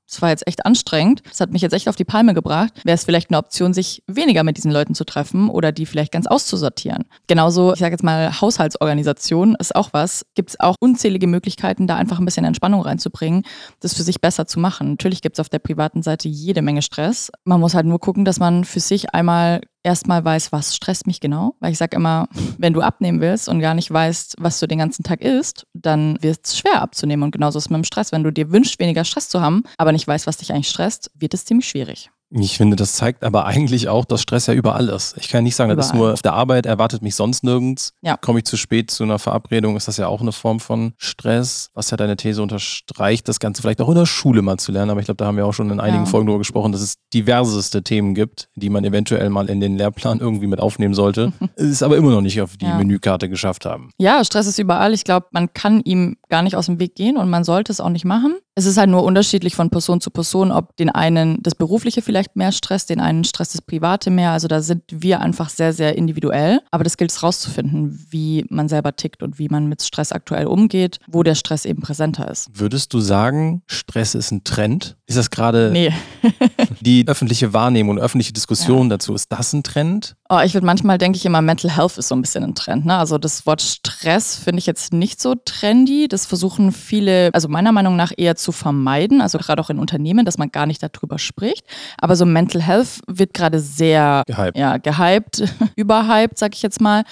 das 0.09 0.21
war 0.21 0.29
jetzt 0.29 0.47
echt 0.47 0.65
anstrengend, 0.65 1.21
das 1.29 1.39
hat 1.39 1.51
mich 1.51 1.61
jetzt 1.61 1.73
echt 1.73 1.87
auf 1.87 1.95
die 1.95 2.05
Palme 2.05 2.33
gebracht, 2.33 2.73
wäre 2.83 2.95
es 2.95 3.03
vielleicht 3.03 3.29
eine 3.29 3.37
Option, 3.37 3.73
sich 3.73 4.03
weniger 4.07 4.43
mit 4.43 4.57
diesen 4.57 4.71
Leuten 4.71 4.95
zu 4.95 5.03
treffen 5.03 5.49
oder 5.49 5.71
die 5.71 5.85
vielleicht 5.85 6.11
ganz 6.11 6.27
auszusortieren. 6.27 7.05
Genauso, 7.27 7.73
ich 7.73 7.79
sage 7.79 7.91
jetzt 7.91 8.03
mal, 8.03 8.41
Haushaltsorganisation 8.41 9.55
ist 9.59 9.75
auch 9.75 9.89
was. 9.93 10.25
Gibt 10.35 10.51
es 10.51 10.59
auch 10.59 10.75
unzählige 10.79 11.27
Möglichkeiten, 11.27 11.87
da 11.87 11.95
einfach 11.95 12.19
ein 12.19 12.25
bisschen 12.25 12.45
Entspannung 12.45 12.81
reinzubringen, 12.81 13.43
das 13.79 13.93
für 13.93 14.03
sich 14.03 14.21
besser 14.21 14.47
zu 14.47 14.59
machen. 14.59 14.91
Natürlich 14.91 15.21
gibt 15.21 15.37
es 15.37 15.39
auf 15.39 15.49
der 15.49 15.59
privaten 15.59 16.01
Seite 16.01 16.27
jede 16.27 16.61
Menge 16.61 16.81
Stress. 16.81 17.31
Man 17.43 17.59
muss 17.59 17.75
halt 17.75 17.85
nur 17.85 17.99
gucken, 17.99 18.25
dass 18.25 18.39
man 18.39 18.63
für 18.63 18.79
sich 18.79 19.13
einmal 19.13 19.61
erstmal 19.83 20.23
weiß, 20.23 20.51
was 20.51 20.75
stresst 20.75 21.07
mich 21.07 21.19
genau. 21.19 21.55
Weil 21.59 21.71
ich 21.71 21.77
sage 21.77 21.95
immer, 21.95 22.27
wenn 22.57 22.73
du 22.73 22.81
abnehmen 22.81 23.21
willst 23.21 23.49
und 23.49 23.59
gar 23.59 23.73
nicht 23.73 23.91
weißt, 23.91 24.35
was 24.39 24.59
du 24.59 24.67
den 24.67 24.79
ganzen 24.79 25.03
Tag 25.03 25.21
isst, 25.21 25.65
dann 25.73 26.21
wird 26.21 26.39
es 26.45 26.57
schwer 26.57 26.81
abzunehmen. 26.81 27.23
Und 27.23 27.31
genauso 27.31 27.57
ist 27.57 27.65
es 27.65 27.69
mit 27.69 27.77
dem 27.77 27.83
Stress. 27.83 28.11
Wenn 28.11 28.23
du 28.23 28.31
dir 28.31 28.51
wünschst, 28.51 28.79
weniger 28.79 29.05
Stress 29.05 29.29
zu 29.29 29.41
haben, 29.41 29.63
aber 29.77 29.91
nicht 29.91 30.07
weißt, 30.07 30.27
was 30.27 30.37
dich 30.37 30.53
eigentlich 30.53 30.69
stresst, 30.69 31.11
wird 31.15 31.33
es 31.33 31.45
ziemlich 31.45 31.67
schwierig. 31.67 32.11
Ich 32.31 32.57
finde, 32.57 32.75
das 32.75 32.93
zeigt 32.93 33.23
aber 33.23 33.45
eigentlich 33.45 33.89
auch, 33.89 34.05
dass 34.05 34.21
Stress 34.21 34.45
ja 34.45 34.53
überall 34.53 34.89
ist. 34.89 35.17
Ich 35.17 35.29
kann 35.29 35.43
nicht 35.43 35.55
sagen, 35.55 35.75
das 35.75 35.87
ist 35.87 35.93
nur 35.95 36.13
auf 36.13 36.21
der 36.21 36.33
Arbeit, 36.33 36.67
erwartet 36.67 37.01
mich 37.01 37.15
sonst 37.15 37.43
nirgends. 37.43 37.93
Ja. 38.01 38.17
Komme 38.17 38.39
ich 38.39 38.45
zu 38.45 38.55
spät 38.55 38.91
zu 38.91 39.03
einer 39.03 39.17
Verabredung, 39.17 39.75
ist 39.75 39.87
das 39.87 39.97
ja 39.97 40.07
auch 40.07 40.21
eine 40.21 40.31
Form 40.31 40.59
von 40.59 40.93
Stress, 40.97 41.71
was 41.73 41.89
ja 41.89 41.97
deine 41.97 42.17
These 42.17 42.43
unterstreicht, 42.43 43.27
das 43.27 43.39
Ganze 43.39 43.63
vielleicht 43.63 43.81
auch 43.81 43.89
in 43.89 43.95
der 43.95 44.05
Schule 44.05 44.43
mal 44.43 44.57
zu 44.57 44.71
lernen. 44.71 44.91
Aber 44.91 44.99
ich 44.99 45.05
glaube, 45.05 45.17
da 45.17 45.25
haben 45.25 45.37
wir 45.37 45.45
auch 45.47 45.53
schon 45.53 45.71
in 45.71 45.79
einigen 45.79 46.05
ja. 46.05 46.09
Folgen 46.09 46.27
darüber 46.27 46.39
gesprochen, 46.39 46.71
dass 46.71 46.81
es 46.81 46.95
diverseste 47.13 47.83
Themen 47.83 48.13
gibt, 48.13 48.49
die 48.55 48.69
man 48.69 48.83
eventuell 48.83 49.29
mal 49.31 49.49
in 49.49 49.59
den 49.59 49.77
Lehrplan 49.77 50.19
irgendwie 50.19 50.47
mit 50.47 50.59
aufnehmen 50.59 50.93
sollte. 50.93 51.33
es 51.55 51.81
aber 51.81 51.97
immer 51.97 52.11
noch 52.11 52.21
nicht 52.21 52.41
auf 52.41 52.57
die 52.57 52.65
ja. 52.65 52.77
Menükarte 52.77 53.27
geschafft 53.27 53.65
haben. 53.65 53.89
Ja, 53.97 54.23
Stress 54.23 54.45
ist 54.45 54.59
überall. 54.59 54.93
Ich 54.93 55.03
glaube, 55.03 55.27
man 55.31 55.51
kann 55.53 55.81
ihm 55.81 56.17
gar 56.29 56.41
nicht 56.43 56.55
aus 56.55 56.67
dem 56.67 56.79
Weg 56.79 56.95
gehen 56.95 57.17
und 57.17 57.29
man 57.29 57.43
sollte 57.43 57.71
es 57.71 57.79
auch 57.79 57.89
nicht 57.89 58.05
machen. 58.05 58.37
Es 58.55 58.65
ist 58.65 58.77
halt 58.77 58.89
nur 58.89 59.03
unterschiedlich 59.03 59.55
von 59.55 59.69
Person 59.69 60.01
zu 60.01 60.11
Person, 60.11 60.51
ob 60.51 60.75
den 60.77 60.89
einen 60.89 61.41
das 61.41 61.55
Berufliche 61.55 62.01
vielleicht 62.01 62.35
mehr 62.35 62.51
stresst, 62.51 62.89
den 62.89 62.99
einen 62.99 63.23
stresst 63.23 63.53
das 63.53 63.61
Private 63.61 64.09
mehr. 64.11 64.31
Also 64.31 64.47
da 64.47 64.61
sind 64.61 64.83
wir 64.89 65.21
einfach 65.21 65.49
sehr, 65.49 65.73
sehr 65.73 65.97
individuell. 65.97 66.61
Aber 66.71 66.83
das 66.83 66.97
gilt 66.97 67.11
es 67.11 67.23
rauszufinden, 67.23 68.05
wie 68.09 68.45
man 68.49 68.67
selber 68.67 68.95
tickt 68.95 69.23
und 69.23 69.39
wie 69.39 69.49
man 69.49 69.67
mit 69.67 69.81
Stress 69.81 70.11
aktuell 70.11 70.47
umgeht, 70.47 70.99
wo 71.07 71.23
der 71.23 71.35
Stress 71.35 71.65
eben 71.65 71.81
präsenter 71.81 72.29
ist. 72.29 72.49
Würdest 72.53 72.93
du 72.93 72.99
sagen, 72.99 73.63
Stress 73.65 74.13
ist 74.15 74.31
ein 74.31 74.43
Trend? 74.43 74.97
Ist 75.09 75.17
das 75.17 75.31
gerade 75.31 75.71
nee. 75.73 75.91
die 76.81 77.03
öffentliche 77.07 77.51
Wahrnehmung 77.51 77.97
und 77.97 77.99
öffentliche 77.99 78.31
Diskussion 78.31 78.83
ja. 78.83 78.89
dazu? 78.89 79.15
Ist 79.15 79.31
das 79.31 79.53
ein 79.53 79.63
Trend? 79.63 80.15
Oh, 80.29 80.37
ich 80.45 80.53
würde 80.53 80.67
manchmal 80.67 80.99
denke 80.99 81.17
ich 81.17 81.25
immer, 81.25 81.41
Mental 81.41 81.75
Health 81.75 81.97
ist 81.97 82.09
so 82.09 82.15
ein 82.15 82.21
bisschen 82.21 82.43
ein 82.43 82.53
Trend. 82.53 82.85
Ne? 82.85 82.95
Also 82.95 83.17
das 83.17 83.47
Wort 83.47 83.63
Stress 83.63 84.35
finde 84.35 84.59
ich 84.59 84.67
jetzt 84.67 84.93
nicht 84.93 85.19
so 85.19 85.33
trendy. 85.33 86.07
Das 86.07 86.27
versuchen 86.27 86.71
viele, 86.71 87.31
also 87.33 87.47
meiner 87.47 87.71
Meinung 87.71 87.95
nach 87.95 88.11
eher 88.15 88.35
zu 88.35 88.51
vermeiden, 88.51 89.19
also 89.19 89.39
gerade 89.39 89.59
auch 89.59 89.71
in 89.71 89.79
Unternehmen, 89.79 90.25
dass 90.25 90.37
man 90.37 90.51
gar 90.51 90.67
nicht 90.67 90.83
darüber 90.83 91.17
spricht. 91.17 91.65
Aber 91.97 92.15
so 92.15 92.27
Mental 92.27 92.61
Health 92.61 92.99
wird 93.07 93.33
gerade 93.33 93.59
sehr 93.59 94.21
gehypt, 94.27 94.55
ja, 94.55 94.77
gehypt 94.77 95.43
überhyped, 95.75 96.37
sag 96.37 96.53
ich 96.53 96.61
jetzt 96.61 96.81
mal, 96.81 97.03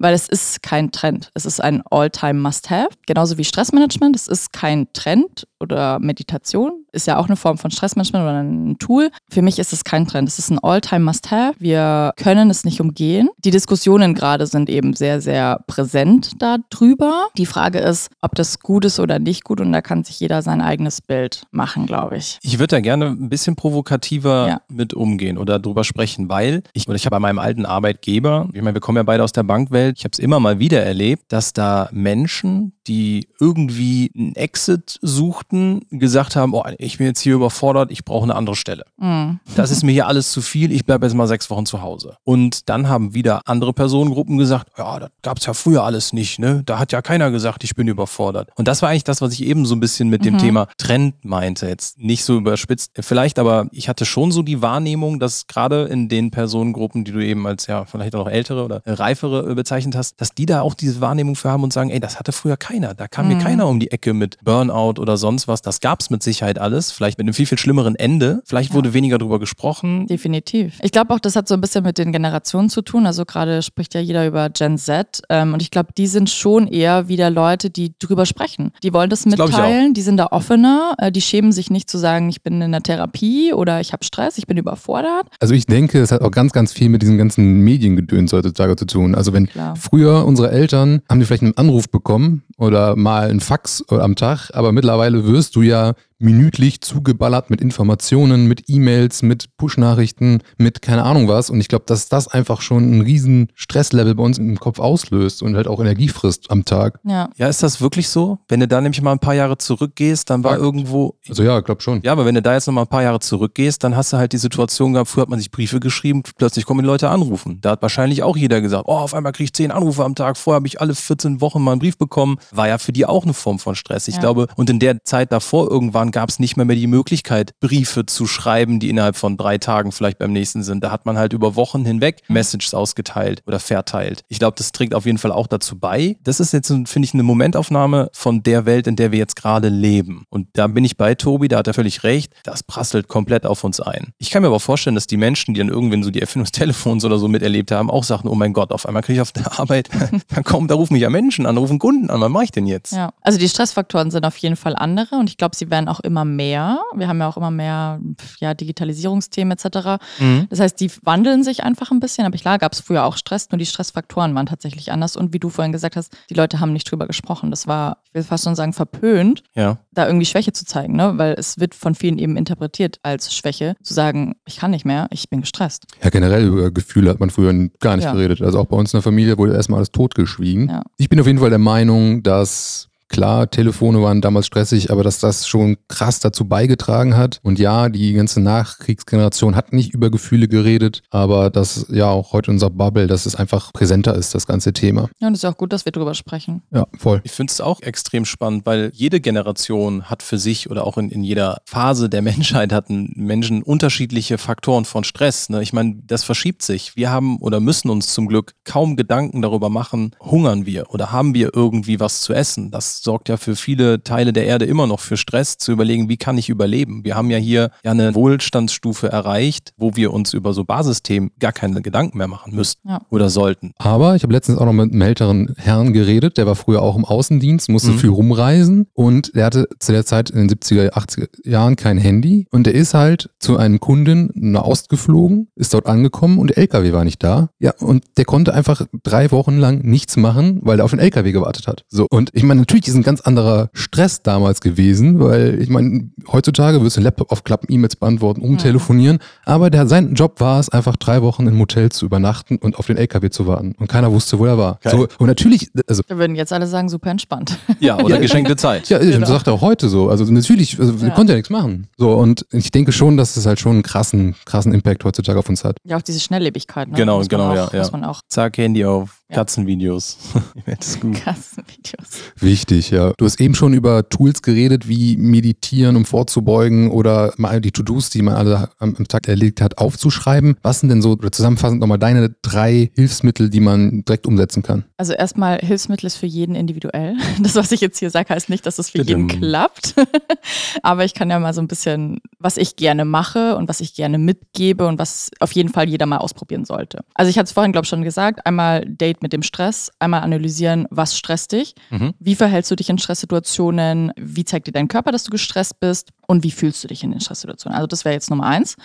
weil 0.00 0.12
es 0.12 0.28
ist 0.28 0.60
kein 0.64 0.90
Trend. 0.90 1.30
Es 1.34 1.46
ist 1.46 1.62
ein 1.62 1.84
All-Time 1.88 2.40
Must-Have. 2.40 2.88
Genauso 3.06 3.38
wie 3.38 3.44
Stressmanagement. 3.44 4.16
Es 4.16 4.26
ist 4.26 4.52
kein 4.52 4.92
Trend 4.92 5.46
oder 5.60 6.00
Meditation. 6.00 6.84
Ist 6.90 7.06
ja 7.06 7.18
auch 7.18 7.26
eine 7.26 7.36
Form 7.44 7.58
von 7.58 7.70
Stressmanagement 7.70 8.22
oder 8.22 8.40
ein 8.40 8.78
Tool. 8.78 9.10
Für 9.30 9.42
mich 9.42 9.58
ist 9.58 9.72
es 9.72 9.84
kein 9.84 10.06
Trend. 10.06 10.28
Es 10.28 10.38
ist 10.38 10.50
ein 10.50 10.58
All-Time 10.58 11.04
Must-Have. 11.04 11.54
Wir 11.58 12.12
können 12.16 12.50
es 12.50 12.64
nicht 12.64 12.80
umgehen. 12.80 13.28
Die 13.44 13.50
Diskussionen 13.50 14.14
gerade 14.14 14.46
sind 14.46 14.70
eben 14.70 14.94
sehr, 14.94 15.20
sehr 15.20 15.60
präsent 15.66 16.32
darüber. 16.38 17.26
Die 17.36 17.46
Frage 17.46 17.80
ist, 17.80 18.10
ob 18.22 18.34
das 18.34 18.60
gut 18.60 18.84
ist 18.84 19.00
oder 19.00 19.18
nicht 19.18 19.44
gut 19.44 19.60
und 19.60 19.72
da 19.72 19.82
kann 19.82 20.04
sich 20.04 20.20
jeder 20.20 20.42
sein 20.42 20.60
eigenes 20.60 20.94
eigenes 20.94 21.00
Bild 21.00 21.46
machen, 21.50 21.86
glaube 21.86 22.16
ich. 22.16 22.38
Ich 22.42 22.58
würde 22.58 22.76
da 22.76 22.80
gerne 22.80 23.06
ein 23.06 23.28
bisschen 23.28 23.56
provokativer 23.56 24.48
ja. 24.48 24.60
mit 24.68 24.92
umgehen 24.92 25.38
oder 25.38 25.58
drüber 25.58 25.84
sprechen, 25.84 26.28
weil 26.28 26.62
ich, 26.72 26.88
ich 26.88 27.06
habe 27.06 27.14
bei 27.14 27.20
meinem 27.20 27.38
alten 27.38 27.64
Arbeitgeber, 27.64 28.48
ich 28.52 28.60
meine, 28.60 28.74
wir 28.74 28.80
kommen 28.80 28.96
ja 28.96 29.02
beide 29.02 29.22
aus 29.22 29.32
der 29.32 29.44
Bankwelt, 29.44 29.98
ich 29.98 30.04
habe 30.04 30.12
es 30.12 30.18
immer 30.18 30.40
mal 30.40 30.58
wieder 30.58 30.82
erlebt, 30.82 31.24
dass 31.28 31.52
da 31.52 31.88
Menschen, 31.92 32.72
die 32.86 33.28
irgendwie 33.40 34.10
einen 34.16 34.34
Exit 34.36 34.98
suchten, 35.02 35.82
gesagt 35.90 36.36
haben, 36.36 36.54
oh, 36.54 36.64
ich 36.78 36.98
bin 36.98 37.06
jetzt 37.06 37.20
hier 37.20 37.34
überfordert, 37.34 37.90
ich 37.90 38.04
brauche 38.04 38.24
eine 38.24 38.34
andere 38.34 38.56
Stelle. 38.56 38.84
Mhm. 38.98 39.40
Das 39.56 39.70
ist 39.70 39.82
mir 39.82 39.92
hier 39.92 40.06
alles 40.06 40.32
zu 40.32 40.42
viel, 40.42 40.72
ich 40.72 40.84
bleibe 40.84 41.06
jetzt 41.06 41.14
mal 41.14 41.26
sechs 41.26 41.50
Wochen 41.50 41.66
zu 41.66 41.82
Hause. 41.82 42.16
Und 42.24 42.68
dann 42.68 42.88
haben 42.88 43.14
wieder 43.14 43.42
andere 43.46 43.72
Personengruppen 43.72 44.38
gesagt, 44.38 44.68
ja, 44.78 44.98
das 44.98 45.10
gab 45.22 45.38
es 45.38 45.46
ja 45.46 45.54
früher 45.54 45.84
alles 45.84 46.12
nicht, 46.12 46.38
ne? 46.38 46.62
Da 46.64 46.78
hat 46.78 46.92
ja 46.92 47.02
keiner 47.02 47.30
gesagt, 47.30 47.64
ich 47.64 47.74
bin 47.74 47.88
überfordert. 47.88 48.50
Und 48.56 48.68
das 48.68 48.82
war 48.82 48.90
eigentlich 48.90 49.04
das, 49.04 49.20
was 49.20 49.32
ich 49.32 49.44
eben 49.44 49.66
so 49.66 49.74
ein 49.74 49.80
bisschen 49.80 50.08
mit 50.08 50.24
dem 50.24 50.34
mhm. 50.34 50.38
Thema 50.38 50.68
Trend 50.78 51.24
meinte. 51.24 51.66
Jetzt 51.66 51.98
nicht 51.98 52.24
so 52.24 52.36
überspitzt, 52.36 52.92
vielleicht, 53.00 53.38
aber 53.38 53.66
ich 53.72 53.88
hatte 53.88 54.04
schon 54.04 54.32
so 54.32 54.42
die 54.42 54.62
Wahrnehmung, 54.62 55.20
dass 55.20 55.46
gerade 55.46 55.84
in 55.84 56.08
den 56.08 56.30
Personengruppen, 56.30 57.04
die 57.04 57.12
du 57.12 57.24
eben 57.24 57.46
als 57.46 57.66
ja 57.66 57.84
vielleicht 57.84 58.14
auch 58.14 58.24
noch 58.24 58.30
ältere 58.30 58.64
oder 58.64 58.82
reifere 58.86 59.54
bezeichnet 59.54 59.96
hast, 59.96 60.20
dass 60.20 60.30
die 60.34 60.46
da 60.46 60.60
auch 60.60 60.74
diese 60.74 61.00
Wahrnehmung 61.00 61.36
für 61.36 61.50
haben 61.50 61.62
und 61.62 61.72
sagen, 61.72 61.90
ey, 61.90 62.00
das 62.00 62.18
hatte 62.18 62.32
früher 62.32 62.56
keiner. 62.56 62.73
Da 62.80 63.08
kam 63.08 63.28
mhm. 63.28 63.36
mir 63.36 63.42
keiner 63.42 63.68
um 63.68 63.80
die 63.80 63.90
Ecke 63.90 64.14
mit 64.14 64.38
Burnout 64.42 65.00
oder 65.00 65.16
sonst 65.16 65.48
was. 65.48 65.62
Das 65.62 65.80
gab 65.80 66.00
es 66.00 66.10
mit 66.10 66.22
Sicherheit 66.22 66.58
alles. 66.58 66.90
Vielleicht 66.90 67.18
mit 67.18 67.26
einem 67.26 67.34
viel, 67.34 67.46
viel 67.46 67.58
schlimmeren 67.58 67.94
Ende. 67.96 68.42
Vielleicht 68.44 68.70
ja. 68.70 68.74
wurde 68.74 68.94
weniger 68.94 69.18
darüber 69.18 69.38
gesprochen. 69.38 70.06
Definitiv. 70.06 70.78
Ich 70.82 70.92
glaube 70.92 71.14
auch, 71.14 71.20
das 71.20 71.36
hat 71.36 71.48
so 71.48 71.54
ein 71.54 71.60
bisschen 71.60 71.84
mit 71.84 71.98
den 71.98 72.12
Generationen 72.12 72.68
zu 72.68 72.82
tun. 72.82 73.06
Also 73.06 73.24
gerade 73.24 73.62
spricht 73.62 73.94
ja 73.94 74.00
jeder 74.00 74.26
über 74.26 74.50
Gen 74.50 74.78
Z. 74.78 75.22
Ähm, 75.28 75.54
und 75.54 75.62
ich 75.62 75.70
glaube, 75.70 75.90
die 75.96 76.06
sind 76.06 76.30
schon 76.30 76.66
eher 76.66 77.08
wieder 77.08 77.30
Leute, 77.30 77.70
die 77.70 77.94
drüber 77.98 78.26
sprechen. 78.26 78.72
Die 78.82 78.92
wollen 78.92 79.10
das 79.10 79.26
mitteilen, 79.26 79.94
die 79.94 80.02
sind 80.02 80.16
da 80.16 80.26
offener 80.26 80.94
äh, 80.98 81.12
die 81.12 81.20
schämen 81.20 81.52
sich 81.52 81.70
nicht 81.70 81.90
zu 81.90 81.98
sagen, 81.98 82.28
ich 82.28 82.42
bin 82.42 82.60
in 82.60 82.72
der 82.72 82.82
Therapie 82.82 83.52
oder 83.52 83.80
ich 83.80 83.92
habe 83.92 84.04
Stress, 84.04 84.38
ich 84.38 84.46
bin 84.46 84.56
überfordert. 84.56 85.28
Also 85.40 85.54
ich 85.54 85.66
denke, 85.66 86.00
es 86.00 86.12
hat 86.12 86.22
auch 86.22 86.30
ganz, 86.30 86.52
ganz 86.52 86.72
viel 86.72 86.88
mit 86.88 87.02
diesen 87.02 87.18
ganzen 87.18 87.60
Mediengedöns 87.60 88.32
heutzutage 88.32 88.76
zu 88.76 88.86
tun. 88.86 89.14
Also 89.14 89.32
wenn 89.32 89.46
Klar. 89.46 89.76
früher 89.76 90.24
unsere 90.24 90.50
Eltern 90.50 91.00
haben 91.08 91.20
die 91.20 91.26
vielleicht 91.26 91.42
einen 91.42 91.56
Anruf 91.56 91.88
bekommen 91.88 92.42
oder 92.64 92.96
mal 92.96 93.28
einen 93.28 93.40
Fax 93.40 93.84
am 93.88 94.16
Tag, 94.16 94.50
aber 94.54 94.72
mittlerweile 94.72 95.26
wirst 95.26 95.56
du 95.56 95.62
ja 95.62 95.94
minütlich 96.24 96.80
zugeballert 96.80 97.50
mit 97.50 97.60
Informationen, 97.60 98.46
mit 98.46 98.64
E-Mails, 98.68 99.22
mit 99.22 99.56
Push-Nachrichten, 99.56 100.42
mit 100.58 100.82
keine 100.82 101.04
Ahnung 101.04 101.28
was. 101.28 101.50
Und 101.50 101.60
ich 101.60 101.68
glaube, 101.68 101.84
dass 101.86 102.08
das 102.08 102.26
einfach 102.28 102.62
schon 102.62 102.98
ein 102.98 103.00
riesen 103.02 103.48
Stresslevel 103.54 104.14
bei 104.14 104.22
uns 104.22 104.38
im 104.38 104.58
Kopf 104.58 104.78
auslöst 104.80 105.42
und 105.42 105.54
halt 105.54 105.68
auch 105.68 105.80
Energie 105.80 106.08
frisst 106.08 106.50
am 106.50 106.64
Tag. 106.64 106.98
Ja. 107.04 107.28
Ja, 107.36 107.48
ist 107.48 107.62
das 107.62 107.80
wirklich 107.80 108.08
so? 108.08 108.38
Wenn 108.48 108.60
du 108.60 108.68
da 108.68 108.80
nämlich 108.80 109.02
mal 109.02 109.12
ein 109.12 109.18
paar 109.18 109.34
Jahre 109.34 109.58
zurückgehst, 109.58 110.30
dann 110.30 110.42
war 110.42 110.52
ja. 110.52 110.58
irgendwo. 110.58 111.16
Also 111.28 111.42
ja, 111.42 111.58
ich 111.58 111.64
glaube 111.64 111.82
schon. 111.82 112.00
Ja, 112.02 112.12
aber 112.12 112.24
wenn 112.24 112.34
du 112.34 112.42
da 112.42 112.54
jetzt 112.54 112.66
noch 112.66 112.74
mal 112.74 112.82
ein 112.82 112.88
paar 112.88 113.02
Jahre 113.02 113.20
zurückgehst, 113.20 113.84
dann 113.84 113.94
hast 113.96 114.12
du 114.12 114.16
halt 114.16 114.32
die 114.32 114.38
Situation 114.38 114.94
gehabt, 114.94 115.10
früher 115.10 115.22
hat 115.22 115.28
man 115.28 115.38
sich 115.38 115.50
Briefe 115.50 115.80
geschrieben, 115.80 116.22
plötzlich 116.38 116.64
kommen 116.64 116.80
die 116.80 116.86
Leute 116.86 117.10
anrufen. 117.10 117.58
Da 117.60 117.72
hat 117.72 117.82
wahrscheinlich 117.82 118.22
auch 118.22 118.36
jeder 118.36 118.60
gesagt, 118.60 118.84
oh, 118.86 118.96
auf 118.96 119.14
einmal 119.14 119.32
kriege 119.32 119.44
ich 119.44 119.52
zehn 119.52 119.70
Anrufe 119.70 120.04
am 120.04 120.14
Tag, 120.14 120.36
vorher 120.38 120.56
habe 120.56 120.66
ich 120.66 120.80
alle 120.80 120.94
14 120.94 121.40
Wochen 121.40 121.62
mal 121.62 121.72
einen 121.72 121.80
Brief 121.80 121.98
bekommen. 121.98 122.38
War 122.50 122.68
ja 122.68 122.78
für 122.78 122.92
die 122.92 123.04
auch 123.04 123.24
eine 123.24 123.34
Form 123.34 123.58
von 123.58 123.74
Stress. 123.74 124.08
Ich 124.08 124.14
ja. 124.14 124.20
glaube, 124.20 124.46
und 124.56 124.70
in 124.70 124.78
der 124.78 125.04
Zeit 125.04 125.32
davor 125.32 125.70
irgendwann 125.70 126.10
gab 126.14 126.30
es 126.30 126.38
nicht 126.38 126.56
mehr, 126.56 126.64
mehr 126.64 126.76
die 126.76 126.86
Möglichkeit, 126.86 127.58
Briefe 127.60 128.06
zu 128.06 128.26
schreiben, 128.26 128.78
die 128.78 128.88
innerhalb 128.88 129.16
von 129.16 129.36
drei 129.36 129.58
Tagen 129.58 129.92
vielleicht 129.92 130.18
beim 130.18 130.32
nächsten 130.32 130.62
sind. 130.62 130.82
Da 130.82 130.90
hat 130.90 131.06
man 131.06 131.18
halt 131.18 131.32
über 131.32 131.56
Wochen 131.56 131.84
hinweg. 131.84 132.22
Messages 132.28 132.72
ausgeteilt 132.72 133.42
oder 133.46 133.58
verteilt. 133.58 134.22
Ich 134.28 134.38
glaube, 134.38 134.54
das 134.56 134.70
trägt 134.70 134.94
auf 134.94 135.06
jeden 135.06 135.18
Fall 135.18 135.32
auch 135.32 135.48
dazu 135.48 135.76
bei. 135.76 136.16
Das 136.22 136.38
ist 136.38 136.52
jetzt, 136.52 136.68
finde 136.68 137.00
ich, 137.00 137.14
eine 137.14 137.24
Momentaufnahme 137.24 138.10
von 138.12 138.44
der 138.44 138.64
Welt, 138.64 138.86
in 138.86 138.94
der 138.94 139.10
wir 139.10 139.18
jetzt 139.18 139.34
gerade 139.34 139.68
leben. 139.68 140.24
Und 140.30 140.46
da 140.52 140.68
bin 140.68 140.84
ich 140.84 140.96
bei 140.96 141.16
Tobi, 141.16 141.48
da 141.48 141.58
hat 141.58 141.66
er 141.66 141.74
völlig 141.74 142.04
recht. 142.04 142.32
Das 142.44 142.62
prasselt 142.62 143.08
komplett 143.08 143.44
auf 143.44 143.64
uns 143.64 143.80
ein. 143.80 144.12
Ich 144.18 144.30
kann 144.30 144.42
mir 144.42 144.48
aber 144.48 144.60
vorstellen, 144.60 144.94
dass 144.94 145.08
die 145.08 145.16
Menschen, 145.16 145.52
die 145.52 145.58
dann 145.58 145.68
irgendwann 145.68 146.04
so 146.04 146.12
die 146.12 146.20
Erfindung 146.20 146.44
des 146.44 146.52
Telefons 146.52 147.04
oder 147.04 147.18
so 147.18 147.26
miterlebt 147.26 147.72
haben, 147.72 147.90
auch 147.90 148.04
sagen, 148.04 148.28
oh 148.28 148.36
mein 148.36 148.52
Gott, 148.52 148.70
auf 148.70 148.86
einmal 148.86 149.02
kriege 149.02 149.16
ich 149.16 149.20
auf 149.20 149.32
der 149.32 149.58
Arbeit, 149.58 149.88
dann 150.28 150.44
kommen, 150.44 150.68
da 150.68 150.76
rufen 150.76 150.92
mich 150.92 151.02
ja 151.02 151.10
Menschen 151.10 151.44
an, 151.44 151.56
rufen 151.56 151.80
Kunden 151.80 152.08
an, 152.08 152.20
was 152.20 152.30
mache 152.30 152.44
ich 152.44 152.52
denn 152.52 152.68
jetzt? 152.68 152.92
Ja, 152.92 153.12
also 153.22 153.36
die 153.36 153.48
Stressfaktoren 153.48 154.12
sind 154.12 154.24
auf 154.24 154.36
jeden 154.36 154.54
Fall 154.54 154.76
andere 154.76 155.16
und 155.16 155.28
ich 155.28 155.36
glaube, 155.36 155.56
sie 155.56 155.70
werden 155.70 155.88
auch 155.88 155.93
immer 156.00 156.24
mehr. 156.24 156.80
Wir 156.94 157.08
haben 157.08 157.20
ja 157.20 157.28
auch 157.28 157.36
immer 157.36 157.50
mehr 157.50 158.00
ja, 158.40 158.54
Digitalisierungsthemen 158.54 159.56
etc. 159.56 160.02
Mhm. 160.18 160.46
Das 160.50 160.60
heißt, 160.60 160.80
die 160.80 160.90
wandeln 161.02 161.44
sich 161.44 161.64
einfach 161.64 161.90
ein 161.90 162.00
bisschen. 162.00 162.26
Aber 162.26 162.36
klar 162.36 162.58
gab 162.58 162.72
es 162.72 162.80
früher 162.80 163.04
auch 163.04 163.16
Stress, 163.16 163.50
nur 163.50 163.58
die 163.58 163.66
Stressfaktoren 163.66 164.34
waren 164.34 164.46
tatsächlich 164.46 164.92
anders. 164.92 165.16
Und 165.16 165.32
wie 165.32 165.38
du 165.38 165.48
vorhin 165.48 165.72
gesagt 165.72 165.96
hast, 165.96 166.16
die 166.30 166.34
Leute 166.34 166.60
haben 166.60 166.72
nicht 166.72 166.90
drüber 166.90 167.06
gesprochen. 167.06 167.50
Das 167.50 167.66
war, 167.66 167.98
ich 168.04 168.14
will 168.14 168.22
fast 168.22 168.44
schon 168.44 168.54
sagen, 168.54 168.72
verpönt, 168.72 169.42
ja. 169.54 169.78
da 169.92 170.06
irgendwie 170.06 170.26
Schwäche 170.26 170.52
zu 170.52 170.64
zeigen, 170.64 170.96
ne? 170.96 171.12
weil 171.16 171.34
es 171.34 171.58
wird 171.58 171.74
von 171.74 171.94
vielen 171.94 172.18
eben 172.18 172.36
interpretiert 172.36 172.98
als 173.02 173.34
Schwäche, 173.34 173.76
zu 173.82 173.94
sagen, 173.94 174.34
ich 174.46 174.56
kann 174.56 174.70
nicht 174.70 174.84
mehr, 174.84 175.08
ich 175.10 175.28
bin 175.30 175.40
gestresst. 175.40 175.86
Ja, 176.02 176.10
generell 176.10 176.46
über 176.46 176.70
Gefühle 176.70 177.10
hat 177.10 177.20
man 177.20 177.30
früher 177.30 177.52
gar 177.80 177.96
nicht 177.96 178.04
ja. 178.04 178.12
geredet. 178.12 178.42
Also 178.42 178.58
auch 178.58 178.66
bei 178.66 178.76
uns 178.76 178.92
in 178.92 178.98
der 178.98 179.02
Familie 179.02 179.38
wurde 179.38 179.54
erstmal 179.54 179.78
alles 179.78 179.90
totgeschwiegen. 179.92 180.68
Ja. 180.68 180.82
Ich 180.96 181.08
bin 181.08 181.20
auf 181.20 181.26
jeden 181.26 181.38
Fall 181.38 181.50
der 181.50 181.58
Meinung, 181.58 182.22
dass 182.22 182.88
Klar, 183.14 183.48
Telefone 183.48 184.02
waren 184.02 184.20
damals 184.20 184.44
stressig, 184.46 184.90
aber 184.90 185.04
dass 185.04 185.20
das 185.20 185.46
schon 185.46 185.76
krass 185.86 186.18
dazu 186.18 186.46
beigetragen 186.46 187.16
hat. 187.16 187.38
Und 187.44 187.60
ja, 187.60 187.88
die 187.88 188.12
ganze 188.12 188.40
Nachkriegsgeneration 188.40 189.54
hat 189.54 189.72
nicht 189.72 189.94
über 189.94 190.10
Gefühle 190.10 190.48
geredet, 190.48 191.02
aber 191.10 191.48
das 191.48 191.86
ja 191.90 192.10
auch 192.10 192.32
heute 192.32 192.50
unser 192.50 192.70
Bubble, 192.70 193.06
dass 193.06 193.24
es 193.24 193.36
einfach 193.36 193.72
präsenter 193.72 194.16
ist, 194.16 194.34
das 194.34 194.48
ganze 194.48 194.72
Thema. 194.72 195.08
Ja, 195.20 195.28
und 195.28 195.34
es 195.34 195.44
ist 195.44 195.48
auch 195.48 195.56
gut, 195.56 195.72
dass 195.72 195.84
wir 195.84 195.92
drüber 195.92 196.14
sprechen. 196.14 196.62
Ja, 196.72 196.88
voll. 196.98 197.20
Ich 197.22 197.30
finde 197.30 197.52
es 197.52 197.60
auch 197.60 197.80
extrem 197.82 198.24
spannend, 198.24 198.66
weil 198.66 198.90
jede 198.92 199.20
Generation 199.20 200.10
hat 200.10 200.24
für 200.24 200.38
sich 200.38 200.68
oder 200.68 200.84
auch 200.84 200.98
in, 200.98 201.08
in 201.10 201.22
jeder 201.22 201.58
Phase 201.66 202.08
der 202.08 202.22
Menschheit 202.22 202.72
hatten 202.72 203.12
Menschen 203.14 203.62
unterschiedliche 203.62 204.38
Faktoren 204.38 204.86
von 204.86 205.04
Stress. 205.04 205.50
Ne? 205.50 205.62
Ich 205.62 205.72
meine, 205.72 206.00
das 206.04 206.24
verschiebt 206.24 206.62
sich. 206.62 206.96
Wir 206.96 207.12
haben 207.12 207.38
oder 207.38 207.60
müssen 207.60 207.90
uns 207.90 208.12
zum 208.12 208.26
Glück 208.26 208.54
kaum 208.64 208.96
Gedanken 208.96 209.40
darüber 209.40 209.70
machen, 209.70 210.16
hungern 210.18 210.66
wir 210.66 210.90
oder 210.92 211.12
haben 211.12 211.32
wir 211.32 211.54
irgendwie 211.54 212.00
was 212.00 212.20
zu 212.20 212.32
essen. 212.32 212.72
Das 212.72 213.03
sorgt 213.04 213.28
ja 213.28 213.36
für 213.36 213.54
viele 213.54 214.02
Teile 214.02 214.32
der 214.32 214.46
Erde 214.46 214.64
immer 214.64 214.86
noch 214.86 215.00
für 215.00 215.16
Stress, 215.16 215.58
zu 215.58 215.70
überlegen, 215.72 216.08
wie 216.08 216.16
kann 216.16 216.38
ich 216.38 216.48
überleben. 216.48 217.04
Wir 217.04 217.14
haben 217.14 217.30
ja 217.30 217.36
hier 217.38 217.70
ja 217.84 217.90
eine 217.90 218.14
Wohlstandsstufe 218.14 219.08
erreicht, 219.10 219.72
wo 219.76 219.94
wir 219.94 220.12
uns 220.12 220.32
über 220.32 220.52
so 220.54 220.64
Basisthemen 220.64 221.30
gar 221.38 221.52
keine 221.52 221.82
Gedanken 221.82 222.18
mehr 222.18 222.28
machen 222.28 222.54
müssten 222.54 222.88
Ja. 222.88 223.00
oder 223.10 223.28
sollten. 223.28 223.72
Aber 223.76 224.16
ich 224.16 224.22
habe 224.22 224.32
letztens 224.32 224.58
auch 224.58 224.64
noch 224.64 224.72
mit 224.72 224.90
einem 224.92 225.02
älteren 225.02 225.54
Herrn 225.58 225.92
geredet, 225.92 226.38
der 226.38 226.46
war 226.46 226.54
früher 226.56 226.82
auch 226.82 226.96
im 226.96 227.04
Außendienst, 227.04 227.68
musste 227.68 227.90
Mhm. 227.92 227.98
viel 227.98 228.10
rumreisen 228.10 228.86
und 228.94 229.34
der 229.34 229.44
hatte 229.46 229.68
zu 229.78 229.92
der 229.92 230.04
Zeit 230.06 230.30
in 230.30 230.38
den 230.38 230.48
70er, 230.48 230.90
80er 230.96 231.28
Jahren 231.44 231.76
kein 231.76 231.98
Handy 231.98 232.46
und 232.50 232.66
der 232.66 232.74
ist 232.74 232.94
halt 232.94 233.28
zu 233.38 233.56
einem 233.58 233.80
Kunden 233.80 234.30
nach 234.34 234.62
Ost 234.64 234.88
geflogen, 234.88 235.48
ist 235.56 235.74
dort 235.74 235.86
angekommen 235.86 236.38
und 236.38 236.48
der 236.50 236.58
LKW 236.58 236.92
war 236.92 237.04
nicht 237.04 237.22
da. 237.22 237.50
Ja, 237.58 237.72
und 237.80 238.04
der 238.16 238.24
konnte 238.24 238.54
einfach 238.54 238.86
drei 239.02 239.30
Wochen 239.30 239.58
lang 239.58 239.82
nichts 239.82 240.16
machen, 240.16 240.60
weil 240.62 240.78
er 240.80 240.84
auf 240.86 240.90
den 240.90 241.00
LKW 241.00 241.32
gewartet 241.32 241.66
hat. 241.66 241.84
So, 241.88 242.06
und 242.10 242.30
ich 242.32 242.42
meine, 242.42 242.60
natürlich 242.60 242.88
ist 242.88 242.93
ein 242.94 243.02
ganz 243.02 243.20
anderer 243.20 243.70
Stress 243.72 244.22
damals 244.22 244.60
gewesen, 244.60 245.20
weil 245.20 245.60
ich 245.60 245.68
meine, 245.68 246.10
heutzutage 246.30 246.82
wirst 246.82 246.96
du 246.96 247.00
den 247.00 247.04
Laptop 247.04 247.30
aufklappen, 247.32 247.68
E-Mails 247.72 247.96
beantworten, 247.96 248.40
umtelefonieren, 248.40 249.18
aber 249.44 249.70
der, 249.70 249.86
sein 249.86 250.14
Job 250.14 250.40
war 250.40 250.60
es, 250.60 250.68
einfach 250.68 250.96
drei 250.96 251.22
Wochen 251.22 251.46
im 251.46 251.58
Hotel 251.58 251.90
zu 251.90 252.06
übernachten 252.06 252.56
und 252.56 252.76
auf 252.78 252.86
den 252.86 252.96
LKW 252.96 253.30
zu 253.30 253.46
warten. 253.46 253.74
Und 253.78 253.88
keiner 253.88 254.10
wusste, 254.12 254.38
wo 254.38 254.46
er 254.46 254.58
war. 254.58 254.78
Geil. 254.82 254.92
So, 254.92 255.08
und 255.18 255.26
natürlich, 255.26 255.70
also 255.88 256.02
Wir 256.06 256.18
würden 256.18 256.36
jetzt 256.36 256.52
alle 256.52 256.66
sagen, 256.66 256.88
super 256.88 257.10
entspannt. 257.10 257.58
Ja, 257.80 257.98
oder 257.98 258.18
geschenkte 258.18 258.56
Zeit. 258.56 258.88
ja, 258.88 258.98
das 258.98 259.28
sagt 259.28 259.46
er 259.46 259.52
auch 259.54 259.60
heute 259.60 259.88
so. 259.88 260.08
Also 260.08 260.24
natürlich, 260.24 260.78
also, 260.78 260.92
Ja. 260.94 261.08
er 261.08 261.14
konnte 261.14 261.32
ja 261.32 261.36
nichts 261.36 261.50
machen. 261.50 261.88
So, 261.96 262.12
und 262.14 262.46
ich 262.52 262.70
denke 262.70 262.92
schon, 262.92 263.16
dass 263.16 263.36
es 263.36 263.46
halt 263.46 263.58
schon 263.60 263.72
einen 263.72 263.82
krassen, 263.82 264.34
krassen 264.44 264.72
Impact 264.72 265.04
heutzutage 265.04 265.38
auf 265.38 265.48
uns 265.48 265.64
hat. 265.64 265.76
Ja, 265.84 265.96
auch 265.96 266.02
diese 266.02 266.20
Schnelllebigkeit. 266.20 266.88
Ne? 266.88 266.96
Genau, 266.96 267.18
Muss 267.18 267.30
man 267.30 267.40
genau, 267.40 267.50
auch, 267.50 267.54
ja, 267.54 267.68
ja. 267.72 267.78
Muss 267.80 267.92
man 267.92 268.04
auch 268.04 268.20
Zack, 268.28 268.58
Handy 268.58 268.84
auf, 268.84 269.20
Ja. 269.30 269.36
Katzenvideos. 269.36 270.18
das. 270.66 270.98
Kassenvideos. 271.00 272.20
Wichtig, 272.38 272.90
ja. 272.90 273.12
Du 273.16 273.24
hast 273.24 273.40
eben 273.40 273.54
schon 273.54 273.72
über 273.72 274.06
Tools 274.10 274.42
geredet, 274.42 274.86
wie 274.86 275.16
meditieren, 275.16 275.96
um 275.96 276.04
vorzubeugen 276.04 276.90
oder 276.90 277.32
mal 277.38 277.62
die 277.62 277.72
To-Dos, 277.72 278.10
die 278.10 278.20
man 278.20 278.34
alle 278.34 278.68
am, 278.78 278.94
am 278.96 279.08
Tag 279.08 279.26
erledigt 279.26 279.62
hat, 279.62 279.78
aufzuschreiben. 279.78 280.56
Was 280.60 280.80
sind 280.80 280.90
denn 280.90 281.00
so, 281.00 281.12
oder 281.12 281.32
zusammenfassend 281.32 281.80
nochmal 281.80 281.98
deine 281.98 282.34
drei 282.42 282.90
Hilfsmittel, 282.94 283.48
die 283.48 283.60
man 283.60 284.04
direkt 284.04 284.26
umsetzen 284.26 284.62
kann? 284.62 284.84
Also 284.98 285.14
erstmal 285.14 285.58
Hilfsmittel 285.58 286.06
ist 286.06 286.16
für 286.16 286.26
jeden 286.26 286.54
individuell. 286.54 287.16
Das, 287.40 287.56
was 287.56 287.72
ich 287.72 287.80
jetzt 287.80 287.98
hier 287.98 288.10
sage, 288.10 288.32
heißt 288.32 288.48
nicht, 288.48 288.64
dass 288.64 288.78
es 288.78 288.90
für 288.90 289.02
jeden 289.02 289.28
klappt. 289.28 289.94
Aber 290.82 291.04
ich 291.04 291.14
kann 291.14 291.30
ja 291.30 291.38
mal 291.38 291.52
so 291.52 291.60
ein 291.60 291.68
bisschen, 291.68 292.20
was 292.38 292.56
ich 292.56 292.76
gerne 292.76 293.04
mache 293.04 293.56
und 293.56 293.68
was 293.68 293.80
ich 293.80 293.94
gerne 293.94 294.18
mitgebe 294.18 294.86
und 294.86 294.98
was 294.98 295.30
auf 295.40 295.52
jeden 295.52 295.68
Fall 295.68 295.88
jeder 295.88 296.06
mal 296.06 296.18
ausprobieren 296.18 296.64
sollte. 296.64 297.04
Also 297.14 297.28
ich 297.28 297.38
hatte 297.38 297.46
es 297.46 297.52
vorhin, 297.52 297.72
glaube 297.72 297.84
ich, 297.84 297.88
schon 297.90 298.02
gesagt, 298.02 298.46
einmal 298.46 298.84
Date 299.14 299.22
mit 299.22 299.32
dem 299.32 299.42
Stress, 299.42 299.90
einmal 299.98 300.22
analysieren, 300.22 300.86
was 300.90 301.16
stresst 301.16 301.52
dich, 301.52 301.74
Mhm. 301.90 302.14
wie 302.18 302.34
verhältst 302.34 302.70
du 302.70 302.76
dich 302.76 302.88
in 302.90 302.98
Stresssituationen, 302.98 304.12
wie 304.16 304.44
zeigt 304.44 304.66
dir 304.66 304.72
dein 304.72 304.88
Körper, 304.88 305.12
dass 305.12 305.24
du 305.24 305.30
gestresst 305.30 305.80
bist 305.80 306.10
und 306.26 306.42
wie 306.44 306.50
fühlst 306.50 306.82
du 306.84 306.88
dich 306.88 307.02
in 307.04 307.10
den 307.10 307.20
Stresssituationen. 307.20 307.76
Also 307.76 307.86
das 307.86 308.04
wäre 308.04 308.14
jetzt 308.14 308.30
Nummer 308.30 308.46
eins. 308.46 308.76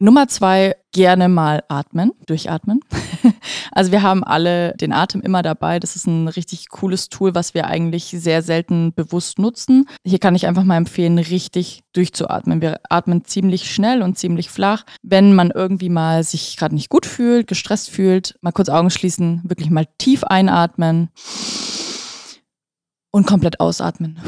Nummer 0.00 0.28
zwei, 0.28 0.76
gerne 0.92 1.28
mal 1.28 1.64
atmen, 1.68 2.12
durchatmen. 2.26 2.80
Also 3.72 3.92
wir 3.92 4.02
haben 4.02 4.24
alle 4.24 4.74
den 4.76 4.92
Atem 4.92 5.20
immer 5.20 5.42
dabei. 5.42 5.78
Das 5.78 5.94
ist 5.94 6.06
ein 6.06 6.26
richtig 6.26 6.68
cooles 6.68 7.10
Tool, 7.10 7.34
was 7.36 7.54
wir 7.54 7.66
eigentlich 7.66 8.06
sehr 8.06 8.42
selten 8.42 8.92
bewusst 8.92 9.38
nutzen. 9.38 9.86
Hier 10.04 10.18
kann 10.18 10.34
ich 10.34 10.46
einfach 10.46 10.64
mal 10.64 10.76
empfehlen, 10.76 11.18
richtig 11.18 11.82
durchzuatmen. 11.92 12.60
Wir 12.60 12.80
atmen 12.88 13.24
ziemlich 13.24 13.72
schnell 13.72 14.02
und 14.02 14.18
ziemlich 14.18 14.50
flach. 14.50 14.84
Wenn 15.02 15.34
man 15.34 15.52
irgendwie 15.52 15.90
mal 15.90 16.24
sich 16.24 16.56
gerade 16.56 16.74
nicht 16.74 16.88
gut 16.88 17.06
fühlt, 17.06 17.46
gestresst 17.46 17.90
fühlt, 17.90 18.36
mal 18.40 18.52
kurz 18.52 18.68
Augen 18.68 18.90
schließen, 18.90 19.42
wirklich 19.44 19.70
mal 19.70 19.86
tief 19.98 20.24
einatmen 20.24 21.10
und 23.12 23.26
komplett 23.26 23.60
ausatmen. 23.60 24.18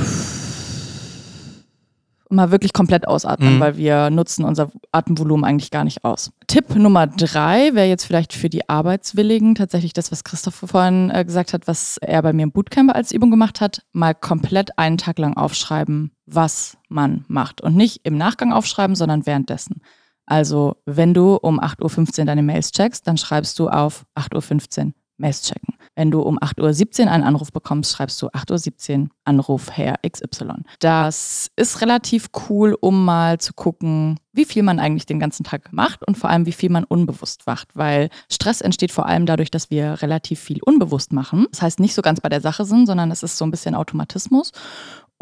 Und 2.31 2.37
mal 2.37 2.53
wirklich 2.53 2.73
komplett 2.73 3.09
ausatmen, 3.09 3.57
Mhm. 3.57 3.61
weil 3.61 3.77
wir 3.77 4.09
nutzen 4.09 4.45
unser 4.45 4.71
Atemvolumen 4.93 5.45
eigentlich 5.45 5.73
gar 5.73 5.83
nicht 5.85 6.05
aus. 6.05 6.31
Tipp 6.47 6.75
Nummer 6.77 7.09
drei 7.09 7.75
wäre 7.75 7.89
jetzt 7.89 8.05
vielleicht 8.05 8.33
für 8.33 8.49
die 8.49 8.69
Arbeitswilligen 8.69 9.57
tatsächlich 9.57 9.93
das, 9.93 10.13
was 10.13 10.23
Christoph 10.23 10.55
vorhin 10.55 11.11
äh, 11.11 11.25
gesagt 11.25 11.53
hat, 11.53 11.67
was 11.67 11.97
er 11.99 12.23
bei 12.23 12.33
mir 12.33 12.45
im 12.45 12.53
Bootcamp 12.53 12.95
als 12.95 13.11
Übung 13.11 13.31
gemacht 13.33 13.61
hat, 13.61 13.83
mal 13.93 14.15
komplett 14.15 14.79
einen 14.79 14.97
Tag 14.97 15.19
lang 15.19 15.37
aufschreiben, 15.37 16.13
was 16.25 16.79
man 16.89 17.25
macht. 17.27 17.61
Und 17.61 17.75
nicht 17.77 18.01
im 18.05 18.17
Nachgang 18.17 18.53
aufschreiben, 18.53 18.95
sondern 18.95 19.27
währenddessen. 19.27 19.83
Also, 20.25 20.77
wenn 20.87 21.13
du 21.13 21.35
um 21.35 21.59
8.15 21.59 22.21
Uhr 22.21 22.27
deine 22.27 22.45
Mails 22.45 22.71
checkst, 22.71 23.09
dann 23.09 23.17
schreibst 23.19 23.59
du 23.59 23.69
auf 23.69 24.05
8.15 24.15 24.87
Uhr 24.87 24.93
Mails 25.17 25.43
checken. 25.43 25.75
Wenn 26.01 26.11
du 26.11 26.23
um 26.23 26.39
8.17 26.39 27.05
Uhr 27.05 27.11
einen 27.11 27.25
Anruf 27.25 27.53
bekommst, 27.53 27.93
schreibst 27.93 28.23
du 28.23 28.29
8.17 28.29 29.03
Uhr 29.03 29.09
Anruf 29.25 29.71
Herr 29.71 29.97
XY. 29.99 30.63
Das 30.79 31.51
ist 31.57 31.83
relativ 31.83 32.31
cool, 32.49 32.75
um 32.81 33.05
mal 33.05 33.39
zu 33.39 33.53
gucken, 33.53 34.19
wie 34.33 34.47
viel 34.47 34.63
man 34.63 34.81
eigentlich 34.81 35.05
den 35.05 35.21
ganzen 35.21 35.45
Tag 35.45 35.75
macht 35.75 36.03
und 36.09 36.17
vor 36.17 36.31
allem, 36.31 36.47
wie 36.47 36.53
viel 36.53 36.71
man 36.71 36.85
unbewusst 36.85 37.43
macht. 37.47 37.77
Weil 37.77 38.09
Stress 38.33 38.63
entsteht 38.63 38.93
vor 38.93 39.05
allem 39.05 39.27
dadurch, 39.27 39.51
dass 39.51 39.69
wir 39.69 40.01
relativ 40.01 40.41
viel 40.41 40.63
unbewusst 40.63 41.13
machen. 41.13 41.47
Das 41.51 41.61
heißt, 41.61 41.81
nicht 41.81 41.95
so 41.95 42.01
ganz 42.01 42.23
bei 42.23 42.31
der 42.31 42.41
Sache 42.41 42.65
sind, 42.65 42.87
sondern 42.87 43.11
es 43.11 43.23
ist 43.23 43.37
so 43.37 43.45
ein 43.45 43.51
bisschen 43.51 43.75
Automatismus. 43.75 44.53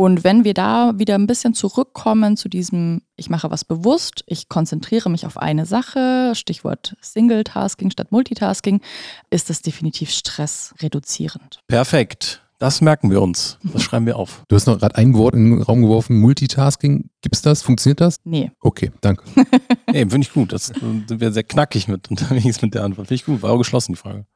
Und 0.01 0.23
wenn 0.23 0.45
wir 0.45 0.55
da 0.55 0.93
wieder 0.97 1.17
ein 1.17 1.27
bisschen 1.27 1.55
zurückkommen 1.55 2.37
zu 2.37 2.49
diesem, 2.49 3.03
ich 3.17 3.31
mache 3.31 3.51
was 3.51 3.65
bewusst, 3.65 4.23
ich 4.29 4.49
konzentriere 4.49 5.11
mich 5.11 5.27
auf 5.27 5.37
eine 5.37 5.67
Sache, 5.67 6.35
Stichwort 6.37 6.95
Single-Tasking 7.01 7.91
statt 7.91 8.13
Multitasking, 8.13 8.81
ist 9.31 9.51
das 9.51 9.61
definitiv 9.61 10.11
stressreduzierend. 10.11 11.59
Perfekt. 11.67 12.45
Das 12.61 12.81
merken 12.81 13.11
wir 13.11 13.21
uns. 13.21 13.59
Das 13.65 13.83
schreiben 13.83 14.07
wir 14.07 14.17
auf. 14.17 14.45
Du 14.47 14.55
hast 14.55 14.67
noch 14.67 14.79
gerade 14.79 14.95
ein 14.95 15.15
Wort 15.15 15.35
in 15.35 15.51
den 15.51 15.63
Raum 15.63 15.83
geworfen, 15.83 16.21
Multitasking. 16.21 17.11
Gibt's 17.21 17.43
das? 17.43 17.63
Funktioniert 17.63 18.01
das? 18.01 18.21
Nee, 18.23 18.53
Okay, 18.61 18.93
danke. 19.01 19.25
Nee, 19.91 20.01
finde 20.01 20.21
ich 20.21 20.33
gut. 20.33 20.53
Das 20.53 20.67
sind 20.67 21.09
wir 21.09 21.33
sehr 21.33 21.43
knackig 21.43 21.89
mit 21.89 22.09
unterwegs 22.11 22.63
mit 22.63 22.75
der 22.75 22.85
Antwort. 22.85 23.09
Finde 23.09 23.17
ich 23.17 23.25
gut. 23.25 23.43
War 23.43 23.51
auch 23.51 23.59
geschlossen, 23.59 23.95
die 23.95 23.99
Frage. 23.99 24.27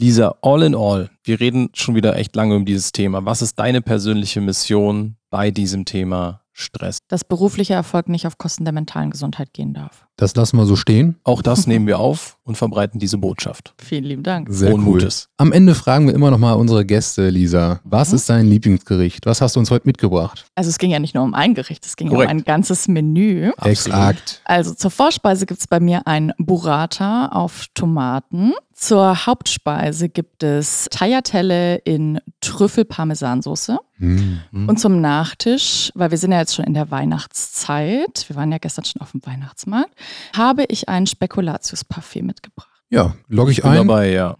Lisa, 0.00 0.34
all 0.40 0.62
in 0.62 0.74
all, 0.74 1.10
wir 1.24 1.40
reden 1.40 1.68
schon 1.74 1.94
wieder 1.94 2.16
echt 2.16 2.34
lange 2.34 2.56
um 2.56 2.64
dieses 2.64 2.90
Thema. 2.90 3.26
Was 3.26 3.42
ist 3.42 3.58
deine 3.58 3.82
persönliche 3.82 4.40
Mission 4.40 5.16
bei 5.28 5.50
diesem 5.50 5.84
Thema 5.84 6.40
Stress? 6.54 7.00
dass 7.08 7.22
beruflicher 7.22 7.74
Erfolg 7.74 8.08
nicht 8.08 8.26
auf 8.26 8.38
Kosten 8.38 8.64
der 8.64 8.72
mentalen 8.72 9.10
Gesundheit 9.10 9.52
gehen 9.52 9.74
darf. 9.74 10.06
Das 10.20 10.36
lassen 10.36 10.58
wir 10.58 10.66
so 10.66 10.76
stehen. 10.76 11.16
Auch 11.24 11.40
das 11.40 11.66
nehmen 11.66 11.86
wir 11.86 11.98
auf 11.98 12.36
und 12.44 12.56
verbreiten 12.58 13.00
diese 13.00 13.16
Botschaft. 13.16 13.72
Vielen 13.82 14.04
lieben 14.04 14.22
Dank. 14.22 14.48
Sehr 14.50 14.68
Frohen 14.70 14.82
cool. 14.86 14.92
Mutes. 15.00 15.30
Am 15.38 15.50
Ende 15.50 15.74
fragen 15.74 16.06
wir 16.06 16.14
immer 16.14 16.30
noch 16.30 16.36
mal 16.38 16.52
unsere 16.52 16.84
Gäste, 16.84 17.30
Lisa. 17.30 17.80
Was 17.84 18.10
Mhm. 18.10 18.14
ist 18.16 18.28
dein 18.28 18.46
Lieblingsgericht? 18.46 19.24
Was 19.24 19.40
hast 19.40 19.56
du 19.56 19.60
uns 19.60 19.70
heute 19.70 19.86
mitgebracht? 19.88 20.44
Also 20.56 20.68
es 20.68 20.76
ging 20.76 20.90
ja 20.90 20.98
nicht 20.98 21.14
nur 21.14 21.24
um 21.24 21.32
ein 21.32 21.54
Gericht, 21.54 21.86
es 21.86 21.96
ging 21.96 22.08
Korrekt. 22.10 22.30
um 22.30 22.36
ein 22.38 22.44
ganzes 22.44 22.86
Menü. 22.86 23.50
Exakt. 23.62 24.42
Also 24.44 24.74
zur 24.74 24.90
Vorspeise 24.90 25.46
gibt 25.46 25.60
es 25.60 25.66
bei 25.66 25.80
mir 25.80 26.06
ein 26.06 26.34
Burrata 26.36 27.28
auf 27.28 27.64
Tomaten. 27.72 28.52
Zur 28.74 29.26
Hauptspeise 29.26 30.08
gibt 30.08 30.42
es 30.42 30.86
Tagliatelle 30.90 31.76
in 31.76 32.18
Trüffel-Parmesansoße. 32.40 33.78
Hm. 33.98 34.40
Und 34.52 34.80
zum 34.80 35.00
Nachtisch, 35.02 35.92
weil 35.94 36.10
wir 36.10 36.16
sind 36.16 36.32
ja 36.32 36.38
jetzt 36.38 36.54
schon 36.54 36.64
in 36.64 36.72
der 36.72 36.90
Weihnachtszeit, 36.90 38.24
wir 38.28 38.36
waren 38.36 38.50
ja 38.50 38.56
gestern 38.58 38.84
schon 38.86 39.02
auf 39.02 39.10
dem 39.12 39.20
Weihnachtsmarkt, 39.26 39.90
habe 40.36 40.64
ich 40.68 40.88
ein 40.88 41.06
Spekulatius-Parfait 41.06 42.22
mitgebracht. 42.22 42.68
Ja, 42.90 43.14
logge 43.28 43.52
ich 43.52 43.62
Bin 43.62 43.70
ein. 43.70 43.86
dabei, 43.86 44.10
ja. 44.10 44.36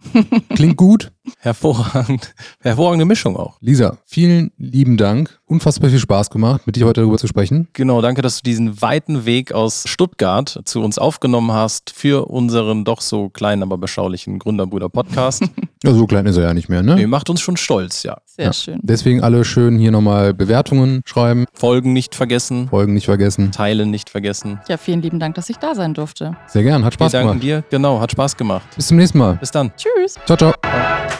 Klingt 0.55 0.75
gut. 0.77 1.11
Hervorragend. 1.39 2.33
Hervorragende 2.61 3.05
Mischung 3.05 3.35
auch. 3.37 3.57
Lisa, 3.61 3.97
vielen 4.05 4.51
lieben 4.57 4.97
Dank. 4.97 5.39
Unfassbar 5.45 5.89
viel 5.89 5.99
Spaß 5.99 6.29
gemacht, 6.29 6.61
mit 6.65 6.75
dir 6.77 6.85
heute 6.85 7.01
darüber 7.01 7.17
zu 7.17 7.27
sprechen. 7.27 7.67
Genau, 7.73 8.01
danke, 8.01 8.21
dass 8.21 8.37
du 8.37 8.43
diesen 8.43 8.81
weiten 8.81 9.25
Weg 9.25 9.51
aus 9.51 9.83
Stuttgart 9.87 10.61
zu 10.65 10.81
uns 10.81 10.97
aufgenommen 10.97 11.51
hast 11.51 11.89
für 11.91 12.25
unseren 12.29 12.85
doch 12.85 13.01
so 13.01 13.29
kleinen, 13.29 13.61
aber 13.63 13.77
beschaulichen 13.77 14.39
Gründerbruder-Podcast. 14.39 15.43
Ja, 15.83 15.95
so 15.95 16.05
klein 16.05 16.27
ist 16.27 16.37
er 16.37 16.43
ja 16.43 16.53
nicht 16.53 16.69
mehr, 16.69 16.83
nee, 16.83 16.93
ne? 16.93 17.07
macht 17.07 17.27
uns 17.31 17.41
schon 17.41 17.57
stolz, 17.57 18.03
ja. 18.03 18.19
Sehr 18.25 18.45
Ja. 18.45 18.53
schön. 18.53 18.79
Deswegen 18.83 19.23
alle 19.23 19.43
schön 19.43 19.79
hier 19.79 19.89
nochmal 19.89 20.31
Bewertungen 20.31 21.01
schreiben, 21.05 21.45
Folgen 21.53 21.91
nicht 21.91 22.13
vergessen, 22.13 22.67
Folgen 22.69 22.93
nicht 22.93 23.05
vergessen. 23.05 23.51
Teilen 23.51 23.89
nicht 23.89 24.11
vergessen. 24.11 24.59
Ja, 24.69 24.77
vielen 24.77 25.01
lieben 25.01 25.19
Dank, 25.19 25.33
dass 25.33 25.49
ich 25.49 25.57
da 25.57 25.73
sein 25.73 25.95
durfte. 25.95 26.37
Sehr 26.45 26.61
gern, 26.61 26.85
hat 26.85 26.93
Spaß 26.93 27.13
Wir 27.13 27.19
danken 27.21 27.39
gemacht. 27.39 27.43
dir. 27.43 27.63
Genau, 27.71 27.99
hat 27.99 28.11
Spaß 28.11 28.37
gemacht. 28.37 28.67
Bis 28.75 28.89
zum 28.89 28.97
nächsten 28.97 29.17
Mal. 29.17 29.37
Bis 29.37 29.49
dann. 29.49 29.71
Tschüss. 29.75 30.19
Ciao, 30.27 30.37
ciao. 30.37 30.53
Ciao. 30.61 31.10